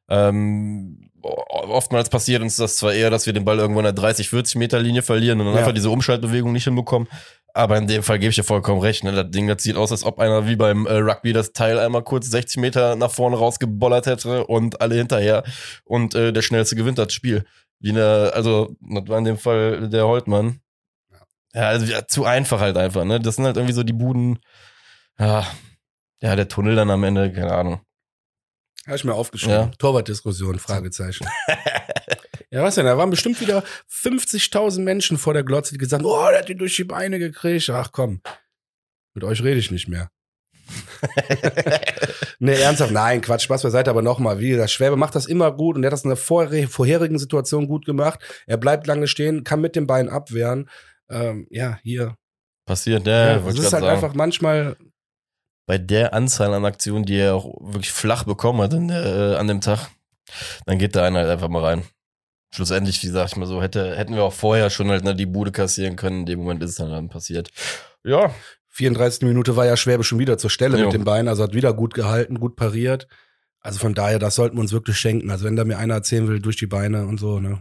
Ähm, 0.09 1.11
oftmals 1.27 2.09
passiert 2.09 2.43
uns 2.43 2.57
das 2.57 2.77
zwar 2.77 2.93
eher, 2.95 3.11
dass 3.11 3.27
wir 3.27 3.33
den 3.33 3.45
Ball 3.45 3.59
irgendwo 3.59 3.81
in 3.81 3.85
der 3.85 3.93
30, 3.93 4.29
40 4.29 4.57
Meter 4.57 4.79
Linie 4.81 5.03
verlieren 5.03 5.41
und 5.41 5.47
dann 5.47 5.55
Ja. 5.55 5.61
einfach 5.61 5.75
diese 5.75 5.91
Umschaltbewegung 5.91 6.53
nicht 6.53 6.65
hinbekommen. 6.65 7.09
Aber 7.55 7.79
in 7.79 7.87
dem 7.87 8.03
Fall 8.03 8.19
gebe 8.19 8.31
ich 8.31 8.37
dir 8.37 8.45
vollkommen 8.45 8.81
recht. 8.83 9.03
Ne? 9.03 9.13
Das 9.13 9.31
Ding, 9.31 9.47
das 9.49 9.63
sieht 9.63 9.77
aus, 9.77 9.91
als 9.91 10.05
ob 10.05 10.19
einer 10.21 10.47
wie 10.47 10.57
beim 10.57 10.87
äh, 10.87 10.99
Rugby 10.99 11.33
das 11.33 11.53
Teil 11.53 11.79
einmal 11.79 12.03
kurz 12.03 12.27
60 12.29 12.59
Meter 12.61 12.97
nach 12.97 13.11
vorne 13.11 13.37
rausgebollert 13.37 14.05
hätte 14.07 14.47
und 14.47 14.81
alle 14.83 14.95
hinterher. 14.95 15.43
Und 15.85 16.15
äh, 16.15 16.33
der 16.35 16.43
schnellste 16.43 16.77
gewinnt 16.77 16.99
das 16.99 17.13
Spiel. 17.15 17.45
Wie 17.81 17.91
eine, 17.91 18.33
also, 18.35 18.75
das 18.81 19.09
war 19.09 19.19
in 19.19 19.25
dem 19.25 19.39
Fall 19.39 19.89
der 19.89 20.07
Holtmann. 20.07 20.61
Ja, 21.55 21.69
also 21.69 21.87
ja, 21.87 22.07
zu 22.07 22.27
einfach 22.27 22.61
halt 22.61 22.77
einfach, 22.77 23.05
ne? 23.05 23.21
Das 23.21 23.37
sind 23.37 23.47
halt 23.47 23.57
irgendwie 23.57 23.73
so 23.75 23.83
die 23.83 23.95
Buden. 23.95 24.39
Ja, 25.19 25.47
ja, 26.21 26.37
der 26.37 26.49
Tunnel 26.49 26.77
dann 26.77 26.91
am 26.91 27.05
Ende, 27.05 27.33
keine 27.33 27.53
Ahnung. 27.55 27.81
Habe 28.87 28.97
ich 28.97 29.05
mir 29.05 29.15
aufgeschrieben. 29.15 29.57
Ja. 29.57 29.71
Torwartdiskussion, 29.79 30.59
Fragezeichen. 30.59 31.27
ja, 32.51 32.63
was 32.63 32.77
denn? 32.77 32.87
Da 32.87 32.97
waren 32.97 33.11
bestimmt 33.11 33.41
wieder 33.41 33.65
50.000 33.91 34.81
Menschen 34.81 35.19
vor 35.19 35.35
der 35.35 35.43
Glotze, 35.43 35.73
die 35.73 35.79
gesagt 35.79 36.03
haben, 36.03 36.09
oh, 36.11 36.29
der 36.31 36.39
hat 36.41 36.49
die 36.49 36.55
durch 36.57 36.77
die 36.77 36.85
Beine 36.85 37.19
gekriegt. 37.19 37.69
Ach 37.71 37.91
komm, 37.93 38.21
mit 39.15 39.25
euch 39.25 39.43
rede 39.43 39.59
ich 39.59 39.71
nicht 39.71 39.89
mehr. 39.89 40.11
nee, 42.39 42.55
ernsthaft, 42.61 42.93
nein, 42.93 43.21
Quatsch, 43.21 43.43
Spaß 43.43 43.63
beiseite, 43.63 43.91
aber 43.91 44.03
nochmal, 44.03 44.39
wie 44.41 44.51
gesagt, 44.51 44.71
Schwäbe 44.71 44.97
macht 44.97 45.15
das 45.15 45.27
immer 45.27 45.53
gut 45.53 45.77
und 45.77 45.85
er 45.85 45.89
hat 45.89 45.93
das 45.93 46.05
in 46.05 46.11
der 46.11 46.17
vorher- 46.17 46.69
vorherigen 46.69 47.19
Situation 47.19 47.67
gut 47.69 47.85
gemacht. 47.85 48.21
Er 48.47 48.57
bleibt 48.57 48.87
lange 48.87 49.07
stehen, 49.07 49.45
kann 49.45 49.61
mit 49.61 49.77
dem 49.77 49.87
Bein 49.87 50.09
abwehren. 50.09 50.69
Ähm, 51.09 51.47
ja, 51.51 51.79
hier. 51.83 52.17
Passiert, 52.67 53.07
ja, 53.07 53.27
Ja, 53.35 53.39
das 53.39 53.55
ist 53.55 53.73
halt 53.73 53.85
sagen. 53.85 53.87
einfach 53.87 54.15
manchmal, 54.15 54.77
Bei 55.67 55.79
der 55.79 56.15
Anzahl 56.15 56.55
an 56.55 56.65
Aktionen, 56.65 57.05
die 57.05 57.17
er 57.17 57.35
auch 57.35 57.57
wirklich 57.61 57.93
flach 57.93 58.25
bekommen 58.25 58.61
hat 58.63 58.73
der, 58.73 59.05
äh, 59.05 59.37
an 59.37 59.49
dem 59.49 59.61
Tag, 59.61 59.91
dann 60.65 60.79
geht 60.79 60.97
da 60.97 61.05
einer 61.05 61.21
halt 61.21 61.31
einfach 61.31 61.49
mal 61.49 61.65
rein. 61.65 61.83
Schlussendlich, 62.55 63.03
wie 63.03 63.09
sag 63.09 63.27
ich 63.27 63.37
mal 63.37 63.47
so, 63.47 63.61
hätte, 63.61 63.97
hätten 63.97 64.15
wir 64.15 64.23
auch 64.23 64.33
vorher 64.33 64.71
schon 64.71 64.89
halt 64.89 65.05
ne, 65.05 65.15
die 65.15 65.27
Bude 65.27 65.53
kassieren 65.53 65.97
können. 65.97 66.21
In 66.21 66.27
dem 66.27 66.39
Moment 66.39 66.63
ist 66.63 66.71
es 66.71 66.77
dann, 66.77 66.91
dann 66.91 67.09
passiert. 67.09 67.51
Ja, 68.05 68.31
34. 68.69 69.23
Minute 69.23 69.57
war 69.57 69.67
ja 69.67 69.77
Schwäbe 69.77 70.05
schon 70.05 70.19
wieder 70.19 70.39
zur 70.39 70.51
Stelle 70.51 70.79
Jo. 70.79 70.85
mit 70.85 70.95
dem 70.95 71.05
Bein, 71.05 71.29
also 71.29 71.43
hat 71.43 71.55
wieder 71.55 71.73
gut 71.73 71.95
gehalten, 71.95 72.39
gut 72.39 72.57
pariert. 72.57 73.09
Also 73.61 73.79
von 73.79 73.95
daher, 73.95 74.19
das 74.19 74.37
sollten 74.37 74.57
wir 74.57 74.61
uns 74.61 74.73
wirklich 74.73 74.99
schenken. 74.99 75.31
Also 75.31 75.45
wenn 75.45 75.57
da 75.57 75.65
mir 75.65 75.79
einer 75.79 75.95
erzählen 75.95 76.29
will, 76.29 76.41
durch 76.41 76.57
die 76.57 76.67
Beine 76.67 77.07
und 77.07 77.19
so, 77.19 77.41
ne. 77.41 77.59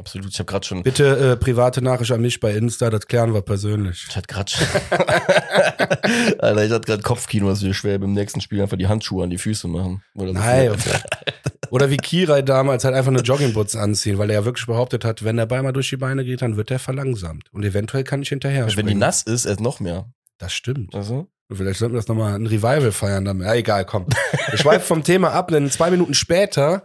Absolut. 0.00 0.30
Ich 0.32 0.38
habe 0.38 0.46
gerade 0.46 0.66
schon 0.66 0.82
Bitte 0.82 1.32
äh, 1.32 1.36
private 1.36 1.82
Nachricht 1.82 2.10
an 2.10 2.20
mich 2.20 2.40
bei 2.40 2.52
Insta, 2.52 2.90
das 2.90 3.06
klären 3.06 3.32
wir 3.32 3.42
persönlich. 3.42 4.06
Ich 4.08 4.16
hatte 4.16 4.26
gerade 4.26 4.50
Alter, 6.38 6.64
ich 6.64 6.72
hatte 6.72 6.86
gerade 6.86 7.02
Kopfkino, 7.02 7.48
dass 7.48 7.62
wir 7.62 7.72
schwer 7.74 7.98
beim 7.98 8.12
nächsten 8.12 8.40
Spiel 8.40 8.60
einfach 8.60 8.76
die 8.76 8.88
Handschuhe 8.88 9.22
an 9.22 9.30
die 9.30 9.38
Füße 9.38 9.68
machen. 9.68 10.02
Oder 10.14 10.28
so 10.28 10.34
Nein. 10.34 10.72
Oder 11.70 11.88
wie 11.90 11.98
Kirai 11.98 12.42
damals 12.42 12.84
halt 12.84 12.96
einfach 12.96 13.12
eine 13.12 13.20
Joggingboots 13.20 13.76
anziehen, 13.76 14.18
weil 14.18 14.28
er 14.30 14.40
ja 14.40 14.44
wirklich 14.44 14.66
behauptet 14.66 15.04
hat, 15.04 15.22
wenn 15.22 15.36
der 15.36 15.46
Ball 15.46 15.62
mal 15.62 15.72
durch 15.72 15.88
die 15.88 15.96
Beine 15.96 16.24
geht, 16.24 16.42
dann 16.42 16.56
wird 16.56 16.70
er 16.72 16.80
verlangsamt. 16.80 17.44
Und 17.52 17.64
eventuell 17.64 18.02
kann 18.02 18.22
ich 18.22 18.28
hinterher 18.28 18.66
Wenn 18.76 18.86
die 18.86 18.94
nass 18.94 19.22
ist, 19.22 19.44
erst 19.44 19.60
noch 19.60 19.78
mehr. 19.78 20.10
Das 20.38 20.52
stimmt. 20.52 20.94
Also? 20.94 21.28
Vielleicht 21.52 21.78
sollten 21.78 21.94
wir 21.94 21.98
das 21.98 22.08
nochmal 22.08 22.34
ein 22.34 22.46
Revival 22.46 22.92
feiern 22.92 23.24
damit. 23.24 23.46
Ja, 23.46 23.54
egal, 23.54 23.84
komm. 23.84 24.06
Wir 24.48 24.58
schweifen 24.58 24.86
vom 24.86 25.02
Thema 25.04 25.32
ab, 25.32 25.48
denn 25.48 25.70
zwei 25.70 25.90
Minuten 25.90 26.14
später 26.14 26.82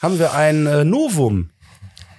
haben 0.00 0.18
wir 0.18 0.34
ein 0.34 0.66
äh, 0.66 0.84
Novum. 0.84 1.50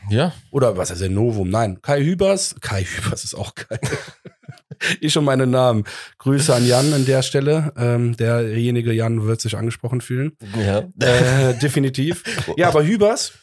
Ja. 0.09 0.33
Oder 0.51 0.77
was 0.77 0.91
heißt 0.91 1.01
denn 1.01 1.13
Novum? 1.13 1.49
Nein, 1.49 1.81
Kai 1.81 2.03
Hübers. 2.03 2.55
Kai 2.61 2.83
Hübers 2.83 3.23
ist 3.23 3.35
auch 3.35 3.53
geil. 3.55 3.79
ich 5.01 5.17
und 5.17 5.25
meine 5.25 5.47
Namen. 5.47 5.83
Grüße 6.19 6.53
an 6.53 6.65
Jan 6.65 6.93
an 6.93 7.05
der 7.05 7.21
Stelle. 7.21 7.73
Ähm, 7.77 8.15
derjenige 8.15 8.93
Jan 8.93 9.25
wird 9.25 9.41
sich 9.41 9.57
angesprochen 9.57 10.01
fühlen. 10.01 10.37
Ja. 10.57 10.87
Äh, 10.99 11.55
definitiv. 11.55 12.23
Ja, 12.55 12.69
aber 12.69 12.85
Hübers, 12.85 13.33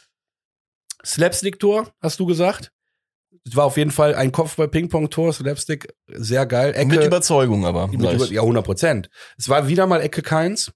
Slapstick-Tor, 1.05 1.92
hast 2.00 2.20
du 2.20 2.27
gesagt. 2.27 2.70
Es 3.46 3.57
war 3.57 3.66
auf 3.66 3.77
jeden 3.77 3.90
Fall 3.90 4.14
ein 4.14 4.33
Kopfball-Ping-Pong-Tor, 4.33 5.33
Slapstick, 5.35 5.92
sehr 6.07 6.46
geil. 6.46 6.72
Ecke, 6.74 6.96
Mit 6.96 7.05
Überzeugung 7.05 7.66
aber. 7.66 7.88
mit 7.88 8.00
über, 8.00 8.27
ja, 8.27 8.40
100 8.40 8.64
Prozent. 8.64 9.11
Es 9.37 9.50
war 9.50 9.68
wieder 9.68 9.87
mal 9.87 10.00
Ecke 10.00 10.22
Keins. 10.22 10.72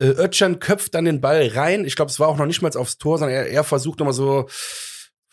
Äh, 0.00 0.08
Özcan 0.08 0.58
köpft 0.58 0.94
dann 0.94 1.06
den 1.06 1.22
Ball 1.22 1.46
rein. 1.54 1.86
Ich 1.86 1.96
glaube, 1.96 2.10
es 2.10 2.20
war 2.20 2.28
auch 2.28 2.36
noch 2.36 2.46
nicht 2.46 2.60
mal 2.60 2.76
aufs 2.76 2.98
Tor, 2.98 3.18
sondern 3.18 3.36
er, 3.36 3.46
er 3.46 3.64
versucht 3.64 4.00
nochmal 4.00 4.12
so 4.12 4.46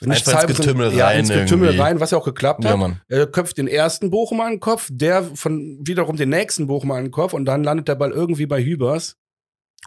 Einfach 0.03 0.43
ins 0.47 0.57
Getümmel 0.57 0.93
ja, 0.93 1.07
rein 1.07 1.19
ins 1.19 1.29
Getümmel 1.29 1.69
irgendwie. 1.69 1.81
rein, 1.81 1.99
was 1.99 2.11
ja 2.11 2.17
auch 2.17 2.25
geklappt 2.25 2.65
hat. 2.65 2.71
ja, 2.71 2.77
Mann. 2.77 3.01
Er 3.07 3.27
köpft 3.27 3.57
den 3.57 3.67
ersten 3.67 4.09
Bochumer 4.09 4.45
an 4.45 4.53
den 4.53 4.59
Kopf, 4.59 4.89
der 4.91 5.23
von 5.23 5.79
wiederum 5.81 6.15
den 6.15 6.29
nächsten 6.29 6.67
Bochumer 6.67 6.95
an 6.95 7.05
den 7.05 7.11
Kopf 7.11 7.33
und 7.33 7.45
dann 7.45 7.63
landet 7.63 7.87
der 7.87 7.95
Ball 7.95 8.11
irgendwie 8.11 8.45
bei 8.47 8.63
Hübers. 8.63 9.17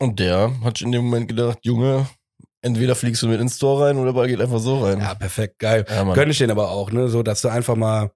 Und 0.00 0.20
der 0.20 0.52
hat 0.62 0.80
in 0.82 0.92
dem 0.92 1.04
Moment 1.04 1.28
gedacht, 1.28 1.58
Junge, 1.62 2.06
entweder 2.62 2.94
fliegst 2.94 3.22
du 3.22 3.28
mit 3.28 3.40
ins 3.40 3.58
Tor 3.58 3.82
rein 3.82 3.96
oder 3.96 4.06
der 4.06 4.12
Ball 4.12 4.28
geht 4.28 4.40
einfach 4.40 4.58
so 4.58 4.84
rein. 4.84 5.00
Ja, 5.00 5.14
perfekt, 5.14 5.58
geil. 5.58 5.84
Ja, 5.88 6.04
Mann. 6.04 6.14
Gönn 6.14 6.30
ich 6.30 6.38
den 6.38 6.50
aber 6.50 6.70
auch, 6.70 6.90
ne, 6.90 7.08
so 7.08 7.22
dass 7.22 7.42
du 7.42 7.48
einfach 7.48 7.76
mal 7.76 8.10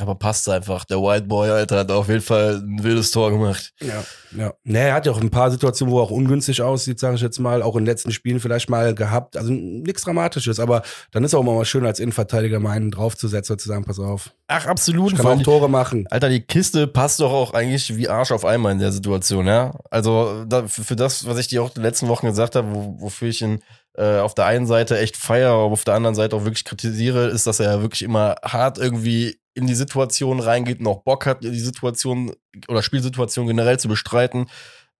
Aber 0.00 0.16
passt 0.16 0.48
einfach. 0.48 0.84
Der 0.84 1.00
White 1.00 1.26
Boy, 1.26 1.50
Alter, 1.50 1.78
hat 1.78 1.90
auf 1.92 2.08
jeden 2.08 2.20
Fall 2.20 2.56
ein 2.56 2.82
wildes 2.82 3.12
Tor 3.12 3.30
gemacht. 3.30 3.72
Ja, 3.80 4.04
ja. 4.36 4.52
Nee, 4.64 4.88
er 4.88 4.94
hat 4.94 5.06
ja 5.06 5.12
auch 5.12 5.20
ein 5.20 5.30
paar 5.30 5.52
Situationen, 5.52 5.94
wo 5.94 6.00
er 6.00 6.02
auch 6.02 6.10
ungünstig 6.10 6.62
aussieht, 6.62 6.98
sage 6.98 7.14
ich 7.14 7.20
jetzt 7.20 7.38
mal, 7.38 7.62
auch 7.62 7.76
in 7.76 7.82
den 7.82 7.86
letzten 7.86 8.10
Spielen 8.10 8.40
vielleicht 8.40 8.68
mal 8.68 8.94
gehabt. 8.94 9.36
Also 9.36 9.52
nichts 9.52 10.02
Dramatisches, 10.02 10.58
aber 10.58 10.82
dann 11.12 11.22
ist 11.22 11.34
auch 11.34 11.44
mal 11.44 11.64
schön, 11.64 11.86
als 11.86 12.00
Innenverteidiger 12.00 12.58
meinen 12.58 12.90
draufzusetzen 12.90 13.54
und 13.54 13.60
zu 13.60 13.68
sagen, 13.68 13.84
pass 13.84 14.00
auf, 14.00 14.30
Ach, 14.48 14.66
absolut. 14.66 15.12
ich 15.12 15.18
kann 15.18 15.40
auch 15.40 15.42
Tore 15.42 15.70
machen. 15.70 16.06
Alter, 16.10 16.28
die 16.28 16.40
Kiste 16.40 16.86
passt 16.86 17.20
doch 17.20 17.32
auch 17.32 17.54
eigentlich 17.54 17.96
wie 17.96 18.08
Arsch 18.08 18.32
auf 18.32 18.44
einmal 18.44 18.72
in 18.72 18.78
der 18.78 18.92
Situation, 18.92 19.46
ja. 19.46 19.78
Also 19.90 20.44
da, 20.44 20.66
für, 20.66 20.96
das, 20.96 21.26
was 21.26 21.38
ich 21.38 21.48
dir 21.48 21.62
auch 21.62 21.70
die 21.70 21.80
letzten 21.80 22.08
Wochen 22.08 22.26
gesagt 22.26 22.56
habe, 22.56 22.68
wo, 22.74 23.00
wofür 23.00 23.28
ich 23.28 23.40
ihn 23.40 23.62
äh, 23.96 24.18
auf 24.18 24.34
der 24.34 24.46
einen 24.46 24.66
Seite 24.66 24.98
echt 24.98 25.16
feiere, 25.16 25.52
aber 25.52 25.72
auf 25.72 25.84
der 25.84 25.94
anderen 25.94 26.14
Seite 26.14 26.36
auch 26.36 26.44
wirklich 26.44 26.64
kritisiere, 26.64 27.28
ist, 27.28 27.46
dass 27.46 27.60
er 27.60 27.76
ja 27.76 27.80
wirklich 27.80 28.02
immer 28.02 28.36
hart 28.42 28.76
irgendwie 28.76 29.38
in 29.54 29.66
die 29.66 29.74
Situation 29.74 30.40
reingeht 30.40 30.80
und 30.80 30.86
auch 30.86 31.02
Bock 31.02 31.26
hat, 31.26 31.44
die 31.44 31.58
Situation 31.58 32.32
oder 32.68 32.82
Spielsituation 32.82 33.46
generell 33.46 33.78
zu 33.78 33.88
bestreiten. 33.88 34.46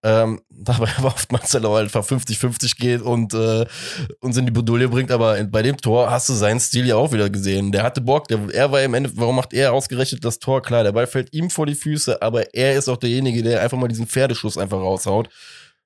Ähm, 0.03 0.41
dabei 0.49 0.89
aber 0.97 1.07
oftmals 1.07 1.53
halt 1.53 1.65
auch 1.65 1.77
einfach 1.77 2.05
50-50 2.05 2.77
geht 2.77 3.01
und 3.01 3.33
äh, 3.33 3.65
uns 4.19 4.37
in 4.37 4.45
die 4.45 4.51
Bredouille 4.51 4.87
bringt, 4.87 5.11
aber 5.11 5.43
bei 5.45 5.63
dem 5.63 5.77
Tor 5.77 6.11
hast 6.11 6.29
du 6.29 6.33
seinen 6.33 6.59
Stil 6.59 6.85
ja 6.85 6.95
auch 6.95 7.11
wieder 7.11 7.29
gesehen. 7.29 7.71
Der 7.71 7.83
hatte 7.83 8.01
Bock, 8.01 8.27
der, 8.27 8.39
er 8.53 8.71
war 8.71 8.83
im 8.83 8.93
Ende, 8.93 9.11
warum 9.15 9.35
macht 9.35 9.53
er 9.53 9.73
ausgerechnet 9.73 10.23
das 10.23 10.39
Tor? 10.39 10.61
Klar, 10.61 10.83
der 10.83 10.91
Ball 10.91 11.07
fällt 11.07 11.33
ihm 11.33 11.49
vor 11.49 11.65
die 11.65 11.75
Füße, 11.75 12.21
aber 12.21 12.53
er 12.53 12.77
ist 12.77 12.87
auch 12.87 12.97
derjenige, 12.97 13.41
der 13.41 13.61
einfach 13.61 13.77
mal 13.77 13.87
diesen 13.87 14.07
Pferdeschuss 14.07 14.57
einfach 14.57 14.77
raushaut. 14.77 15.29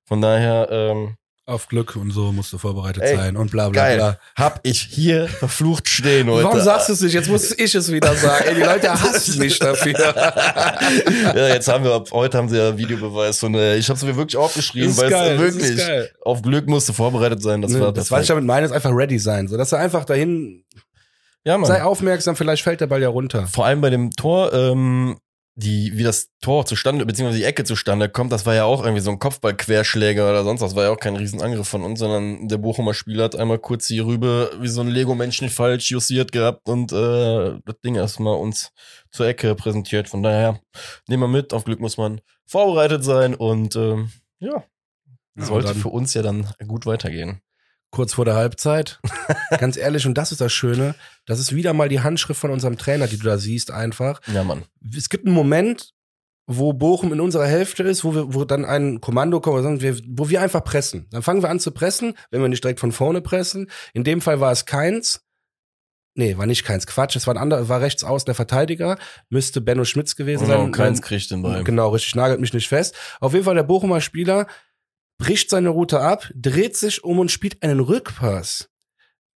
Von 0.05 0.21
daher, 0.21 0.67
ähm, 0.69 1.15
Auf 1.49 1.67
Glück 1.67 1.95
und 1.95 2.11
so 2.11 2.31
musst 2.31 2.53
du 2.53 2.57
vorbereitet 2.59 3.01
Ey, 3.03 3.15
sein 3.15 3.35
und 3.35 3.49
bla 3.51 3.69
bla 3.69 3.81
geil. 3.81 3.97
bla. 3.97 4.17
Hab 4.35 4.59
ich 4.63 4.81
hier 4.81 5.27
verflucht 5.27 5.87
stehen 5.89 6.29
heute. 6.29 6.43
Warum 6.45 6.61
sagst 6.61 6.89
du 6.89 6.93
es 6.93 7.01
nicht? 7.01 7.13
Jetzt 7.13 7.27
muss 7.27 7.51
ich 7.57 7.73
es 7.73 7.91
wieder 7.91 8.13
sagen. 8.15 8.45
Ey, 8.47 8.55
die 8.55 8.61
Leute 8.61 8.91
hassen 9.01 9.39
mich 9.39 9.57
dafür. 9.57 9.93
ja, 11.35 11.47
jetzt 11.47 11.67
haben 11.67 11.83
wir, 11.83 12.03
heute 12.11 12.37
haben 12.37 12.49
sie 12.49 12.57
ja 12.57 12.77
Videobeweis 12.77 13.41
und 13.43 13.55
äh, 13.55 13.77
ich 13.77 13.89
habe 13.89 13.97
es 13.97 14.03
mir 14.03 14.15
wirklich 14.15 14.37
aufgeschrieben, 14.37 14.95
weil 14.97 15.11
es 15.11 15.39
wirklich 15.39 15.81
auf 16.21 16.41
Glück 16.41 16.67
musste 16.67 16.93
vorbereitet 16.93 17.41
sein. 17.41 17.61
Das 17.61 17.71
Ne, 17.71 17.81
war 17.81 17.93
das, 17.93 18.11
was 18.11 18.21
ich 18.21 18.27
damit 18.27 18.43
meine, 18.45 18.65
ist 18.65 18.71
einfach 18.71 18.91
ready 18.93 19.17
sein. 19.19 19.47
So, 19.47 19.57
dass 19.57 19.71
er 19.71 19.79
einfach 19.79 20.05
dahin, 20.05 20.63
Ja, 21.43 21.57
Mann. 21.57 21.67
sei 21.67 21.83
aufmerksam, 21.83 22.35
vielleicht 22.35 22.63
fällt 22.63 22.81
der 22.81 22.87
Ball 22.87 23.01
ja 23.01 23.09
runter. 23.09 23.47
Vor 23.47 23.65
allem 23.65 23.81
bei 23.81 23.89
dem 23.89 24.11
Tor, 24.11 24.53
ähm, 24.53 25.17
die, 25.59 25.97
wie 25.97 26.03
das 26.03 26.29
Tor 26.41 26.65
zustande, 26.65 27.05
beziehungsweise 27.05 27.39
die 27.39 27.43
Ecke 27.45 27.63
zustande 27.65 28.07
kommt, 28.09 28.31
das 28.31 28.45
war 28.45 28.55
ja 28.55 28.63
auch 28.63 28.81
irgendwie 28.83 29.01
so 29.01 29.11
ein 29.11 29.19
Kopfballquerschläger 29.19 30.29
oder 30.29 30.43
sonst 30.43 30.61
was, 30.61 30.75
war 30.75 30.85
ja 30.85 30.89
auch 30.91 30.99
kein 30.99 31.15
Riesenangriff 31.17 31.67
von 31.67 31.83
uns, 31.83 31.99
sondern 31.99 32.47
der 32.47 32.57
Bochumer 32.57 32.93
Spieler 32.93 33.25
hat 33.25 33.35
einmal 33.35 33.59
kurz 33.59 33.87
die 33.87 33.99
Rübe 33.99 34.51
wie 34.61 34.67
so 34.69 34.81
ein 34.81 34.87
Lego-Menschen 34.87 35.49
falsch 35.49 35.91
justiert 35.91 36.31
gehabt 36.31 36.69
und 36.69 36.91
äh, 36.93 37.59
das 37.65 37.75
Ding 37.83 37.95
erstmal 37.95 38.37
uns 38.37 38.71
zur 39.11 39.27
Ecke 39.27 39.53
präsentiert. 39.55 40.07
Von 40.07 40.23
daher, 40.23 40.61
nehmen 41.07 41.23
wir 41.23 41.27
mit, 41.27 41.53
auf 41.53 41.65
Glück 41.65 41.79
muss 41.81 41.97
man 41.97 42.21
vorbereitet 42.45 43.03
sein 43.03 43.35
und 43.35 43.75
äh, 43.75 43.97
ja, 44.39 44.63
Ja, 45.37 45.45
sollte 45.45 45.67
dann- 45.69 45.77
für 45.77 45.89
uns 45.89 46.13
ja 46.13 46.21
dann 46.21 46.47
gut 46.67 46.85
weitergehen. 46.85 47.41
Kurz 47.91 48.13
vor 48.13 48.25
der 48.25 48.35
Halbzeit. 48.35 48.99
Ganz 49.59 49.77
ehrlich, 49.77 50.05
und 50.05 50.15
das 50.17 50.31
ist 50.31 50.41
das 50.41 50.53
Schöne, 50.53 50.95
das 51.25 51.39
ist 51.39 51.53
wieder 51.55 51.73
mal 51.73 51.89
die 51.89 52.01
Handschrift 52.01 52.39
von 52.39 52.51
unserem 52.51 52.77
Trainer, 52.77 53.07
die 53.07 53.17
du 53.17 53.25
da 53.25 53.37
siehst, 53.37 53.71
einfach. 53.71 54.21
Ja, 54.33 54.43
Mann. 54.43 54.63
Es 54.95 55.09
gibt 55.09 55.25
einen 55.25 55.35
Moment, 55.35 55.93
wo 56.51 56.73
Bochum 56.73 57.13
in 57.13 57.21
unserer 57.21 57.45
Hälfte 57.45 57.83
ist, 57.83 58.03
wo 58.03 58.15
wir, 58.15 58.33
wo 58.33 58.43
dann 58.43 58.65
ein 58.65 59.01
Kommando 59.01 59.39
kommt, 59.39 59.83
wo 60.07 60.29
wir 60.29 60.41
einfach 60.41 60.63
pressen. 60.63 61.05
Dann 61.11 61.21
fangen 61.21 61.43
wir 61.43 61.49
an 61.49 61.59
zu 61.59 61.71
pressen, 61.71 62.15
wenn 62.31 62.41
wir 62.41 62.49
nicht 62.49 62.63
direkt 62.63 62.79
von 62.79 62.91
vorne 62.91 63.21
pressen. 63.21 63.69
In 63.93 64.03
dem 64.03 64.19
Fall 64.21 64.39
war 64.39 64.51
es 64.51 64.65
keins. 64.65 65.21
Nee, 66.15 66.37
war 66.37 66.47
nicht 66.47 66.65
keins. 66.65 66.87
Quatsch, 66.87 67.15
es 67.15 67.27
war 67.27 67.35
ein 67.35 67.37
anderer, 67.37 67.69
war 67.69 67.81
rechts 67.81 68.03
außen 68.03 68.25
der 68.25 68.35
Verteidiger, 68.35 68.97
müsste 69.29 69.61
Benno 69.61 69.85
Schmitz 69.85 70.15
gewesen 70.15 70.47
Genau, 70.47 70.63
sein. 70.63 70.71
keins 70.71 71.01
kriegt 71.03 71.29
den 71.29 71.43
Ball. 71.43 71.63
Genau, 71.63 71.89
richtig, 71.89 72.15
nagelt 72.15 72.41
mich 72.41 72.51
nicht 72.51 72.67
fest. 72.67 72.95
Auf 73.19 73.33
jeden 73.33 73.45
Fall 73.45 73.55
der 73.55 73.63
Bochumer 73.63 74.01
Spieler 74.01 74.47
bricht 75.19 75.51
seine 75.51 75.69
Route 75.69 75.99
ab, 75.99 76.31
dreht 76.33 76.75
sich 76.75 77.03
um 77.03 77.19
und 77.19 77.29
spielt 77.29 77.61
einen 77.61 77.81
Rückpass. 77.81 78.69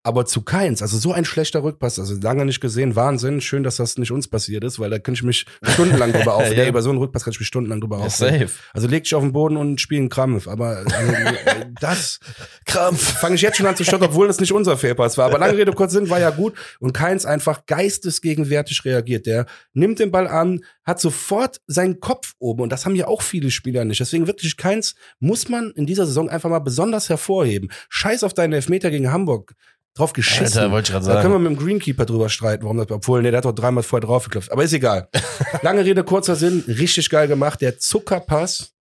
Aber 0.05 0.25
zu 0.25 0.41
keins, 0.41 0.81
also 0.81 0.97
so 0.97 1.13
ein 1.13 1.23
schlechter 1.23 1.63
Rückpass, 1.63 1.97
also 1.97 2.15
lange 2.21 2.43
nicht 2.43 2.59
gesehen, 2.59 2.97
Wahnsinn, 2.97 3.39
schön, 3.39 3.63
dass 3.63 3.77
das 3.77 3.97
nicht 3.97 4.11
uns 4.11 4.27
passiert 4.27 4.65
ist, 4.65 4.77
weil 4.77 4.89
da 4.89 4.99
könnte 4.99 5.19
ich 5.19 5.23
mich 5.23 5.45
stundenlang 5.63 6.11
drüber 6.11 6.33
aufregen. 6.35 6.57
Ja. 6.63 6.67
Über 6.67 6.81
so 6.81 6.89
einen 6.89 6.99
Rückpass 6.99 7.23
kann 7.23 7.31
ich 7.31 7.39
mich 7.39 7.47
stundenlang 7.47 7.79
drüber 7.79 7.99
Ja, 7.99 8.05
aufregen. 8.07 8.47
safe. 8.47 8.59
Also 8.73 8.89
leg 8.89 9.03
dich 9.05 9.15
auf 9.15 9.23
den 9.23 9.31
Boden 9.31 9.55
und 9.55 9.79
spiel 9.79 9.99
einen 9.99 10.09
Krampf, 10.09 10.49
aber 10.49 10.83
also, 10.85 10.89
äh, 11.13 11.65
das 11.79 12.19
Krampf. 12.65 13.01
fange 13.19 13.35
ich 13.35 13.41
jetzt 13.41 13.55
schon 13.55 13.65
an 13.65 13.77
zu 13.77 13.85
stottern, 13.85 14.09
obwohl 14.09 14.27
das 14.27 14.41
nicht 14.41 14.51
unser 14.51 14.77
Fehlpass 14.77 15.17
war. 15.17 15.27
Aber 15.27 15.39
lange 15.39 15.57
Rede, 15.57 15.71
kurz 15.71 15.93
Sinn, 15.93 16.09
war 16.09 16.19
ja 16.19 16.31
gut. 16.31 16.53
Und 16.81 16.91
Keins 16.91 17.25
einfach 17.25 17.65
geistesgegenwärtig 17.65 18.83
reagiert. 18.85 19.25
Der 19.25 19.45
nimmt 19.73 19.99
den 19.99 20.11
Ball 20.11 20.27
an, 20.27 20.65
hat 20.83 20.99
sofort 20.99 21.61
seinen 21.67 22.01
Kopf 22.01 22.33
oben. 22.39 22.61
Und 22.63 22.71
das 22.73 22.85
haben 22.85 22.95
ja 22.95 23.07
auch 23.07 23.21
viele 23.21 23.51
Spieler 23.51 23.85
nicht. 23.85 24.01
Deswegen 24.01 24.27
wirklich 24.27 24.57
Keins 24.57 24.95
muss 25.19 25.47
man 25.47 25.71
in 25.71 25.85
dieser 25.85 26.05
Saison 26.05 26.27
einfach 26.29 26.49
mal 26.49 26.59
besonders 26.59 27.07
hervorheben. 27.07 27.69
Scheiß 27.87 28.23
auf 28.23 28.33
deinen 28.33 28.51
Elfmeter 28.51 28.91
gegen 28.91 29.09
Hamburg. 29.11 29.53
Drauf 29.95 30.13
geschissen. 30.13 30.57
Alter, 30.59 30.71
wollte 30.71 30.87
ich 30.87 30.91
gerade 30.93 31.05
Da 31.05 31.21
können 31.21 31.33
wir 31.33 31.39
sagen. 31.39 31.43
mit 31.43 31.59
dem 31.59 31.63
Greenkeeper 31.63 32.05
drüber 32.05 32.29
streiten, 32.29 32.63
warum 32.63 32.77
das, 32.77 32.89
obwohl, 32.89 33.21
nee, 33.21 33.29
der 33.29 33.37
hat 33.39 33.45
doch 33.45 33.51
dreimal 33.51 33.83
vorher 33.83 34.07
draufgeklopft. 34.07 34.51
Aber 34.51 34.63
ist 34.63 34.73
egal. 34.73 35.07
Lange 35.61 35.85
Rede, 35.85 36.03
kurzer 36.03 36.35
Sinn, 36.35 36.63
richtig 36.67 37.09
geil 37.09 37.27
gemacht. 37.27 37.61
Der 37.61 37.77
Zuckerpass 37.77 38.73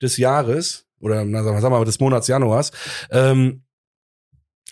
des 0.00 0.16
Jahres, 0.16 0.86
oder 1.00 1.24
na, 1.24 1.42
sagen 1.42 1.56
wir 1.56 1.60
sagen 1.60 1.74
mal 1.74 1.84
des 1.84 1.98
Monats 1.98 2.28
Januars, 2.28 2.70
ähm, 3.10 3.64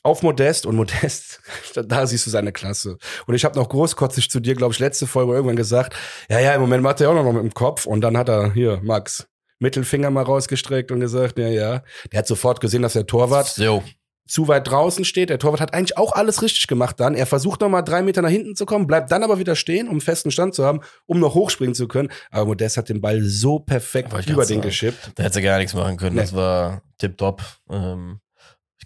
auf 0.04 0.22
Modest 0.22 0.66
und 0.66 0.76
Modest, 0.76 1.40
da 1.74 2.06
siehst 2.06 2.26
du 2.26 2.30
seine 2.30 2.52
Klasse. 2.52 2.96
Und 3.26 3.34
ich 3.34 3.44
habe 3.44 3.58
noch 3.58 3.68
großkotzig 3.68 4.30
zu 4.30 4.38
dir, 4.38 4.54
glaube 4.54 4.72
ich, 4.72 4.78
letzte 4.78 5.08
Folge 5.08 5.32
irgendwann 5.32 5.56
gesagt, 5.56 5.94
ja, 6.30 6.38
ja, 6.38 6.54
im 6.54 6.60
Moment 6.60 6.84
macht 6.84 7.00
er 7.00 7.10
auch 7.10 7.14
noch 7.14 7.24
mit 7.32 7.42
dem 7.42 7.54
Kopf 7.54 7.86
und 7.86 8.00
dann 8.02 8.16
hat 8.16 8.28
er 8.28 8.52
hier, 8.52 8.80
Max, 8.84 9.26
Mittelfinger 9.58 10.10
mal 10.10 10.22
rausgestreckt 10.22 10.92
und 10.92 11.00
gesagt, 11.00 11.38
ja, 11.38 11.48
ja. 11.48 11.82
Der 12.12 12.20
hat 12.20 12.26
sofort 12.28 12.60
gesehen, 12.60 12.82
dass 12.82 12.92
der 12.92 13.06
Torwart 13.06 13.56
Jo. 13.58 13.82
Zu 14.28 14.46
weit 14.46 14.68
draußen 14.68 15.04
steht. 15.04 15.30
Der 15.30 15.38
Torwart 15.38 15.60
hat 15.60 15.74
eigentlich 15.74 15.96
auch 15.96 16.12
alles 16.12 16.42
richtig 16.42 16.66
gemacht 16.66 17.00
dann. 17.00 17.14
Er 17.14 17.26
versucht 17.26 17.60
noch 17.60 17.68
mal 17.68 17.82
drei 17.82 18.02
Meter 18.02 18.22
nach 18.22 18.30
hinten 18.30 18.54
zu 18.54 18.66
kommen, 18.66 18.86
bleibt 18.86 19.10
dann 19.10 19.22
aber 19.22 19.38
wieder 19.38 19.56
stehen, 19.56 19.88
um 19.88 20.00
festen 20.00 20.30
Stand 20.30 20.54
zu 20.54 20.64
haben, 20.64 20.80
um 21.06 21.18
noch 21.18 21.34
hochspringen 21.34 21.74
zu 21.74 21.88
können. 21.88 22.10
Aber 22.30 22.46
Modest 22.46 22.76
hat 22.76 22.88
den 22.88 23.00
Ball 23.00 23.22
so 23.22 23.58
perfekt 23.58 24.12
über 24.28 24.44
den 24.44 24.60
geschippt. 24.60 25.12
Da 25.14 25.24
hätte 25.24 25.34
sie 25.34 25.42
gar 25.42 25.58
nichts 25.58 25.74
machen 25.74 25.96
können. 25.96 26.16
Nee. 26.16 26.22
Das 26.22 26.34
war 26.34 26.82
tipptopp. 26.98 27.42
Ähm, 27.70 28.20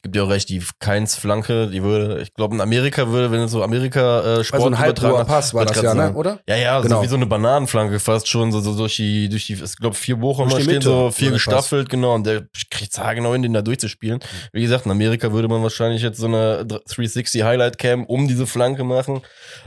gebe 0.02 0.12
dir 0.12 0.24
auch 0.24 0.30
recht, 0.30 0.48
die 0.48 0.62
Keins 0.80 1.14
Flanke, 1.16 1.68
die 1.68 1.82
würde, 1.82 2.20
ich 2.22 2.34
glaube, 2.34 2.54
in 2.54 2.60
Amerika 2.60 3.08
würde, 3.08 3.30
wenn 3.30 3.40
es 3.40 3.52
so 3.52 3.62
Amerika 3.62 4.38
äh, 4.40 4.44
Sport 4.44 4.62
Also 4.62 4.66
ein 4.66 4.74
übertragen- 4.74 5.26
Pass 5.26 5.54
war 5.54 5.64
das 5.64 5.80
ja, 5.80 5.94
ne? 5.94 6.12
oder? 6.14 6.40
Ja, 6.48 6.56
ja, 6.56 6.80
Genau. 6.80 6.96
so 6.96 7.02
wie 7.04 7.08
so 7.08 7.16
eine 7.16 7.26
Bananenflanke 7.26 8.00
fast 8.00 8.28
schon, 8.28 8.50
so, 8.52 8.60
so 8.60 8.76
durch 8.76 8.96
die, 8.96 9.28
durch 9.28 9.46
die, 9.46 9.54
ich 9.54 9.76
glaube, 9.76 9.94
vier 9.94 10.20
die 10.58 10.62
stehen 10.62 10.74
Mitte, 10.74 10.88
so 10.88 11.10
vier 11.10 11.28
der 11.30 11.36
Pass. 11.36 11.44
gestaffelt, 11.44 11.88
genau, 11.88 12.14
und 12.14 12.26
der 12.26 12.46
kriegt 12.70 12.92
es 12.96 13.00
genau 13.14 13.32
hin, 13.32 13.42
den 13.42 13.52
da 13.52 13.62
durchzuspielen. 13.62 14.20
Wie 14.52 14.62
gesagt, 14.62 14.86
in 14.86 14.90
Amerika 14.90 15.32
würde 15.32 15.48
man 15.48 15.62
wahrscheinlich 15.62 16.02
jetzt 16.02 16.18
so 16.18 16.26
eine 16.26 16.66
360 16.66 17.42
Highlight 17.44 17.78
Cam 17.78 18.04
um 18.04 18.26
diese 18.28 18.46
Flanke 18.46 18.84
machen. 18.84 19.22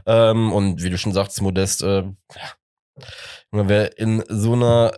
Ähm, 0.06 0.52
und 0.52 0.84
wie 0.84 0.90
du 0.90 0.98
schon 0.98 1.14
sagst, 1.14 1.42
Modest, 1.42 1.82
äh, 1.82 2.04
ja. 2.04 3.06
Wer 3.52 3.98
in 3.98 4.24
so 4.30 4.54
einer 4.54 4.92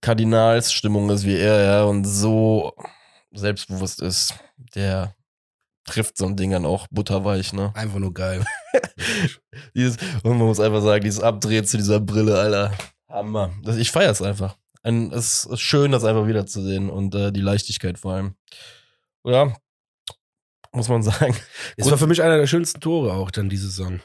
Kardinalsstimmung 0.00 1.10
ist 1.10 1.24
wie 1.26 1.36
er, 1.36 1.62
ja, 1.64 1.84
und 1.84 2.04
so 2.04 2.72
selbstbewusst 3.32 4.00
ist, 4.02 4.34
der 4.74 5.14
trifft 5.84 6.16
so 6.16 6.26
ein 6.26 6.36
Ding 6.36 6.50
dann 6.50 6.66
auch 6.66 6.86
butterweich, 6.90 7.52
ne? 7.52 7.72
Einfach 7.74 7.98
nur 7.98 8.14
geil. 8.14 8.44
Dieses, 9.74 9.96
und 10.22 10.38
man 10.38 10.46
muss 10.46 10.60
einfach 10.60 10.82
sagen, 10.82 11.02
dieses 11.02 11.20
Abdrehen 11.20 11.64
zu 11.64 11.76
dieser 11.76 12.00
Brille, 12.00 12.38
Alter. 12.38 12.72
Hammer. 13.08 13.52
Das, 13.62 13.76
ich 13.76 13.90
feiere 13.90 14.10
es 14.12 14.22
einfach. 14.22 14.56
Ein, 14.82 15.12
es 15.12 15.44
ist 15.44 15.60
schön, 15.60 15.92
das 15.92 16.04
einfach 16.04 16.26
wiederzusehen 16.26 16.88
und 16.90 17.14
äh, 17.14 17.32
die 17.32 17.40
Leichtigkeit 17.40 17.98
vor 17.98 18.14
allem. 18.14 18.34
Ja, 19.24 19.54
muss 20.72 20.88
man 20.88 21.02
sagen. 21.02 21.36
Es 21.76 21.84
Gut. 21.84 21.92
war 21.92 21.98
für 21.98 22.06
mich 22.06 22.22
einer 22.22 22.38
der 22.38 22.46
schönsten 22.46 22.80
Tore 22.80 23.14
auch 23.14 23.30
dann 23.30 23.48
diese 23.48 23.68
Saison. 23.68 24.00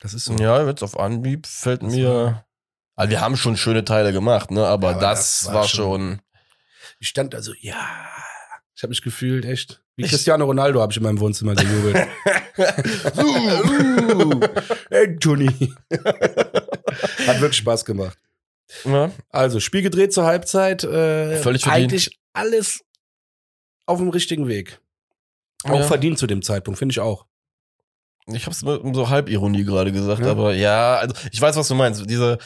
Das 0.00 0.14
ist 0.14 0.24
so. 0.24 0.34
Ja, 0.34 0.66
jetzt 0.66 0.82
auf 0.82 0.98
Anhieb 0.98 1.46
fällt 1.46 1.82
Das 1.82 1.92
mir. 1.92 2.44
Also 2.96 3.10
wir 3.10 3.20
haben 3.20 3.36
schon 3.36 3.56
schöne 3.56 3.84
Teile 3.84 4.12
gemacht, 4.12 4.50
ne? 4.50 4.66
Aber, 4.66 4.90
Ja, 4.90 4.96
aber 4.96 5.00
das, 5.00 5.42
das 5.42 5.46
war, 5.46 5.54
war 5.54 5.68
schon. 5.68 6.20
Ich 6.98 7.08
stand 7.08 7.34
also, 7.34 7.52
ja. 7.60 7.76
Ich 8.76 8.82
habe 8.82 8.90
mich 8.90 9.00
gefühlt, 9.02 9.44
echt. 9.46 9.82
Wie? 9.96 10.04
Cristiano 10.04 10.44
Ronaldo 10.44 10.80
habe 10.82 10.92
ich 10.92 10.98
in 10.98 11.02
meinem 11.02 11.18
Wohnzimmer 11.18 11.54
gejubelt. 11.54 12.06
Uh. 12.58 14.40
Anthony. 14.90 15.74
Hat 17.26 17.40
wirklich 17.40 17.56
Spaß 17.58 17.84
gemacht. 17.84 18.18
ja, 18.84 19.10
Also, 19.30 19.60
Spiel 19.60 19.82
gedreht 19.82 20.12
zur 20.14 20.24
Halbzeit. 20.24 20.82
Äh, 20.84 21.36
Völlig 21.42 21.62
verdient. 21.64 21.92
Eigentlich 21.92 22.18
alles 22.32 22.82
auf 23.86 23.98
dem 23.98 24.08
richtigen 24.08 24.48
Weg. 24.48 24.80
Auch 25.64 25.80
Ja. 25.80 25.82
verdient 25.82 26.18
zu 26.18 26.26
dem 26.26 26.40
Zeitpunkt, 26.42 26.78
finde 26.78 26.92
ich 26.92 27.00
auch. 27.00 27.26
Ich 28.26 28.46
hab's 28.46 28.62
mit 28.62 28.94
so 28.94 29.08
Halbironie 29.08 29.64
gerade 29.64 29.92
gesagt, 29.92 30.22
Ja. 30.22 30.30
aber 30.30 30.54
ja, 30.54 30.96
also 30.96 31.14
ich 31.30 31.40
weiß, 31.40 31.56
was 31.56 31.68
du 31.68 31.74
meinst. 31.74 32.08
Diese, 32.08 32.38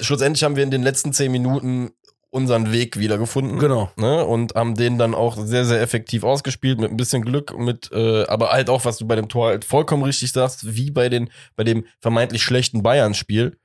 schlussendlich 0.00 0.44
haben 0.44 0.54
wir 0.56 0.62
in 0.62 0.70
den 0.70 0.82
letzten 0.82 1.12
zehn 1.12 1.32
Minuten 1.32 1.92
unseren 2.36 2.70
Weg 2.70 2.98
wiedergefunden. 2.98 3.58
Genau. 3.58 3.90
Ne, 3.96 4.24
und 4.24 4.54
haben 4.54 4.74
den 4.74 4.98
dann 4.98 5.14
auch 5.14 5.38
sehr, 5.38 5.64
sehr 5.64 5.80
effektiv 5.80 6.22
ausgespielt, 6.22 6.78
mit 6.78 6.90
ein 6.90 6.96
bisschen 6.98 7.22
Glück, 7.22 7.58
mit, 7.58 7.90
äh, 7.92 8.24
aber 8.26 8.50
halt 8.50 8.68
auch, 8.68 8.84
was 8.84 8.98
du 8.98 9.06
bei 9.06 9.16
dem 9.16 9.28
Tor 9.28 9.48
halt 9.48 9.64
vollkommen 9.64 10.02
richtig 10.02 10.32
sagst, 10.32 10.76
wie 10.76 10.90
bei 10.90 11.08
den, 11.08 11.30
bei 11.56 11.64
dem 11.64 11.86
vermeintlich 12.00 12.42
schlechten 12.42 12.82
Bayern-Spiel. 12.82 13.56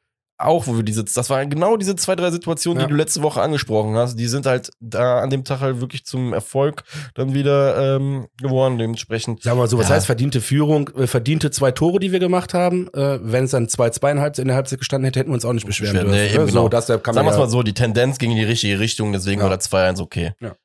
Auch, 0.44 0.68
wo 0.68 0.76
wir 0.76 0.84
diese, 0.84 1.04
das 1.04 1.30
waren 1.30 1.50
genau 1.50 1.78
diese 1.78 1.96
zwei, 1.96 2.16
drei 2.16 2.32
Situationen, 2.32 2.82
Ja. 2.82 2.88
die 2.88 2.92
du 2.92 2.98
letzte 2.98 3.22
Woche 3.22 3.42
angesprochen 3.42 3.96
hast, 3.96 4.16
die 4.16 4.28
sind 4.28 4.46
halt 4.46 4.72
da 4.80 5.20
an 5.20 5.30
dem 5.30 5.44
Tag 5.44 5.60
halt 5.62 5.82
wirklich 5.82 6.06
zum 6.06 6.34
Erfolg 6.34 6.84
dann 7.16 7.34
wieder 7.34 7.96
ähm, 7.98 8.28
geworden, 8.42 8.78
dementsprechend. 8.78 9.44
Sagen 9.44 9.58
wir 9.58 9.64
mal 9.64 9.68
so, 9.68 9.78
was 9.78 9.90
Ja. 9.90 9.96
heißt 9.96 10.06
verdiente 10.06 10.42
Führung? 10.42 10.90
Äh, 10.98 11.08
verdiente 11.08 11.52
zwei 11.52 11.72
Tore, 11.72 12.00
die 12.00 12.12
wir 12.12 12.20
gemacht 12.20 12.54
haben. 12.54 12.88
Äh, 12.94 13.20
Wenn 13.22 13.46
es 13.46 13.52
dann 13.52 13.68
2-2 13.68 14.12
in, 14.12 14.20
Halbzeit- 14.20 14.42
in 14.44 14.48
der 14.48 14.56
Halbzeit 14.56 14.80
gestanden 14.80 15.06
hätte, 15.06 15.20
hätten 15.20 15.30
wir 15.30 15.36
uns 15.36 15.46
auch 15.46 15.54
nicht 15.54 15.66
beschweren 15.68 15.94
dürfen. 15.96 16.12
nee, 16.12 16.28
eben 16.28 16.38
ne? 16.46 16.46
genau. 16.48 16.64
So, 16.64 16.70
das, 16.70 16.88
da 16.88 16.94
Sagen 16.96 17.16
wir 17.16 17.32
ja, 17.32 17.38
mal 17.38 17.50
so, 17.50 17.64
die 17.64 17.74
Tendenz 17.74 18.18
ging 18.18 18.32
in 18.32 18.38
die 18.38 18.44
richtige 18.44 18.80
Richtung, 18.80 19.12
deswegen 19.14 19.40
Ja. 19.42 19.50
war 19.50 19.50
der 19.50 19.60
2-1 19.60 20.00
okay. 20.02 20.34
Ja. 20.40 20.56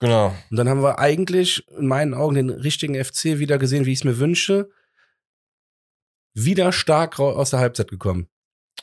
Genau. 0.00 0.32
Und 0.50 0.56
dann 0.56 0.68
haben 0.68 0.82
wir 0.82 0.98
eigentlich 1.00 1.66
in 1.76 1.86
meinen 1.88 2.14
Augen 2.14 2.36
den 2.36 2.50
richtigen 2.50 2.94
FC 2.94 3.38
wieder 3.40 3.58
gesehen, 3.58 3.84
wie 3.84 3.92
ich 3.92 3.98
es 3.98 4.04
mir 4.04 4.18
wünsche. 4.18 4.70
Wieder 6.34 6.70
stark 6.72 7.18
aus 7.18 7.50
der 7.50 7.58
Halbzeit 7.58 7.88
gekommen. 7.90 8.28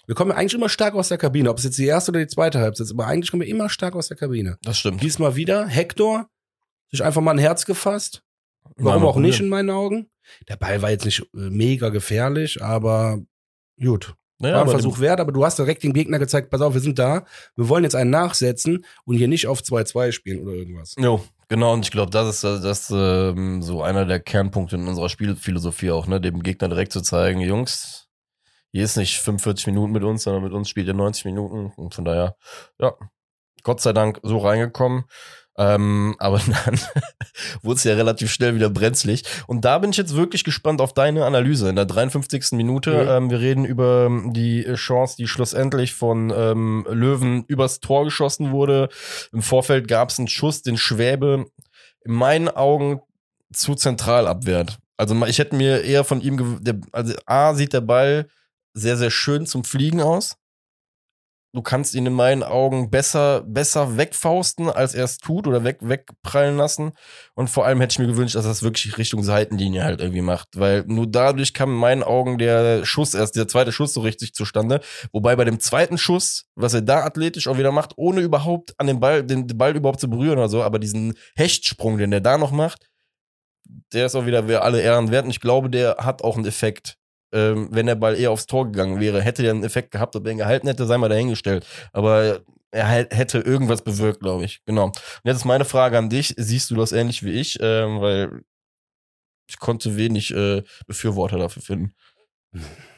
Wir 0.07 0.15
kommen 0.15 0.31
eigentlich 0.31 0.53
immer 0.53 0.69
stark 0.69 0.93
aus 0.93 1.09
der 1.09 1.17
Kabine, 1.17 1.49
ob 1.49 1.57
es 1.57 1.63
jetzt 1.63 1.77
die 1.77 1.85
erste 1.85 2.11
oder 2.11 2.19
die 2.19 2.27
zweite 2.27 2.59
Halbzeit 2.59 2.85
ist, 2.85 2.91
aber 2.91 3.07
eigentlich 3.07 3.31
kommen 3.31 3.41
wir 3.41 3.49
immer 3.49 3.69
stark 3.69 3.95
aus 3.95 4.07
der 4.07 4.17
Kabine. 4.17 4.57
Das 4.61 4.79
stimmt. 4.79 5.01
Diesmal 5.01 5.35
wieder 5.35 5.67
Hector, 5.67 6.29
sich 6.91 7.03
einfach 7.03 7.21
mal 7.21 7.31
ein 7.31 7.37
Herz 7.37 7.65
gefasst. 7.65 8.23
Warum 8.77 9.03
Ja, 9.03 9.09
auch 9.09 9.17
nicht 9.17 9.39
in 9.39 9.49
meinen 9.49 9.69
Augen. 9.69 10.09
Der 10.47 10.55
Ball 10.55 10.81
war 10.81 10.89
jetzt 10.89 11.05
nicht 11.05 11.21
äh, 11.21 11.49
mega 11.49 11.89
gefährlich, 11.89 12.61
aber 12.63 13.19
gut. 13.79 14.15
Naja, 14.37 14.55
war 14.55 14.63
ein 14.63 14.69
Versuch 14.69 14.99
wert, 14.99 15.21
aber 15.21 15.31
du 15.31 15.45
hast 15.45 15.59
direkt 15.59 15.83
dem 15.83 15.93
Gegner 15.93 16.19
gezeigt, 16.19 16.49
pass 16.49 16.59
auf, 16.59 16.73
wir 16.73 16.81
sind 16.81 16.99
da, 16.99 17.23
wir 17.55 17.69
wollen 17.69 17.85
jetzt 17.85 17.95
einen 17.95 18.09
nachsetzen 18.09 18.83
und 19.05 19.15
hier 19.15 19.29
nicht 19.29 19.47
auf 19.47 19.61
2-2 19.61 20.11
spielen 20.11 20.39
oder 20.41 20.51
irgendwas. 20.51 20.95
Jo, 20.99 21.23
genau, 21.47 21.73
und 21.73 21.85
ich 21.85 21.91
glaube, 21.91 22.11
das 22.11 22.43
ist 22.43 22.43
das 22.43 22.91
ähm, 22.93 23.61
so 23.61 23.81
einer 23.81 24.05
der 24.05 24.19
Kernpunkte 24.19 24.75
in 24.75 24.87
unserer 24.87 25.07
Spielphilosophie 25.07 25.91
auch, 25.91 26.07
ne, 26.07 26.19
dem 26.19 26.43
Gegner 26.43 26.67
direkt 26.67 26.91
zu 26.91 26.99
zeigen, 27.01 27.39
Jungs, 27.39 28.04
hier 28.75 28.83
ist 28.83 28.97
nicht 28.97 29.21
45 29.21 29.67
Minuten 29.67 29.93
mit 29.93 30.03
uns, 30.03 30.23
sondern 30.23 30.43
mit 30.43 30.51
uns 30.51 30.67
spielt 30.67 30.87
ihr 30.87 30.93
90 30.93 31.23
Minuten 31.23 31.71
und 31.77 31.93
von 31.95 32.03
daher, 32.03 32.35
ja, 32.77 32.91
Gott 33.63 33.79
sei 33.79 33.93
Dank 33.93 34.19
so 34.21 34.37
reingekommen. 34.39 35.05
Ähm, 35.57 36.13
aber 36.19 36.39
dann 36.39 36.77
wurde 37.61 37.77
es 37.77 37.85
ja 37.85 37.93
relativ 37.93 38.29
schnell 38.33 38.53
wieder 38.53 38.69
brenzlig. 38.69 39.23
Und 39.47 39.63
da 39.63 39.79
bin 39.79 39.91
ich 39.91 39.95
jetzt 39.97 40.17
wirklich 40.17 40.43
gespannt 40.43 40.81
auf 40.81 40.91
deine 40.93 41.23
Analyse. 41.23 41.69
In 41.69 41.77
der 41.77 41.85
53. 41.85 42.51
Minute, 42.51 42.91
Mhm. 43.03 43.09
ähm, 43.09 43.29
wir 43.29 43.39
reden 43.39 43.63
über 43.63 44.11
die 44.25 44.65
Chance, 44.73 45.15
die 45.17 45.27
schlussendlich 45.27 45.93
von 45.93 46.33
ähm, 46.35 46.85
Löwen 46.89 47.45
übers 47.47 47.79
Tor 47.79 48.03
geschossen 48.03 48.51
wurde. 48.51 48.89
Im 49.31 49.41
Vorfeld 49.41 49.87
gab 49.87 50.09
es 50.09 50.19
einen 50.19 50.27
Schuss, 50.27 50.63
den 50.63 50.75
Schwäbe 50.75 51.45
in 52.03 52.11
meinen 52.11 52.49
Augen 52.49 52.99
zu 53.53 53.73
zentral 53.75 54.27
abwehrt. 54.27 54.79
Also 54.97 55.15
ich 55.27 55.39
hätte 55.39 55.55
mir 55.55 55.81
eher 55.81 56.03
von 56.03 56.19
ihm, 56.19 56.59
also 56.91 57.13
A 57.25 57.53
sieht 57.53 57.71
der 57.71 57.79
Ball 57.79 58.27
sehr, 58.75 58.97
sehr 58.97 59.09
schön 59.09 59.47
zum 59.47 59.63
Fliegen 59.63 60.01
aus. 60.01 60.37
Du 61.55 61.61
kannst 61.61 61.95
ihn 61.95 62.05
in 62.05 62.11
meinen 62.11 62.43
Augen 62.43 62.89
besser, 62.89 63.41
besser 63.47 63.95
wegfausten, 63.95 64.69
als 64.69 64.93
er 64.93 65.05
es 65.05 65.19
tut 65.19 65.47
oder 65.47 65.63
weg, 65.63 65.77
wegprallen 65.79 66.57
lassen. 66.57 66.91
Und 67.33 67.49
vor 67.49 67.65
allem 67.65 67.79
hätte 67.79 67.93
ich 67.93 67.99
mir 67.99 68.07
gewünscht, 68.07 68.35
dass 68.35 68.43
er 68.43 68.51
es 68.51 68.61
wirklich 68.61 68.97
Richtung 68.97 69.23
Seitenlinie 69.23 69.85
halt 69.85 70.01
irgendwie 70.01 70.21
macht. 70.21 70.49
Weil 70.59 70.83
nur 70.85 71.07
dadurch 71.07 71.53
kam 71.53 71.69
in 71.69 71.77
meinen 71.77 72.03
Augen 72.03 72.37
der 72.37 72.83
Schuss 72.83 73.13
erst, 73.13 73.37
der 73.37 73.47
zweite 73.47 73.71
Schuss 73.71 73.93
so 73.93 74.01
richtig 74.01 74.33
zustande. 74.33 74.81
Wobei 75.13 75.37
bei 75.37 75.45
dem 75.45 75.61
zweiten 75.61 75.97
Schuss, 75.97 76.49
was 76.55 76.73
er 76.73 76.81
da 76.81 77.05
athletisch 77.05 77.47
auch 77.47 77.57
wieder 77.57 77.71
macht, 77.71 77.93
ohne 77.95 78.19
überhaupt 78.19 78.77
an 78.77 78.87
den 78.87 78.99
Ball, 78.99 79.23
den 79.23 79.47
Ball 79.47 79.77
überhaupt 79.77 80.01
zu 80.01 80.09
berühren 80.09 80.37
oder 80.37 80.49
so, 80.49 80.61
aber 80.61 80.77
diesen 80.77 81.13
Hechtsprung, 81.37 81.97
den 81.97 82.11
der 82.11 82.19
da 82.19 82.37
noch 82.37 82.51
macht, 82.51 82.89
der 83.93 84.07
ist 84.07 84.15
auch 84.15 84.25
wieder 84.25 84.61
alle 84.61 84.81
Ehren 84.81 85.09
wert. 85.09 85.23
Und 85.23 85.31
ich 85.31 85.39
glaube, 85.39 85.69
der 85.69 85.95
hat 85.99 86.21
auch 86.21 86.35
einen 86.35 86.45
Effekt. 86.45 86.97
Ähm, 87.35 87.67
wenn 87.71 87.85
der 87.85 87.95
Ball 87.95 88.15
eher 88.15 88.31
aufs 88.31 88.47
Tor 88.47 88.71
gegangen 88.71 88.99
wäre, 88.99 89.21
hätte 89.21 89.43
der 89.43 89.51
einen 89.51 89.63
Effekt 89.63 89.91
gehabt, 89.91 90.15
ob 90.15 90.25
er 90.25 90.31
ihn 90.31 90.37
gehalten 90.37 90.67
hätte, 90.67 90.85
sei 90.85 90.97
mal 90.97 91.09
dahingestellt. 91.09 91.65
Aber 91.91 92.39
er 92.71 92.87
hätte 92.87 93.39
irgendwas 93.39 93.83
bewirkt, 93.83 94.21
glaube 94.21 94.45
ich. 94.45 94.61
Genau. 94.65 94.85
Und 94.85 94.95
jetzt 95.23 95.37
ist 95.37 95.45
meine 95.45 95.65
Frage 95.65 95.97
an 95.97 96.09
dich. 96.09 96.33
Siehst 96.37 96.71
du 96.71 96.75
das 96.75 96.91
ähnlich 96.91 97.23
wie 97.23 97.31
ich? 97.31 97.57
Ähm, 97.61 98.01
weil 98.01 98.41
ich 99.47 99.59
konnte 99.59 99.97
wenig 99.97 100.33
äh, 100.33 100.63
Befürworter 100.87 101.37
dafür 101.37 101.61
finden. 101.61 101.93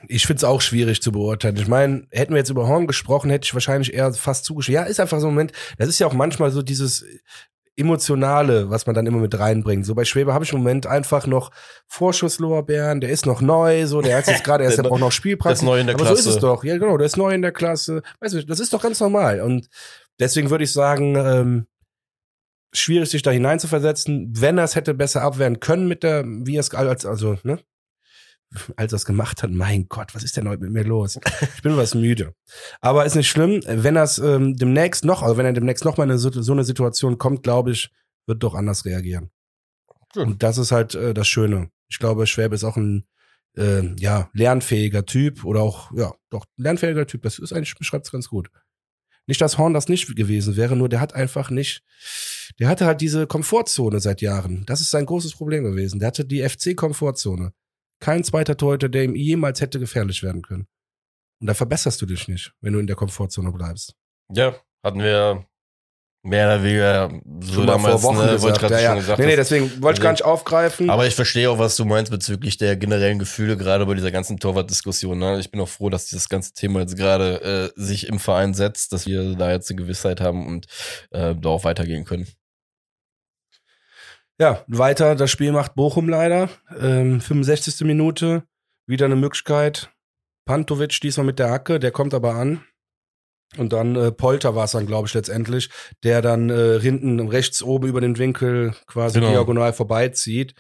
Ich 0.08 0.28
find's 0.28 0.44
auch 0.44 0.62
schwierig 0.62 1.02
zu 1.02 1.12
beurteilen. 1.12 1.58
Ich 1.58 1.68
meine, 1.68 2.08
hätten 2.12 2.34
wir 2.34 2.38
jetzt 2.38 2.52
über 2.52 2.68
Horn 2.68 2.88
gesprochen, 2.88 3.32
hätte 3.32 3.46
ich 3.46 3.54
wahrscheinlich 3.54 3.94
eher 3.94 4.14
fast 4.14 4.46
zugestimmt. 4.46 4.76
Ja, 4.76 4.84
ist 4.84 5.00
einfach 5.00 5.20
so 5.20 5.28
ein 5.28 5.34
Moment. 5.34 5.52
Das 5.78 5.90
ist 5.90 6.00
ja 6.00 6.08
auch 6.08 6.14
manchmal 6.14 6.52
so 6.52 6.62
dieses 6.62 7.04
Emotionale, 7.78 8.70
was 8.72 8.86
man 8.88 8.96
dann 8.96 9.06
immer 9.06 9.20
mit 9.20 9.38
reinbringt. 9.38 9.86
So 9.86 9.94
bei 9.96 10.04
Schwebe 10.04 10.34
habe 10.34 10.44
ich 10.44 10.52
im 10.52 10.58
Moment 10.60 10.88
einfach 10.88 11.28
noch 11.28 11.52
Vorschusslorbeeren, 11.88 13.00
der 13.02 13.12
ist 13.12 13.26
noch 13.26 13.40
neu, 13.40 13.86
so, 13.86 14.02
der 14.02 14.18
hat 14.18 14.28
jetzt 14.28 14.44
gerade 14.44 14.64
erst, 14.64 14.78
Der 14.80 14.84
braucht 14.84 15.00
noch 15.00 15.12
Spielpraxis. 15.12 15.60
ist 15.62 15.66
neu 15.66 15.80
in 15.80 15.88
der 15.88 15.96
Aber 15.96 16.06
Klasse. 16.06 16.24
so 16.24 16.30
ist 16.30 16.36
es 16.36 16.42
doch. 16.42 16.64
Ja, 16.64 16.78
genau, 16.78 16.98
der 16.98 17.06
ist 17.06 17.18
neu 17.18 17.32
in 17.34 17.42
der 17.44 17.52
Klasse. 17.52 18.02
Weißt 18.20 18.34
du, 18.34 18.46
das 18.46 18.60
ist 18.60 18.74
doch 18.74 18.82
ganz 18.82 19.00
normal. 19.00 19.42
Und 19.42 19.70
deswegen 20.20 20.50
würde 20.50 20.64
ich 20.64 20.74
sagen, 20.74 21.16
ähm, 21.16 21.68
schwierig, 22.74 23.10
sich 23.10 23.22
da 23.22 23.32
hineinzuversetzen. 23.32 24.34
Wenn 24.36 24.58
er 24.58 24.64
es 24.64 24.76
hätte 24.76 24.94
besser 24.94 25.22
abwehren 25.22 25.60
können 25.60 25.88
mit 25.88 26.02
der, 26.04 26.24
wie 26.26 26.58
er 26.58 26.62
es 26.62 26.74
als, 26.74 27.06
also, 27.06 27.38
ne? 27.44 27.60
Als 28.78 28.94
er 28.94 28.96
es 28.98 29.06
gemacht 29.06 29.44
hat, 29.44 29.52
mein 29.52 29.88
Gott, 29.90 30.16
was 30.16 30.24
ist 30.24 30.38
denn 30.38 30.48
heute 30.48 30.64
mit 30.64 30.72
mir 30.72 30.84
los? 30.86 31.20
Ich 31.56 31.62
bin 31.62 31.76
was 31.76 31.94
müde. 31.96 32.34
Aber 32.80 33.06
ist 33.06 33.16
nicht 33.16 33.30
schlimm. 33.30 33.62
Wenn 33.66 33.98
er 33.98 34.04
es 34.04 34.20
ähm, 34.20 34.56
demnächst 34.56 35.04
noch, 35.04 35.22
also 35.22 35.36
wenn 35.38 35.46
er 35.46 35.54
demnächst 35.54 35.84
noch 35.84 35.98
mal 35.98 36.10
in 36.10 36.18
Sit- 36.18 36.34
so 36.36 36.54
eine 36.54 36.64
Situation 36.64 37.18
kommt, 37.18 37.44
glaube 37.44 37.72
ich, 37.72 37.92
wird 38.26 38.44
doch 38.44 38.56
anders 38.56 38.86
reagieren. 38.86 39.32
Schön. 40.14 40.28
Und 40.30 40.44
das 40.44 40.58
ist 40.58 40.72
halt 40.72 40.96
äh, 40.96 41.14
das 41.14 41.28
Schöne. 41.28 41.70
Ich 41.90 42.00
glaube, 42.00 42.26
Schwäbe 42.26 42.56
ist 42.56 42.64
auch 42.64 42.78
ein 42.78 43.06
äh, 43.58 43.94
ja, 44.00 44.30
lernfähiger 44.34 45.06
Typ 45.06 45.44
oder 45.44 45.62
auch, 45.62 45.92
ja, 45.94 46.14
doch, 46.30 46.46
lernfähiger 46.56 47.06
Typ. 47.06 47.24
Das 47.24 47.40
ist 47.40 47.52
eigentlich, 47.52 47.76
beschreibt 47.76 48.06
es 48.06 48.12
ganz 48.12 48.30
gut. 48.30 48.50
Nicht, 49.26 49.42
dass 49.42 49.58
Horn 49.58 49.74
das 49.74 49.90
nicht 49.90 50.16
gewesen 50.16 50.56
wäre, 50.56 50.78
nur 50.78 50.88
der 50.88 51.02
hat 51.02 51.14
einfach 51.14 51.50
nicht, 51.50 51.84
der 52.60 52.70
hatte 52.70 52.86
halt 52.86 53.02
diese 53.02 53.28
Komfortzone 53.28 54.00
seit 54.00 54.22
Jahren. 54.22 54.64
Das 54.66 54.80
ist 54.80 54.90
sein 54.92 55.06
großes 55.06 55.34
Problem 55.34 55.66
gewesen. 55.66 56.00
Der 56.00 56.08
hatte 56.08 56.24
die 56.24 56.48
FC-Komfortzone. 56.48 57.52
Kein 58.00 58.24
zweiter 58.24 58.58
Torhüter, 58.58 58.90
der 58.90 59.04
ihm 59.04 59.16
jemals 59.16 59.62
hätte 59.62 59.80
gefährlich 59.80 60.24
werden 60.24 60.42
können. 60.42 60.68
Und 61.40 61.48
da 61.48 61.54
verbesserst 61.54 62.02
du 62.02 62.06
dich 62.06 62.28
nicht, 62.28 62.54
wenn 62.62 62.74
du 62.74 62.80
in 62.80 62.88
der 62.88 62.96
Komfortzone 62.96 63.52
bleibst. 63.52 63.96
Ja, 64.34 64.56
hatten 64.84 65.00
wir 65.00 65.46
mehr 66.24 66.48
oder 66.48 66.64
weniger 66.64 67.10
so 67.42 67.54
Schon 67.54 67.66
mal 67.66 67.74
damals, 67.74 68.02
vor 68.02 68.16
Wochen 68.16 68.26
ne, 68.26 68.42
wollte 68.42 68.60
gesagt. 68.60 68.72
ja, 68.72 68.80
ja. 68.80 68.90
schon 68.90 69.00
gesagt. 69.00 69.20
nee, 69.20 69.26
nee, 69.26 69.36
deswegen 69.36 69.82
wollte 69.82 70.00
ich 70.00 70.04
gar 70.04 70.12
nicht 70.12 70.26
aufgreifen. 70.26 70.90
aber 70.90 71.08
ich 71.08 71.16
verstehe 71.16 71.50
auch, 71.50 71.60
was 71.60 71.76
du 71.76 71.86
meinst 71.86 72.12
bezüglich 72.12 72.58
der 72.58 72.76
generellen 72.76 73.20
Gefühle, 73.20 73.56
gerade 73.56 73.86
bei 73.86 73.94
dieser 73.94 74.12
ganzen 74.12 74.38
Torwartdiskussion. 74.40 75.18
Ne? 75.18 75.40
Ich 75.40 75.52
bin 75.52 75.62
auch 75.62 75.70
froh, 75.70 75.90
dass 75.90 76.08
dieses 76.08 76.28
ganze 76.28 76.54
Thema 76.54 76.82
jetzt 76.82 76.98
gerade 76.98 77.74
äh, 77.76 77.82
sich 77.82 78.08
im 78.08 78.20
Verein 78.20 78.54
setzt, 78.54 78.94
dass 78.94 79.06
wir 79.06 79.36
da 79.36 79.52
jetzt 79.52 79.70
eine 79.70 79.78
Gewissheit 79.78 80.20
haben 80.20 80.48
und 80.48 80.66
äh, 81.12 81.36
da 81.36 81.50
auch 81.50 81.64
weitergehen 81.64 82.04
können. 82.04 82.28
Ja, 84.40 84.64
weiter, 84.68 85.16
das 85.16 85.32
Spiel 85.32 85.52
macht 85.52 85.76
Bochum 85.76 86.10
leider. 86.10 86.50
Ähm, 86.80 87.22
65. 87.22 87.82
Minute, 87.86 88.44
wieder 88.86 89.06
eine 89.06 89.16
Möglichkeit. 89.16 89.90
Pantovic 90.46 91.00
diesmal 91.02 91.26
mit 91.26 91.40
der 91.40 91.50
Hacke, 91.50 91.80
der 91.80 91.92
kommt 91.92 92.14
aber 92.14 92.36
an. 92.36 92.64
Und 93.58 93.74
dann 93.74 93.96
äh, 93.96 94.12
Polter 94.12 94.56
war 94.56 94.66
es 94.66 94.72
dann, 94.72 94.86
glaube 94.86 95.08
ich, 95.08 95.14
letztendlich, 95.14 95.70
der 96.04 96.22
dann 96.22 96.50
äh, 96.50 96.80
hinten 96.80 97.20
rechts 97.28 97.64
oben 97.64 97.88
über 97.88 98.02
den 98.02 98.18
Winkel 98.18 98.76
quasi 98.88 99.20
Genau. 99.20 99.32
diagonal 99.32 99.74
vorbeizieht. 99.74 100.54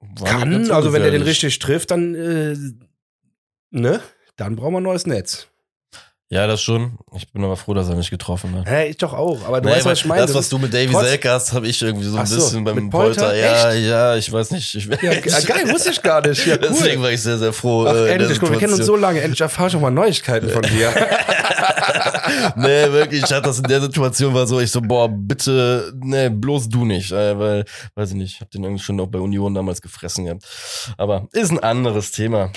War 0.00 0.28
Kann, 0.40 0.70
also 0.70 0.92
wenn 0.92 1.02
der 1.02 1.10
den 1.10 1.22
richtig 1.22 1.58
trifft, 1.58 1.90
dann, 1.90 2.14
äh, 2.14 2.56
ne? 3.70 4.00
Dann 4.36 4.56
brauchen 4.56 4.74
wir 4.74 4.80
ein 4.80 4.84
neues 4.84 5.06
Netz. 5.06 5.48
Ja, 6.30 6.46
das 6.46 6.60
schon. 6.60 6.98
Ich 7.16 7.32
bin 7.32 7.42
aber 7.42 7.56
froh, 7.56 7.72
dass 7.72 7.88
er 7.88 7.94
nicht 7.94 8.10
getroffen 8.10 8.54
hat. 8.54 8.68
Hä, 8.68 8.88
ich 8.88 8.98
doch 8.98 9.14
auch, 9.14 9.46
aber 9.46 9.62
du 9.62 9.68
Nee, 9.70 9.76
weißt, 9.76 9.86
was 9.86 9.98
ich 10.00 10.04
meine. 10.04 10.20
das, 10.20 10.34
was 10.34 10.50
du 10.50 10.58
mit 10.58 10.74
Davy 10.74 10.92
Selke 10.92 11.30
hast, 11.30 11.54
habe 11.54 11.66
ich 11.66 11.80
irgendwie 11.80 12.04
so 12.04 12.18
ein 12.18 12.26
so, 12.26 12.36
bisschen 12.36 12.64
beim 12.64 12.90
Polter. 12.90 13.22
Polter? 13.28 13.34
Ja, 13.34 13.72
ja, 13.72 14.14
ich 14.16 14.30
weiß 14.30 14.50
nicht. 14.50 14.74
Ich, 14.74 14.84
Ja, 14.84 14.94
ge- 15.14 15.22
geil, 15.22 15.70
wusste 15.72 15.90
ich 15.90 16.02
gar 16.02 16.26
nicht. 16.26 16.44
Ja, 16.46 16.54
cool. 16.60 16.68
Deswegen 16.68 17.00
war 17.02 17.10
ich 17.10 17.22
sehr, 17.22 17.38
sehr 17.38 17.54
froh. 17.54 17.86
Ach, 17.88 17.94
äh, 17.94 18.08
endlich, 18.12 18.38
guck, 18.38 18.50
wir 18.50 18.58
kennen 18.58 18.74
uns 18.74 18.84
so 18.84 18.94
lange, 18.94 19.22
endlich 19.22 19.40
erfahre 19.40 19.68
ich 19.68 19.76
auch 19.76 19.80
mal 19.80 19.90
Neuigkeiten 19.90 20.50
von 20.50 20.60
dir. 20.60 20.92
nee, 22.56 22.90
wirklich, 22.92 23.22
ich 23.24 23.30
hatte 23.32 23.42
das 23.48 23.58
in 23.58 23.64
der 23.64 23.80
Situation 23.80 24.34
war 24.34 24.46
so, 24.46 24.60
ich 24.60 24.70
so, 24.70 24.80
boah, 24.82 25.08
bitte, 25.08 25.92
nee, 26.02 26.28
bloß 26.28 26.68
du 26.68 26.84
nicht, 26.84 27.10
äh, 27.10 27.38
weil, 27.38 27.64
weiß 27.94 28.10
ich 28.10 28.16
nicht, 28.16 28.34
ich 28.34 28.40
hab 28.42 28.50
den 28.50 28.64
irgendwie 28.64 28.82
schon 28.82 29.00
auch 29.00 29.06
bei 29.06 29.18
Union 29.18 29.54
damals 29.54 29.80
gefressen 29.80 30.24
gehabt. 30.26 30.42
Aber 30.98 31.26
ist 31.32 31.50
ein 31.50 31.58
anderes 31.60 32.10
Thema. 32.10 32.50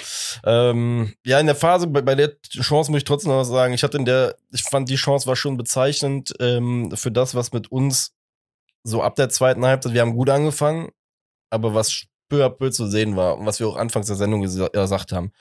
Ähm, 0.45 1.13
ja, 1.25 1.39
in 1.39 1.45
der 1.45 1.55
Phase, 1.55 1.87
bei, 1.87 2.01
bei 2.01 2.15
der 2.15 2.31
Chance 2.49 2.91
muss 2.91 2.99
ich 2.99 3.03
trotzdem 3.05 3.31
noch 3.31 3.39
was 3.39 3.47
sagen, 3.47 3.60
ich 3.69 3.83
hatte 3.83 3.97
in 3.97 4.05
der, 4.05 4.35
ich 4.51 4.63
fand 4.63 4.89
die 4.89 4.95
Chance 4.95 5.27
war 5.27 5.35
schon 5.35 5.57
bezeichnend 5.57 6.33
ähm, 6.39 6.91
für 6.95 7.11
das, 7.11 7.35
was 7.35 7.51
mit 7.53 7.71
uns 7.71 8.13
so 8.83 9.01
ab 9.03 9.15
der 9.15 9.29
zweiten 9.29 9.63
Halbzeit, 9.65 9.93
wir 9.93 10.01
haben 10.01 10.15
gut 10.15 10.29
angefangen, 10.29 10.89
aber 11.51 11.73
was 11.73 12.05
peu 12.29 12.43
à 12.45 12.49
peu 12.49 12.71
zu 12.71 12.87
sehen 12.87 13.15
war 13.15 13.37
und 13.37 13.45
was 13.45 13.59
wir 13.59 13.67
auch 13.67 13.75
anfangs 13.75 14.07
der 14.07 14.15
Sendung 14.15 14.43
gesa- 14.43 14.71
gesagt 14.71 15.11
haben, 15.11 15.31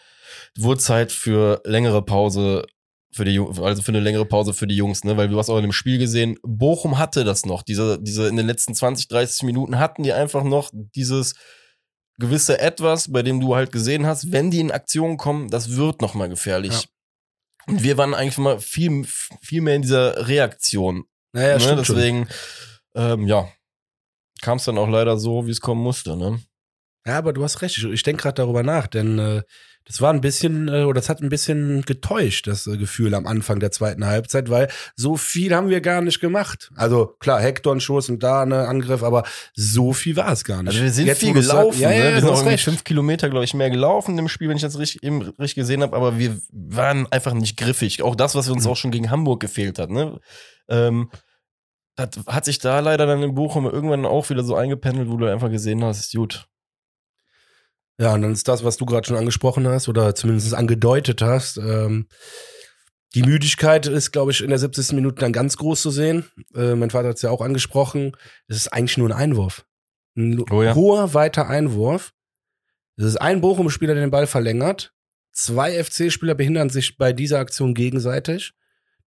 wurde 0.59 0.81
Zeit 0.81 1.13
für 1.13 1.61
längere 1.65 2.03
Pause 2.05 2.67
für 3.13 3.25
die 3.25 3.41
also 3.41 3.83
für 3.83 3.91
eine 3.91 4.01
längere 4.01 4.25
Pause 4.27 4.53
für 4.53 4.67
die 4.69 4.77
Jungs, 4.77 5.03
ne, 5.05 5.17
weil 5.17 5.29
du 5.29 5.39
hast 5.39 5.51
auch 5.51 5.57
in 5.57 5.63
dem 5.63 5.73
Spiel 5.73 5.99
gesehen, 5.99 6.37
Bochum 6.43 6.99
hatte 6.99 7.25
das 7.25 7.45
noch, 7.45 7.63
diese 7.63 8.01
diese 8.01 8.29
in 8.29 8.37
den 8.37 8.47
letzten 8.47 8.75
20, 8.75 9.09
30 9.09 9.43
Minuten 9.45 9.79
hatten 9.79 10.03
die 10.05 10.13
einfach 10.13 10.45
noch 10.45 10.71
dieses 10.73 11.35
gewisse 12.19 12.61
etwas, 12.61 13.11
bei 13.11 13.23
dem 13.23 13.41
du 13.41 13.57
halt 13.57 13.73
gesehen 13.73 14.07
hast, 14.07 14.31
wenn 14.31 14.51
die 14.51 14.61
in 14.61 14.71
Aktion 14.71 15.17
kommen, 15.17 15.49
das 15.49 15.75
wird 15.77 16.03
noch 16.03 16.15
mal 16.15 16.29
gefährlich. 16.29 16.73
Ja. 16.73 16.89
Und 17.71 17.83
wir 17.83 17.97
waren 17.99 18.15
eigentlich 18.15 18.39
mal 18.39 18.59
viel 18.61 19.05
viel 19.41 19.61
mehr 19.63 19.77
in 19.77 19.83
dieser 19.83 20.27
Reaktion, 20.29 21.05
Naja, 21.33 21.55
ne? 21.55 21.61
stimmt 21.61 21.87
schon. 21.87 21.97
deswegen 21.97 22.29
ähm, 22.95 23.27
ja, 23.27 23.49
kam 24.43 24.59
es 24.59 24.65
dann 24.65 24.79
auch 24.79 24.89
leider 24.89 25.17
so, 25.19 25.47
wie 25.47 25.51
es 25.51 25.61
kommen 25.61 25.83
musste, 25.83 26.17
ne? 26.17 26.41
Ja, 27.07 27.17
aber 27.19 27.33
du 27.33 27.43
hast 27.43 27.63
recht. 27.63 27.79
Ich, 27.79 27.85
ich 27.85 28.03
denke 28.03 28.23
gerade 28.23 28.35
darüber 28.35 28.63
nach, 28.63 28.87
denn 28.87 29.19
äh, 29.19 29.43
das 29.91 30.01
war 30.01 30.13
ein 30.13 30.21
bisschen, 30.21 30.69
äh, 30.69 30.85
oder 30.85 31.01
das 31.01 31.09
hat 31.09 31.21
ein 31.21 31.31
bisschen 31.31 31.83
getäuscht, 31.83 32.47
das 32.47 32.69
äh, 32.69 32.77
Gefühl 32.77 33.13
am 33.15 33.27
Anfang 33.27 33.59
der 33.59 33.73
zweiten 33.73 34.07
Halbzeit, 34.07 34.49
weil 34.49 34.69
so 34.95 35.17
viel 35.17 35.53
haben 35.53 35.69
wir 35.69 35.81
gar 35.81 36.01
nicht 36.01 36.21
gemacht. 36.21 36.71
Also 36.77 37.17
klar, 37.19 37.41
Hector 37.41 37.75
ein 37.75 37.81
Schuss 37.81 38.09
und 38.09 38.23
da 38.23 38.43
ein 38.43 38.53
Angriff, 38.53 39.03
aber 39.03 39.25
so 39.55 39.93
viel 39.93 40.15
war 40.15 40.31
es 40.31 40.45
gar 40.45 40.63
nicht. 40.63 40.69
Also 40.73 40.83
wir 40.85 40.93
sind 40.93 41.07
Jetzt, 41.07 41.19
viel 41.21 41.33
gelaufen, 41.33 41.73
sagst- 41.73 41.81
ja, 41.81 41.89
ne? 41.89 41.97
ja, 41.99 42.05
wir 42.05 42.21
du 42.21 42.21
sind 42.21 42.31
auch 42.31 42.45
recht. 42.47 42.63
fünf 42.63 42.85
Kilometer, 42.85 43.29
glaube 43.31 43.45
ich, 43.45 43.53
mehr 43.53 43.69
gelaufen 43.71 44.17
im 44.17 44.29
Spiel, 44.29 44.49
wenn 44.49 44.57
ich 44.57 44.63
das 44.63 44.79
richtig, 44.79 45.03
eben 45.03 45.23
richtig 45.23 45.57
gesehen 45.57 45.83
habe, 45.83 45.97
aber 45.97 46.19
wir 46.21 46.39
waren 46.53 47.09
einfach 47.11 47.33
nicht 47.35 47.57
griffig. 47.57 48.03
Auch 48.03 48.15
das, 48.15 48.37
was 48.37 48.49
uns 48.49 48.65
Mhm. 48.67 48.71
auch 48.71 48.77
schon 48.77 48.93
gegen 48.93 49.11
Hamburg 49.11 49.41
gefehlt 49.41 49.81
hat, 49.81 49.91
ne? 49.91 50.21
Ähm, 50.69 51.11
das 51.97 52.11
hat 52.29 52.45
sich 52.45 52.61
da 52.61 52.79
leider 52.79 53.07
dann 53.07 53.23
in 53.23 53.35
Bochum 53.35 53.67
irgendwann 53.67 54.07
auch 54.07 54.31
wieder 54.31 54.45
so 54.45 54.55
eingependelt, 54.55 55.11
wo 55.11 55.17
du 55.17 55.27
einfach 55.27 55.51
gesehen 55.51 55.83
hast, 55.85 56.13
gut. 56.15 56.47
Ja, 58.01 58.15
und 58.15 58.23
dann 58.23 58.33
ist 58.33 58.49
das, 58.49 58.65
was 58.65 58.79
du 58.79 58.87
gerade 58.87 59.07
schon 59.07 59.19
angesprochen 59.19 59.69
hast 59.69 59.87
oder 59.87 60.15
zumindest 60.15 60.55
angedeutet 60.55 61.21
hast. 61.21 61.59
Ähm, 61.59 62.07
die 63.15 63.23
Müdigkeit 63.23 63.87
ist, 63.87 64.11
glaube 64.11 64.31
ich, 64.31 64.41
in 64.41 64.49
der 64.49 64.59
70. 64.59 64.93
Minute 64.93 65.21
dann 65.21 65.35
ganz 65.35 65.59
groß 65.59 65.83
zu 65.83 65.91
sehen. 65.91 66.25
Äh, 66.55 66.77
mein 66.77 66.89
Vater 66.89 67.09
hat 67.09 67.17
es 67.17 67.23
ja 67.23 67.29
auch 67.31 67.43
angesprochen. 67.43 68.17
Es 68.49 68.57
ist 68.57 68.69
eigentlich 68.69 68.97
nur 68.97 69.09
ein 69.09 69.13
Einwurf. 69.13 69.67
Ein 70.17 70.43
Oh 70.51 70.63
ja. 70.63 70.75
hoher, 70.75 71.13
weiter 71.13 71.49
Einwurf. 71.49 72.13
Es 72.97 73.05
ist 73.05 73.17
ein 73.21 73.43
Bochum-Spieler, 73.43 73.93
der 73.93 74.05
den 74.05 74.11
Ball 74.11 74.27
verlängert. 74.27 74.95
Zwei 75.33 75.83
FC-Spieler 75.83 76.35
behindern 76.35 76.71
sich 76.71 76.97
bei 76.97 77.13
dieser 77.13 77.39
Aktion 77.39 77.75
gegenseitig. 77.75 78.53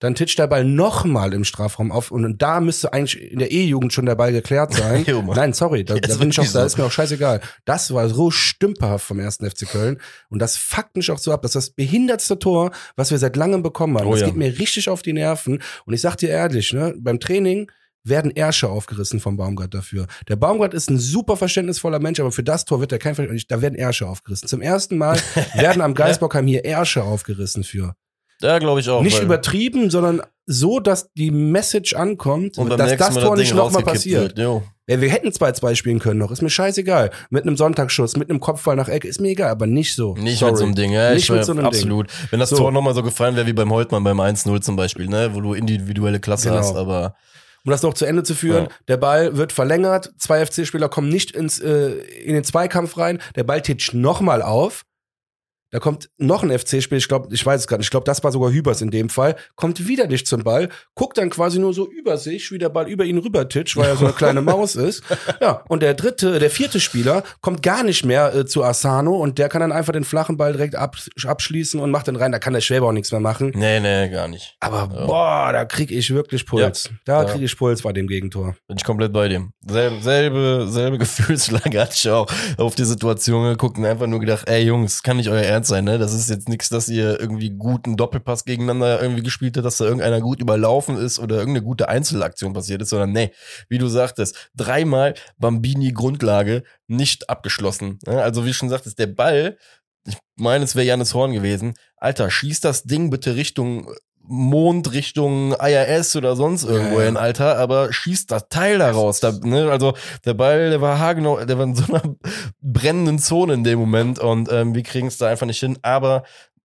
Dann 0.03 0.15
titscht 0.15 0.37
der 0.37 0.47
Ball 0.47 0.65
nochmal 0.65 1.33
im 1.33 1.45
Strafraum 1.45 1.89
auf 1.89 2.11
und 2.11 2.37
da 2.41 2.59
müsste 2.59 2.91
eigentlich 2.91 3.21
in 3.21 3.39
der 3.39 3.53
E-Jugend 3.53 3.93
schon 3.93 4.05
der 4.05 4.15
Ball 4.15 4.33
geklärt 4.33 4.73
sein. 4.73 5.05
Jo. 5.13 5.21
Nein, 5.21 5.53
sorry, 5.53 5.85
da, 5.85 5.95
da, 5.95 6.15
bin 6.15 6.29
ich 6.29 6.39
auch, 6.39 6.43
wirklich 6.43 6.51
da 6.51 6.59
so. 6.61 6.65
ist 6.65 6.77
mir 6.77 6.85
auch 6.85 6.91
scheißegal. 6.91 7.39
Das 7.63 7.93
war 7.93 8.09
so 8.09 8.31
stümperhaft 8.31 9.05
vom 9.05 9.19
ersten 9.19 9.49
FC 9.49 9.65
Köln 9.65 10.01
und 10.29 10.39
das 10.39 10.57
fuckt 10.57 10.97
mich 10.97 11.09
auch 11.09 11.17
so 11.17 11.31
ab. 11.31 11.41
Das 11.41 11.55
ist 11.55 11.55
das 11.55 11.69
behindertste 11.69 12.37
Tor, 12.37 12.71
was 12.97 13.11
wir 13.11 13.17
seit 13.17 13.37
langem 13.37 13.63
bekommen 13.63 13.97
haben. 13.97 14.07
Oh 14.07 14.11
das 14.11 14.21
ja. 14.21 14.27
geht 14.27 14.35
mir 14.35 14.59
richtig 14.59 14.89
auf 14.89 15.03
die 15.03 15.13
Nerven 15.13 15.61
und 15.85 15.93
ich 15.93 16.01
sag 16.01 16.17
dir 16.17 16.29
ehrlich, 16.29 16.73
ne, 16.73 16.93
beim 16.97 17.21
Training 17.21 17.71
werden 18.03 18.31
Ärsche 18.31 18.67
aufgerissen 18.67 19.21
vom 19.21 19.37
Baumgart 19.37 19.73
dafür. 19.73 20.07
Der 20.27 20.35
Baumgart 20.35 20.73
ist 20.73 20.89
ein 20.89 20.99
super 20.99 21.37
verständnisvoller 21.37 21.99
Mensch, 21.99 22.19
aber 22.19 22.33
für 22.33 22.43
das 22.43 22.65
Tor 22.65 22.81
wird 22.81 22.91
er 22.91 22.99
kein 22.99 23.15
Verständnis. 23.15 23.47
Da 23.47 23.61
werden 23.61 23.75
Ärsche 23.75 24.07
aufgerissen. 24.07 24.49
Zum 24.49 24.61
ersten 24.61 24.97
Mal 24.97 25.17
werden 25.55 25.81
am 25.81 25.93
Geisbockheim 25.93 26.45
hier 26.45 26.65
Ärsche 26.65 27.03
aufgerissen 27.03 27.63
für. 27.63 27.95
Ja, 28.43 28.59
glaube 28.59 28.79
ich 28.81 28.89
auch. 28.89 29.01
Nicht 29.01 29.21
übertrieben, 29.21 29.89
sondern 29.89 30.21
so, 30.45 30.79
dass 30.79 31.11
die 31.13 31.31
Message 31.31 31.93
ankommt, 31.95 32.57
und 32.57 32.69
dass 32.69 32.97
das 32.97 33.13
Tor 33.15 33.35
Ding 33.35 33.45
nicht 33.45 33.55
nochmal 33.55 33.83
passiert. 33.83 34.37
Wird. 34.37 34.61
Ja, 34.85 34.99
wir 34.99 35.09
hätten 35.09 35.29
2-2 35.29 35.75
spielen 35.75 35.99
können 35.99 36.19
noch, 36.19 36.29
ist 36.29 36.41
mir 36.41 36.49
scheißegal. 36.49 37.11
Mit 37.29 37.43
einem 37.47 37.55
Sonntagsschuss, 37.55 38.17
mit 38.17 38.29
einem 38.29 38.41
Kopfball 38.41 38.75
nach 38.75 38.89
Ecke, 38.89 39.07
ist 39.07 39.21
mir 39.21 39.29
egal, 39.29 39.49
aber 39.49 39.65
nicht 39.65 39.95
so. 39.95 40.15
Nicht 40.15 40.39
Sorry. 40.39 40.51
mit 40.51 40.59
so 40.59 40.65
einem 40.65 40.75
Ding, 40.75 40.91
ja, 40.91 41.13
Nicht 41.13 41.23
ich 41.23 41.29
mit 41.31 41.45
so 41.45 41.53
einem 41.53 41.65
absolut. 41.65 42.07
Wenn 42.31 42.41
das 42.41 42.49
So. 42.49 42.57
Tor 42.57 42.73
nochmal 42.73 42.93
so 42.93 43.01
gefallen 43.01 43.37
wäre 43.37 43.47
wie 43.47 43.53
beim 43.53 43.71
Holtmann 43.71 44.03
beim 44.03 44.19
1-0 44.19 44.59
zum 44.61 44.75
Beispiel, 44.75 45.07
ne, 45.07 45.29
wo 45.33 45.39
du 45.39 45.53
individuelle 45.53 46.19
Klasse 46.19 46.49
Genau. 46.49 46.59
hast, 46.59 46.75
aber 46.75 47.15
Um 47.65 47.71
das 47.71 47.81
noch 47.81 47.93
zu 47.93 48.03
Ende 48.05 48.23
zu 48.23 48.35
führen, 48.35 48.65
Ja. 48.65 48.69
der 48.89 48.97
Ball 48.97 49.37
wird 49.37 49.53
verlängert, 49.53 50.11
zwei 50.17 50.45
FC-Spieler 50.45 50.89
kommen 50.89 51.07
nicht 51.07 51.31
ins, 51.31 51.59
äh, 51.61 51.91
in 52.25 52.33
den 52.33 52.43
Zweikampf 52.43 52.97
rein, 52.97 53.21
der 53.37 53.45
Ball 53.45 53.61
titscht 53.61 53.93
nochmal 53.93 54.41
auf. 54.41 54.83
Da 55.73 55.79
kommt 55.79 56.11
noch 56.19 56.43
ein 56.43 56.51
FC-Spieler, 56.57 56.99
ich 56.99 57.07
glaube, 57.07 57.33
ich 57.33 57.43
weiß 57.43 57.61
es 57.61 57.67
gar 57.67 57.77
nicht, 57.77 57.87
ich 57.87 57.89
glaube, 57.89 58.03
das 58.05 58.23
war 58.23 58.31
sogar 58.31 58.51
Hübers 58.51 58.81
in 58.83 58.91
dem 58.91 59.09
Fall, 59.09 59.35
kommt 59.55 59.87
wieder 59.87 60.05
nicht 60.05 60.27
zum 60.27 60.43
Ball, 60.43 60.69
guckt 60.93 61.17
dann 61.17 61.31
quasi 61.31 61.57
nur 61.57 61.73
so 61.73 61.89
über 61.89 62.17
sich, 62.17 62.51
wie 62.51 62.59
der 62.59 62.69
Ball 62.69 62.87
über 62.87 63.05
ihn 63.05 63.17
rüber 63.17 63.49
titscht, 63.49 63.75
weil 63.75 63.87
er 63.89 63.95
so 63.97 64.05
eine 64.05 64.13
kleine 64.13 64.41
Maus 64.43 64.75
ist. 64.75 65.03
Ja, 65.41 65.63
und 65.69 65.81
der 65.81 65.95
dritte, 65.95 66.37
der 66.37 66.51
vierte 66.51 66.79
Spieler 66.79 67.23
kommt 67.41 67.63
gar 67.63 67.83
nicht 67.83 68.05
mehr 68.05 68.35
äh, 68.35 68.45
zu 68.45 68.63
Asano 68.63 69.15
und 69.15 69.39
der 69.39 69.49
kann 69.49 69.61
dann 69.61 69.71
einfach 69.71 69.93
den 69.93 70.03
flachen 70.03 70.37
Ball 70.37 70.51
direkt 70.53 70.75
ab, 70.75 70.95
abschließen 71.25 71.79
und 71.79 71.89
macht 71.89 72.05
den 72.05 72.17
rein, 72.17 72.31
da 72.31 72.37
kann 72.37 72.53
der 72.53 72.61
Schwäber 72.61 72.85
auch 72.89 72.91
nichts 72.91 73.11
mehr 73.11 73.21
machen. 73.21 73.51
nee, 73.55 73.79
nee, 73.79 74.09
gar 74.09 74.27
nicht. 74.27 74.55
Aber 74.59 74.87
Ja. 74.93 75.05
boah, 75.07 75.49
da 75.53 75.65
krieg 75.65 75.89
ich 75.89 76.13
wirklich 76.13 76.45
Puls. 76.45 76.91
Da 77.05 77.23
Ja. 77.23 77.29
krieg 77.31 77.41
ich 77.41 77.57
Puls 77.57 77.81
bei 77.81 77.93
dem 77.93 78.05
Gegentor. 78.07 78.55
Bin 78.67 78.77
ich 78.77 78.83
komplett 78.83 79.11
bei 79.11 79.27
dem. 79.27 79.53
Selbe, 79.67 80.01
selbe, 80.03 80.67
selbe 80.69 80.97
Gefühlslage 80.99 81.81
hatte 81.81 81.93
ich 81.95 82.07
auch 82.11 82.27
auf 82.57 82.75
die 82.75 82.85
Situation 82.85 83.43
geguckt 83.45 83.79
und 83.79 83.85
einfach 83.85 84.05
nur 84.05 84.19
gedacht, 84.19 84.47
ey 84.47 84.61
Jungs, 84.63 85.01
kann 85.01 85.17
nicht 85.17 85.29
euer 85.29 85.41
Ernst 85.41 85.62
sein, 85.67 85.85
ne? 85.85 85.97
Das 85.97 86.13
ist 86.13 86.29
jetzt 86.29 86.49
nichts, 86.49 86.69
dass 86.69 86.89
ihr 86.89 87.19
irgendwie 87.19 87.51
guten 87.51 87.97
Doppelpass 87.97 88.45
gegeneinander 88.45 89.01
irgendwie 89.01 89.23
gespielt 89.23 89.57
habt, 89.57 89.65
dass 89.65 89.77
da 89.77 89.85
irgendeiner 89.85 90.21
gut 90.21 90.41
überlaufen 90.41 90.97
ist 90.97 91.19
oder 91.19 91.35
irgendeine 91.37 91.65
gute 91.65 91.89
Einzelaktion 91.89 92.53
passiert 92.53 92.81
ist, 92.81 92.89
sondern 92.89 93.11
nee, 93.11 93.31
wie 93.69 93.77
du 93.77 93.87
sagtest, 93.87 94.49
dreimal 94.55 95.13
Bambini 95.37 95.91
Grundlage 95.91 96.63
nicht 96.87 97.29
abgeschlossen. 97.29 97.99
Ne? 98.05 98.21
Also 98.21 98.45
wie 98.45 98.53
schon 98.53 98.69
sagtest, 98.69 98.99
der 98.99 99.07
Ball, 99.07 99.57
ich 100.05 100.17
meine, 100.35 100.63
es 100.63 100.75
wäre 100.75 100.85
Janis 100.85 101.13
Horn 101.13 101.33
gewesen, 101.33 101.73
Alter, 101.97 102.29
schieß 102.29 102.59
das 102.61 102.83
Ding 102.83 103.09
bitte 103.09 103.35
Richtung 103.35 103.93
Mond, 104.25 104.93
Richtung 104.93 105.53
IRS 105.53 106.15
oder 106.15 106.35
sonst 106.35 106.63
irgendwo 106.63 106.99
Ja, 106.99 107.09
ja. 107.09 107.15
Alter, 107.15 107.57
aber 107.57 107.91
schießt 107.91 108.31
das 108.31 108.47
Teil 108.47 108.79
da 108.79 108.91
raus. 108.91 109.19
Da, 109.19 109.31
ne? 109.31 109.69
Also 109.69 109.95
der 110.25 110.33
Ball, 110.33 110.69
der 110.69 110.81
war 110.81 110.99
haargenau, 110.99 111.43
der 111.43 111.57
war 111.57 111.65
in 111.65 111.75
so 111.75 111.93
einer 111.93 112.15
brennenden 112.61 113.19
Zone 113.19 113.53
in 113.53 113.63
dem 113.63 113.79
Moment 113.79 114.19
und 114.19 114.51
ähm, 114.51 114.73
wir 114.75 114.83
kriegen 114.83 115.07
es 115.07 115.17
da 115.17 115.27
einfach 115.27 115.45
nicht 115.45 115.59
hin. 115.59 115.77
Aber 115.81 116.23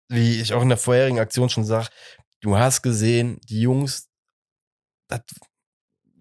wie 0.08 0.40
ich 0.40 0.54
auch 0.54 0.62
in 0.62 0.68
der 0.70 0.78
vorherigen 0.78 1.18
Aktion 1.18 1.48
schon 1.50 1.64
sag, 1.64 1.88
du 2.40 2.56
hast 2.56 2.82
gesehen, 2.82 3.38
die 3.48 3.60
Jungs, 3.60 4.08
das, 5.08 5.20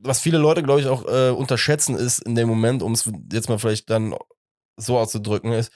was 0.01 0.19
viele 0.19 0.37
Leute, 0.37 0.63
glaube 0.63 0.81
ich, 0.81 0.87
auch 0.87 1.05
äh, 1.05 1.29
unterschätzen, 1.29 1.95
ist 1.95 2.19
in 2.19 2.35
dem 2.35 2.49
Moment, 2.49 2.83
um 2.83 2.91
es 2.91 3.09
jetzt 3.31 3.49
mal 3.49 3.59
vielleicht 3.59 3.89
dann 3.89 4.15
so 4.77 4.97
auszudrücken, 4.97 5.51
ist, 5.53 5.71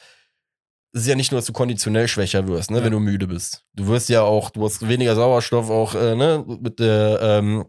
es 0.95 1.01
ist 1.01 1.07
ja 1.07 1.15
nicht 1.15 1.31
nur, 1.31 1.39
dass 1.39 1.45
du 1.47 1.53
konditionell 1.53 2.07
schwächer 2.07 2.47
wirst, 2.47 2.71
ne, 2.71 2.77
Ja. 2.79 2.85
wenn 2.85 2.91
du 2.93 2.99
müde 2.99 3.27
bist. 3.27 3.63
Du 3.73 3.87
wirst 3.87 4.07
ja 4.09 4.21
auch, 4.21 4.49
du 4.49 4.63
hast 4.63 4.87
weniger 4.87 5.13
Sauerstoff 5.15 5.69
auch, 5.69 5.93
äh, 5.93 6.15
ne, 6.15 6.43
mit 6.61 6.79
der, 6.79 7.19
ähm, 7.21 7.65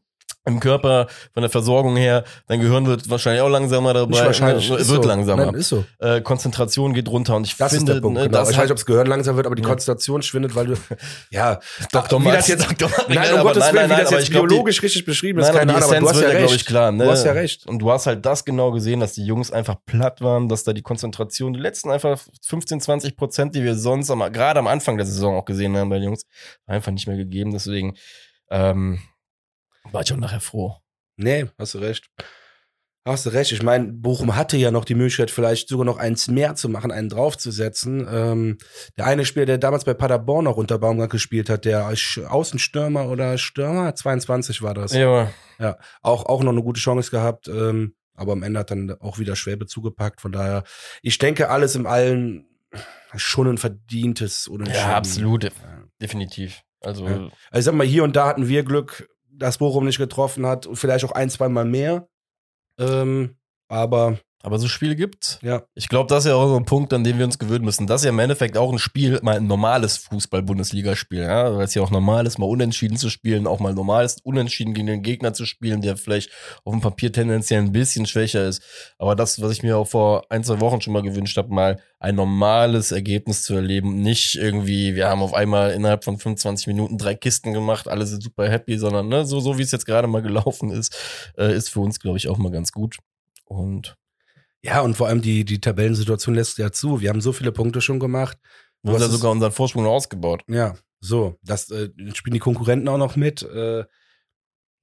im 0.46 0.60
Körper, 0.60 1.08
von 1.34 1.42
der 1.42 1.50
Versorgung 1.50 1.96
her, 1.96 2.24
dein 2.46 2.60
Gehirn 2.60 2.86
wird 2.86 3.10
wahrscheinlich 3.10 3.42
auch 3.42 3.48
langsamer 3.48 3.92
dabei. 3.94 4.10
Nicht 4.12 4.24
wahrscheinlich. 4.24 4.70
ne, 4.70 4.76
ist 4.76 4.88
wird 4.88 5.02
so. 5.02 5.08
langsamer. 5.08 5.46
Nein, 5.46 5.54
ist 5.56 5.68
so. 5.68 5.84
Äh, 5.98 6.20
Konzentration 6.20 6.94
geht 6.94 7.08
runter 7.08 7.36
und 7.36 7.46
ich 7.46 7.56
Das 7.56 7.72
finde, 7.74 7.92
ist 7.92 7.96
der 7.96 8.00
Punkt. 8.00 8.18
ne, 8.18 8.26
genau. 8.26 8.38
das 8.38 8.50
Ich 8.50 8.56
weiß 8.56 8.62
nicht, 8.64 8.70
ob 8.72 8.78
es 8.78 8.86
Gehirn 8.86 9.06
langsam 9.06 9.36
wird, 9.36 9.46
aber 9.46 9.56
die 9.56 9.62
Ja. 9.62 9.68
Konzentration 9.68 10.22
schwindet, 10.22 10.54
weil 10.54 10.66
du, 10.66 10.74
ja, 11.30 11.58
Dr. 11.92 12.20
wie 12.24 12.28
das 12.30 12.46
jetzt, 12.48 12.64
Dr. 12.80 12.88
Max, 12.88 13.08
nein, 13.08 13.34
um 13.34 13.40
Gottes 13.42 13.60
nein, 13.64 13.74
Willen, 13.74 13.88
nein, 13.88 13.98
wie 13.98 14.02
das 14.02 14.10
jetzt 14.12 14.30
glaub, 14.30 14.42
die- 14.44 14.54
biologisch 14.54 14.82
richtig 14.82 15.04
beschrieben 15.04 15.40
ist, 15.40 15.48
Nein, 15.48 15.56
keine 15.58 15.74
Ahnung, 15.74 15.90
aber 15.90 16.00
du 16.00 16.08
hast 16.08 16.20
ja 16.20 16.28
recht. 16.28 16.54
ich, 16.54 16.64
klar. 16.66 16.92
Ne? 16.92 17.04
Du 17.04 17.10
hast 17.10 17.24
ja 17.24 17.32
recht. 17.32 17.66
Und 17.66 17.80
du 17.80 17.90
hast 17.90 18.06
halt 18.06 18.24
das 18.24 18.44
genau 18.44 18.70
gesehen, 18.70 19.00
dass 19.00 19.14
die 19.14 19.24
Jungs 19.26 19.50
einfach 19.50 19.76
platt 19.84 20.20
waren, 20.20 20.48
dass 20.48 20.62
da 20.64 20.72
die 20.72 20.82
Konzentration, 20.82 21.52
die 21.54 21.60
letzten 21.60 21.90
einfach 21.90 22.20
15, 22.42 22.80
20 22.80 23.16
Prozent, 23.16 23.54
die 23.56 23.64
wir 23.64 23.74
sonst 23.74 24.10
am, 24.10 24.20
gerade 24.32 24.60
am 24.60 24.68
Anfang 24.68 24.96
der 24.96 25.06
Saison 25.06 25.36
auch 25.36 25.44
gesehen 25.44 25.76
haben 25.76 25.88
bei 25.88 25.96
den 25.96 26.04
Jungs, 26.04 26.22
einfach 26.66 26.92
nicht 26.92 27.06
mehr 27.08 27.16
gegeben. 27.16 27.50
Deswegen 27.52 27.96
ähm, 28.50 29.00
war 29.92 30.02
ich 30.02 30.12
auch 30.12 30.16
nachher 30.16 30.40
froh. 30.40 30.76
Nee, 31.16 31.46
hast 31.58 31.74
du 31.74 31.78
recht. 31.78 32.06
Hast 33.06 33.24
du 33.24 33.30
recht. 33.30 33.52
Ich 33.52 33.62
meine, 33.62 33.92
Bochum 33.92 34.34
hatte 34.34 34.56
ja 34.56 34.72
noch 34.72 34.84
die 34.84 34.96
Möglichkeit, 34.96 35.30
vielleicht 35.30 35.68
sogar 35.68 35.84
noch 35.86 35.96
eins 35.98 36.26
mehr 36.26 36.56
zu 36.56 36.68
machen, 36.68 36.90
einen 36.90 37.08
draufzusetzen. 37.08 38.04
Ähm, 38.10 38.58
der 38.98 39.06
eine 39.06 39.24
Spieler, 39.24 39.46
der 39.46 39.58
damals 39.58 39.84
bei 39.84 39.94
Paderborn 39.94 40.44
noch 40.44 40.56
unter 40.56 40.78
Baumgart 40.78 41.10
gespielt 41.10 41.48
hat, 41.48 41.64
der 41.64 41.86
Außenstürmer 41.88 43.08
oder 43.08 43.38
Stürmer, 43.38 43.94
22 43.94 44.60
war 44.62 44.74
das. 44.74 44.92
Ja, 44.92 45.30
Auch, 46.02 46.26
auch 46.26 46.42
noch 46.42 46.50
eine 46.50 46.62
gute 46.64 46.80
Chance 46.80 47.12
gehabt, 47.12 47.46
ähm, 47.46 47.94
aber 48.14 48.32
am 48.32 48.42
Ende 48.42 48.58
hat 48.58 48.72
dann 48.72 48.90
auch 49.00 49.18
wieder 49.20 49.36
Schwäbe 49.36 49.66
zugepackt. 49.66 50.20
Von 50.20 50.32
daher, 50.32 50.64
ich 51.00 51.18
denke, 51.18 51.48
alles 51.48 51.76
im 51.76 51.86
Allen 51.86 52.48
schon 53.14 53.46
ein 53.46 53.58
verdientes 53.58 54.48
Unentschieden. 54.48 54.80
ja 54.88 54.96
absolut, 54.96 55.44
Ja. 55.44 55.50
definitiv. 56.02 56.62
Also, 56.80 57.06
Ja. 57.06 57.12
Also 57.50 57.58
ich 57.60 57.64
sag 57.66 57.74
mal, 57.74 57.86
hier 57.86 58.02
und 58.02 58.16
da 58.16 58.26
hatten 58.26 58.48
wir 58.48 58.64
Glück, 58.64 59.08
dass 59.36 59.58
Bochum 59.58 59.84
nicht 59.84 59.98
getroffen 59.98 60.46
hat 60.46 60.66
und 60.66 60.76
vielleicht 60.76 61.04
auch 61.04 61.12
ein, 61.12 61.30
zwei 61.30 61.48
Mal 61.48 61.64
mehr. 61.64 62.08
Ähm, 62.78 63.36
aber 63.68 64.18
aber 64.46 64.60
so 64.60 64.68
Spiele 64.68 64.94
gibt's. 64.94 65.40
ja, 65.42 65.64
Ich 65.74 65.88
glaube, 65.88 66.08
das 66.08 66.24
ist 66.24 66.30
ja 66.30 66.36
auch 66.36 66.46
so 66.46 66.56
ein 66.56 66.64
Punkt, 66.64 66.92
an 66.92 67.02
dem 67.02 67.18
wir 67.18 67.24
uns 67.24 67.40
gewöhnen 67.40 67.64
müssen. 67.64 67.88
Das 67.88 68.02
ist 68.02 68.04
ja 68.04 68.10
im 68.10 68.18
Endeffekt 68.20 68.56
auch 68.56 68.72
ein 68.72 68.78
Spiel, 68.78 69.18
mal 69.20 69.38
ein 69.38 69.48
normales 69.48 69.96
Fußball-Bundesligaspiel, 69.96 71.22
ja, 71.22 71.56
weil 71.56 71.64
es 71.64 71.74
ja 71.74 71.82
auch 71.82 71.90
normal 71.90 72.28
ist, 72.28 72.38
mal 72.38 72.46
unentschieden 72.46 72.96
zu 72.96 73.10
spielen, 73.10 73.48
auch 73.48 73.58
mal 73.58 73.74
normal 73.74 74.04
ist, 74.04 74.24
unentschieden 74.24 74.72
gegen 74.72 74.86
den 74.86 75.02
Gegner 75.02 75.32
zu 75.32 75.46
spielen, 75.46 75.82
der 75.82 75.96
vielleicht 75.96 76.30
auf 76.62 76.72
dem 76.72 76.80
Papier 76.80 77.10
tendenziell 77.10 77.60
ein 77.60 77.72
bisschen 77.72 78.06
schwächer 78.06 78.46
ist. 78.46 78.62
Aber 78.98 79.16
das, 79.16 79.42
was 79.42 79.50
ich 79.50 79.64
mir 79.64 79.76
auch 79.76 79.88
vor 79.88 80.26
ein, 80.30 80.44
zwei 80.44 80.60
Wochen 80.60 80.80
schon 80.80 80.92
mal 80.92 81.02
gewünscht 81.02 81.36
habe, 81.38 81.52
mal 81.52 81.80
ein 81.98 82.14
normales 82.14 82.92
Ergebnis 82.92 83.42
zu 83.42 83.56
erleben. 83.56 84.00
Nicht 84.00 84.36
irgendwie, 84.36 84.94
wir 84.94 85.08
haben 85.08 85.22
auf 85.22 85.34
einmal 85.34 85.72
innerhalb 85.72 86.04
von 86.04 86.18
25 86.18 86.68
Minuten 86.68 86.98
drei 86.98 87.16
Kisten 87.16 87.52
gemacht, 87.52 87.88
alle 87.88 88.06
sind 88.06 88.22
super 88.22 88.48
happy, 88.48 88.78
sondern 88.78 89.08
ne, 89.08 89.26
so, 89.26 89.40
so 89.40 89.58
wie 89.58 89.62
es 89.62 89.72
jetzt 89.72 89.86
gerade 89.86 90.06
mal 90.06 90.22
gelaufen 90.22 90.70
ist, 90.70 90.96
äh, 91.36 91.52
ist 91.52 91.68
für 91.68 91.80
uns, 91.80 91.98
glaube 91.98 92.18
ich, 92.18 92.28
auch 92.28 92.38
mal 92.38 92.52
ganz 92.52 92.70
gut. 92.70 92.98
Und 93.44 93.96
ja, 94.62 94.80
und 94.80 94.96
vor 94.96 95.06
allem 95.08 95.22
die, 95.22 95.44
die 95.44 95.60
Tabellensituation 95.60 96.34
lässt 96.34 96.58
ja 96.58 96.72
zu. 96.72 97.00
Wir 97.00 97.10
haben 97.10 97.20
so 97.20 97.32
viele 97.32 97.52
Punkte 97.52 97.80
schon 97.80 98.00
gemacht. 98.00 98.38
wir 98.82 98.92
haben 98.94 99.02
ist- 99.02 99.10
sogar 99.12 99.30
unseren 99.32 99.52
Vorsprung 99.52 99.84
noch 99.84 99.90
ausgebaut. 99.92 100.42
Ja, 100.48 100.74
so, 101.00 101.36
das 101.42 101.70
äh, 101.70 101.90
spielen 102.14 102.34
die 102.34 102.40
Konkurrenten 102.40 102.88
auch 102.88 102.98
noch 102.98 103.16
mit. 103.16 103.42
Äh, 103.42 103.84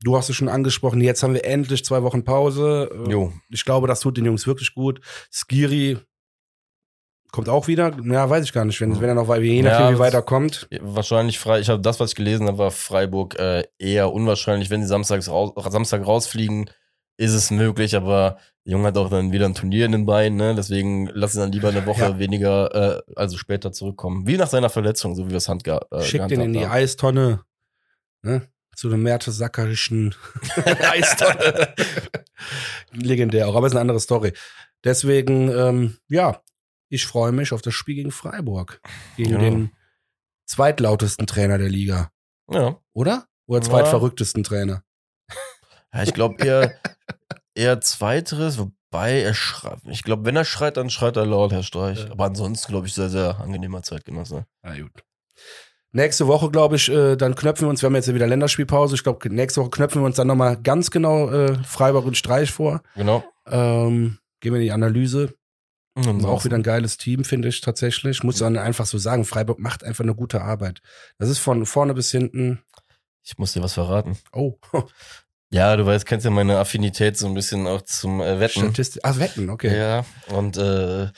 du 0.04 0.18
hast 0.18 0.30
es 0.30 0.36
schon 0.36 0.50
angesprochen, 0.50 1.02
jetzt 1.02 1.24
haben 1.24 1.34
wir 1.34 1.44
endlich 1.46 1.84
zwei 1.86 2.04
Wochen 2.04 2.24
Pause. 2.24 2.90
Äh, 3.08 3.12
Jo. 3.12 3.34
Ich 3.50 3.66
glaube, 3.66 3.88
das 3.88 4.00
tut 4.02 4.18
den 4.18 4.26
Jungs 4.26 4.46
wirklich 4.48 4.74
gut. 4.74 5.02
Skiri 5.32 5.98
kommt 7.32 7.50
auch 7.50 7.68
wieder. 7.68 7.98
Ja, 8.04 8.30
weiß 8.30 8.44
ich 8.46 8.54
gar 8.54 8.64
nicht, 8.66 8.80
wenn, 8.80 9.00
wenn 9.02 9.10
er 9.10 9.16
noch, 9.16 9.28
weil 9.28 9.42
je 9.44 9.58
Ja, 9.58 9.64
nachdem, 9.64 9.88
wie 9.88 9.92
das- 9.94 10.00
weiterkommt. 10.00 10.68
Wahrscheinlich 10.82 11.40
frei. 11.40 11.60
Ich 11.60 11.70
habe 11.70 11.82
das, 11.82 12.00
was 12.00 12.12
ich 12.12 12.16
gelesen 12.16 12.48
habe, 12.48 12.58
war 12.60 12.72
Freiburg 12.72 13.40
äh, 13.40 13.64
eher 13.80 14.12
unwahrscheinlich. 14.14 14.70
Wenn 14.70 14.82
sie 14.82 14.88
samstags 14.88 15.30
raus, 15.30 15.52
Samstag 15.72 16.06
rausfliegen, 16.06 16.70
ist 17.18 17.34
es 17.34 17.52
möglich, 17.52 17.96
aber 17.96 18.38
der 18.66 18.74
Junge 18.74 18.88
hat 18.88 18.98
auch 18.98 19.10
dann 19.10 19.32
wieder 19.32 19.46
ein 19.46 19.54
Turnier 19.56 19.86
in 19.86 19.92
den 19.92 20.06
Beinen, 20.06 20.38
ne? 20.38 20.56
Deswegen 20.56 21.08
lass 21.14 21.36
ihn 21.36 21.40
dann 21.42 21.52
lieber 21.52 21.70
eine 21.70 21.86
Woche 21.86 22.02
Ja. 22.02 22.20
weniger, 22.20 22.74
äh, 22.98 23.02
also 23.16 23.38
später 23.38 23.72
zurückkommen. 23.72 24.26
Wie 24.28 24.38
nach 24.38 24.48
seiner 24.50 24.70
Verletzung, 24.70 25.16
so 25.16 25.26
wie 25.28 25.32
wir 25.32 25.38
es 25.38 25.50
Hand 25.50 25.64
ge 25.64 25.80
äh, 25.92 26.02
Schickt 26.02 26.32
den 26.32 26.42
in 26.42 26.54
die 26.54 26.66
haben. 26.66 26.72
Eistonne. 26.72 27.42
Ne? 28.22 28.48
Zu 28.76 28.88
einem 28.88 29.04
Mertesackerischen 29.04 30.16
Eistonne. 30.66 31.74
Legendär 32.92 33.48
auch, 33.48 33.56
aber 33.56 33.68
ist 33.68 33.74
eine 33.74 33.82
andere 33.82 34.00
Story. 34.00 34.34
Deswegen, 34.84 35.50
ähm, 35.50 35.98
ja, 36.10 36.42
ich 36.90 37.06
freue 37.06 37.32
mich 37.32 37.52
auf 37.54 37.62
das 37.62 37.74
Spiel 37.74 37.96
gegen 37.96 38.12
Freiburg. 38.12 38.82
Gegen 39.18 39.32
Ja. 39.34 39.38
den 39.40 39.72
zweitlautesten 40.46 41.28
Trainer 41.28 41.58
der 41.58 41.70
Liga. 41.70 42.12
Ja. 42.52 42.78
Oder? 42.94 43.28
Oder 43.46 43.62
zweitverrücktesten 43.62 44.44
Trainer. 44.44 44.84
Ja, 45.94 46.04
ich 46.04 46.14
glaube 46.14 46.44
eher, 46.44 46.74
eher 47.56 47.82
zweiteres, 47.82 48.58
wobei 48.58 49.22
er 49.22 49.34
schreit. 49.34 49.80
Ich 49.86 50.04
glaube, 50.04 50.26
wenn 50.26 50.36
er 50.36 50.46
schreit, 50.46 50.78
dann 50.78 50.90
schreit 50.90 51.18
er 51.18 51.26
laut, 51.26 51.52
Herr 51.52 51.64
Streich. 51.64 52.06
Ja. 52.06 52.12
Aber 52.12 52.26
ansonsten, 52.26 52.72
glaube 52.72 52.88
ich, 52.88 52.94
sehr, 52.94 53.10
sehr 53.10 53.40
angenehmer 53.40 53.84
Zeitgenosse. 53.84 54.46
Na 54.62 54.78
gut. 54.80 55.04
Nächste 55.96 56.28
Woche, 56.28 56.50
glaube 56.50 56.76
ich, 56.76 56.90
äh, 56.90 57.16
dann 57.16 57.36
knöpfen 57.36 57.68
wir 57.68 57.70
uns, 57.70 57.84
wir 57.84 57.88
haben 57.88 57.96
jetzt 57.96 58.08
ja 58.08 58.16
wieder 58.16 58.26
Länderspielpause, 58.26 58.96
ich 58.96 59.04
glaube, 59.04 59.30
nächste 59.30 59.62
Woche 59.62 59.70
knöpfen 59.70 60.02
wir 60.02 60.08
uns 60.08 60.16
dann 60.16 60.26
nochmal 60.26 60.58
ganz 60.58 60.90
genau 60.90 61.30
äh, 61.30 61.54
Freiburg 61.64 62.06
und 62.06 62.18
Streich 62.18 62.52
vor. 62.52 62.82
Genau. 62.96 63.24
Ähm, 63.46 64.18
gehen 64.40 64.54
wir 64.54 64.60
in 64.60 64.66
die 64.66 64.72
Analyse. 64.72 65.36
Und 65.96 66.26
Auch 66.26 66.44
wieder 66.44 66.56
ein 66.56 66.64
geiles 66.64 66.98
Team, 66.98 67.24
finde 67.24 67.50
ich 67.50 67.62
tatsächlich. 67.62 68.24
Muss 68.24 68.40
dann 68.40 68.58
einfach 68.58 68.88
so 68.88 68.98
sagen, 68.98 69.26
Freiburg 69.26 69.60
macht 69.60 69.84
einfach 69.84 70.04
eine 70.04 70.16
gute 70.16 70.42
Arbeit. 70.42 70.82
Das 71.20 71.30
ist 71.30 71.38
von 71.38 71.68
vorne 71.68 71.94
bis 71.94 72.10
hinten. 72.10 72.64
Ich 73.24 73.38
muss 73.38 73.54
dir 73.54 73.62
was 73.62 73.74
verraten. 73.74 74.18
Oh, 74.32 74.58
Ja, 75.54 75.78
du 75.78 75.86
weißt, 75.86 76.08
kennst 76.08 76.26
ja 76.26 76.32
meine 76.32 76.58
Affinität 76.58 77.16
so 77.16 77.28
ein 77.28 77.36
bisschen 77.36 77.68
auch 77.68 77.84
zum 77.84 78.22
äh, 78.22 78.40
Wetten. 78.40 78.62
Statistik. 78.62 79.04
Ah, 79.06 79.20
Wetten, 79.20 79.52
okay. 79.52 79.78
Ja, 79.78 80.04
und 80.30 80.58
äh, 80.58 81.10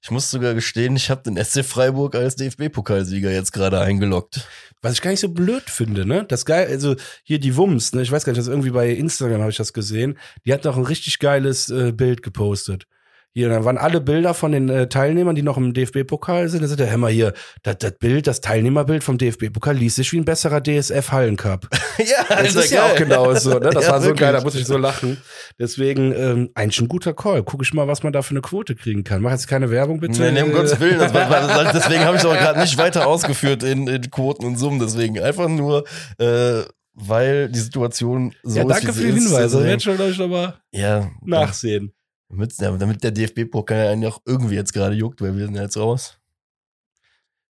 ich 0.00 0.10
muss 0.10 0.30
sogar 0.30 0.54
gestehen, 0.54 0.96
ich 0.96 1.10
habe 1.10 1.22
den 1.22 1.36
SC 1.36 1.62
Freiburg 1.62 2.14
als 2.14 2.36
DFB-Pokalsieger 2.36 3.30
jetzt 3.30 3.52
gerade 3.52 3.80
eingeloggt. 3.80 4.48
Was 4.80 4.94
ich 4.94 5.02
gar 5.02 5.10
nicht 5.10 5.20
so 5.20 5.28
blöd 5.28 5.68
finde, 5.68 6.06
ne? 6.06 6.24
Das 6.26 6.46
geil, 6.46 6.68
also 6.68 6.96
hier 7.22 7.38
die 7.38 7.54
Wums, 7.54 7.92
ne? 7.92 8.00
Ich 8.00 8.10
weiß 8.10 8.24
gar 8.24 8.32
nicht, 8.32 8.40
das 8.40 8.48
irgendwie 8.48 8.70
bei 8.70 8.88
Instagram 8.88 9.42
habe 9.42 9.50
ich 9.50 9.58
das 9.58 9.74
gesehen. 9.74 10.18
Die 10.46 10.54
hat 10.54 10.64
doch 10.64 10.78
ein 10.78 10.86
richtig 10.86 11.18
geiles 11.18 11.68
äh, 11.68 11.92
Bild 11.92 12.22
gepostet. 12.22 12.86
Hier, 13.34 13.48
da 13.48 13.64
waren 13.64 13.78
alle 13.78 14.02
Bilder 14.02 14.34
von 14.34 14.52
den 14.52 14.68
äh, 14.68 14.88
Teilnehmern, 14.88 15.34
die 15.34 15.42
noch 15.42 15.56
im 15.56 15.72
DFB-Pokal 15.72 16.48
sind. 16.48 16.62
Da 16.62 16.68
sagt 16.68 16.80
der 16.80 16.86
Hämmer 16.86 17.08
hier, 17.08 17.32
das, 17.62 17.78
das 17.78 17.92
Bild, 17.92 18.26
das 18.26 18.42
Teilnehmerbild 18.42 19.02
vom 19.02 19.16
DFB-Pokal 19.16 19.74
liest 19.74 19.96
sich 19.96 20.12
wie 20.12 20.18
ein 20.18 20.26
besserer 20.26 20.60
DSF-Hallencup. 20.62 21.68
ja, 21.98 22.24
Das 22.28 22.54
ist 22.54 22.70
ja 22.72 22.84
auch 22.84 22.94
genau 22.94 23.34
so, 23.34 23.58
ne? 23.58 23.70
Das 23.70 23.84
Ja, 23.86 23.92
war 23.92 24.00
so 24.00 24.06
wirklich. 24.08 24.20
geil, 24.20 24.32
da 24.34 24.42
muss 24.42 24.54
ich 24.54 24.66
so 24.66 24.76
lachen. 24.76 25.16
Deswegen, 25.58 26.12
ähm, 26.14 26.50
eigentlich 26.54 26.80
ein 26.82 26.88
guter 26.88 27.14
Call. 27.14 27.42
Guck 27.42 27.62
ich 27.62 27.72
mal, 27.72 27.88
was 27.88 28.02
man 28.02 28.12
da 28.12 28.20
für 28.20 28.32
eine 28.32 28.42
Quote 28.42 28.74
kriegen 28.74 29.02
kann. 29.02 29.22
Mach 29.22 29.30
jetzt 29.30 29.48
keine 29.48 29.70
Werbung, 29.70 30.00
bitte. 30.00 30.20
Nee, 30.20 30.32
nee, 30.32 30.42
um 30.42 30.52
Gottes 30.52 30.78
Willen. 30.78 30.98
Das 30.98 31.14
war, 31.14 31.30
war, 31.30 31.72
deswegen 31.72 32.04
habe 32.04 32.16
ich 32.16 32.22
es 32.22 32.26
auch 32.28 32.36
gerade 32.36 32.60
nicht 32.60 32.76
weiter 32.76 33.06
ausgeführt 33.06 33.62
in, 33.62 33.86
in 33.86 34.10
Quoten 34.10 34.44
und 34.44 34.56
Summen. 34.56 34.78
Deswegen 34.78 35.18
einfach 35.20 35.48
nur, 35.48 35.84
äh, 36.18 36.62
weil 36.94 37.48
die 37.48 37.58
Situation 37.60 38.34
so 38.42 38.58
ja, 38.58 38.62
ist. 38.64 38.68
danke 38.70 38.88
wie 38.88 39.00
für 39.00 39.12
die. 39.12 39.20
Hinweise. 39.20 39.64
Werd 39.64 39.82
schon 39.82 39.96
gleich 39.96 40.18
nochmal 40.18 40.54
Ja, 40.70 41.10
nachsehen. 41.24 41.94
Damit, 42.32 42.54
damit 42.58 43.04
der 43.04 43.10
DFB-Pokal 43.10 43.88
einen 43.88 44.02
ja 44.02 44.08
auch 44.08 44.22
irgendwie 44.24 44.54
jetzt 44.54 44.72
gerade 44.72 44.94
juckt, 44.94 45.20
weil 45.20 45.36
wir 45.36 45.44
sind 45.44 45.54
ja 45.54 45.62
jetzt 45.62 45.76
raus. 45.76 46.18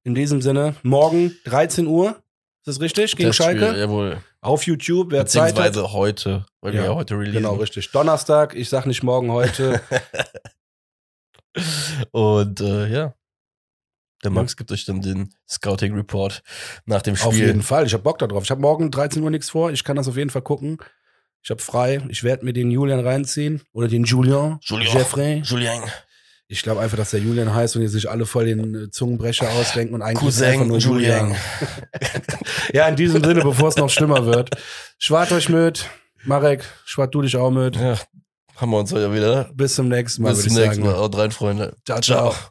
In 0.05 0.15
diesem 0.15 0.41
Sinne, 0.41 0.75
morgen 0.83 1.37
13 1.45 1.87
Uhr. 1.87 2.23
Ist 2.61 2.67
das 2.67 2.81
richtig? 2.81 3.15
Gegen 3.15 3.29
Das 3.29 3.37
Spiel, 3.37 3.59
Schalke? 3.61 3.79
Jawohl. 3.79 4.23
Auf 4.41 4.65
YouTube, 4.65 5.11
wer 5.11 5.27
Zeit 5.27 5.59
hat. 5.59 5.77
Heute, 5.77 6.47
weil 6.63 6.73
wir 6.73 6.81
Ja, 6.81 6.87
ja 6.87 6.95
heute 6.95 7.15
releasen. 7.19 7.43
Genau, 7.43 7.57
richtig. 7.57 7.91
Donnerstag, 7.93 8.55
ich 8.55 8.71
sag 8.71 8.87
nicht 8.87 9.03
morgen 9.03 9.31
heute. 9.31 9.83
Und 12.13 12.61
äh, 12.63 12.89
ja. 12.89 13.15
Der 14.25 14.31
Max 14.31 14.57
gibt 14.57 14.73
euch 14.73 14.87
dann 14.87 15.03
den 15.03 15.35
Scouting 15.49 15.95
Report 15.95 16.43
nach 16.87 17.03
dem 17.03 17.17
Spiel. 17.17 17.29
auf 17.29 17.37
jeden 17.37 17.63
Fall. 17.63 17.87
Ich 17.87 17.93
hab 17.93 18.03
Bock 18.03 18.19
darauf. 18.19 18.45
Ich 18.45 18.51
habe 18.51 18.61
morgen 18.63 18.91
13 18.91 19.23
Uhr 19.23 19.31
nichts 19.31 19.51
vor. 19.51 19.71
Ich 19.73 19.85
kann 19.85 19.97
das 19.97 20.09
auf 20.09 20.17
jeden 20.17 20.31
Fall 20.31 20.43
gucken. 20.43 20.79
Ich 21.43 21.51
habe 21.51 21.61
frei. 21.61 22.03
Ich 22.09 22.23
werde 22.23 22.45
mir 22.45 22.53
den 22.53 22.71
Julian 22.71 23.01
reinziehen. 23.01 23.63
Oder 23.73 23.89
den 23.89 24.05
Julian. 24.05 24.59
Julian. 24.63 24.97
Jeffrey. 24.97 25.43
Julien. 25.45 25.83
Ich 26.49 26.63
glaube 26.63 26.81
einfach, 26.81 26.97
dass 26.97 27.11
der 27.11 27.21
Julian 27.21 27.55
heißt 27.55 27.77
und 27.77 27.83
die 27.83 27.89
sich 27.89 28.11
alle 28.11 28.27
voll 28.27 28.47
den 28.47 28.75
äh, 28.75 28.91
Zungenbrecher 28.91 29.49
ausdenken 29.51 29.95
und 29.95 30.03
eigentlich 30.03 30.19
Cousin 30.19 30.67
nur 30.67 30.79
Julian. 30.79 31.29
Julien. 31.29 31.37
Ja, 32.73 32.89
in 32.89 32.97
diesem 32.97 33.23
Sinne, 33.23 33.43
bevor 33.43 33.69
es 33.69 33.77
noch 33.77 33.89
schlimmer 33.91 34.27
wird. 34.27 34.51
Schwart 34.99 35.33
euch 35.33 35.49
mit. 35.49 35.89
Marek, 36.25 36.65
schwart 36.85 37.15
du 37.15 37.23
dich 37.23 37.37
auch 37.37 37.51
mit. 37.51 37.77
Ja, 37.77 37.97
haben 38.57 38.71
wir 38.71 38.79
uns 38.79 38.93
heute 38.93 39.13
wieder. 39.15 39.51
Bis 39.55 39.77
zum 39.77 39.89
nächsten 39.89 40.23
Mal. 40.23 40.35
Bis 40.35 40.45
zum 40.45 40.55
nächsten. 40.55 40.85
Mal. 40.85 40.97
Haut 40.97 41.17
rein, 41.17 41.31
Freunde. 41.31 41.77
Ciao, 41.85 42.01
ciao. 42.01 42.33
ciao. 42.33 42.51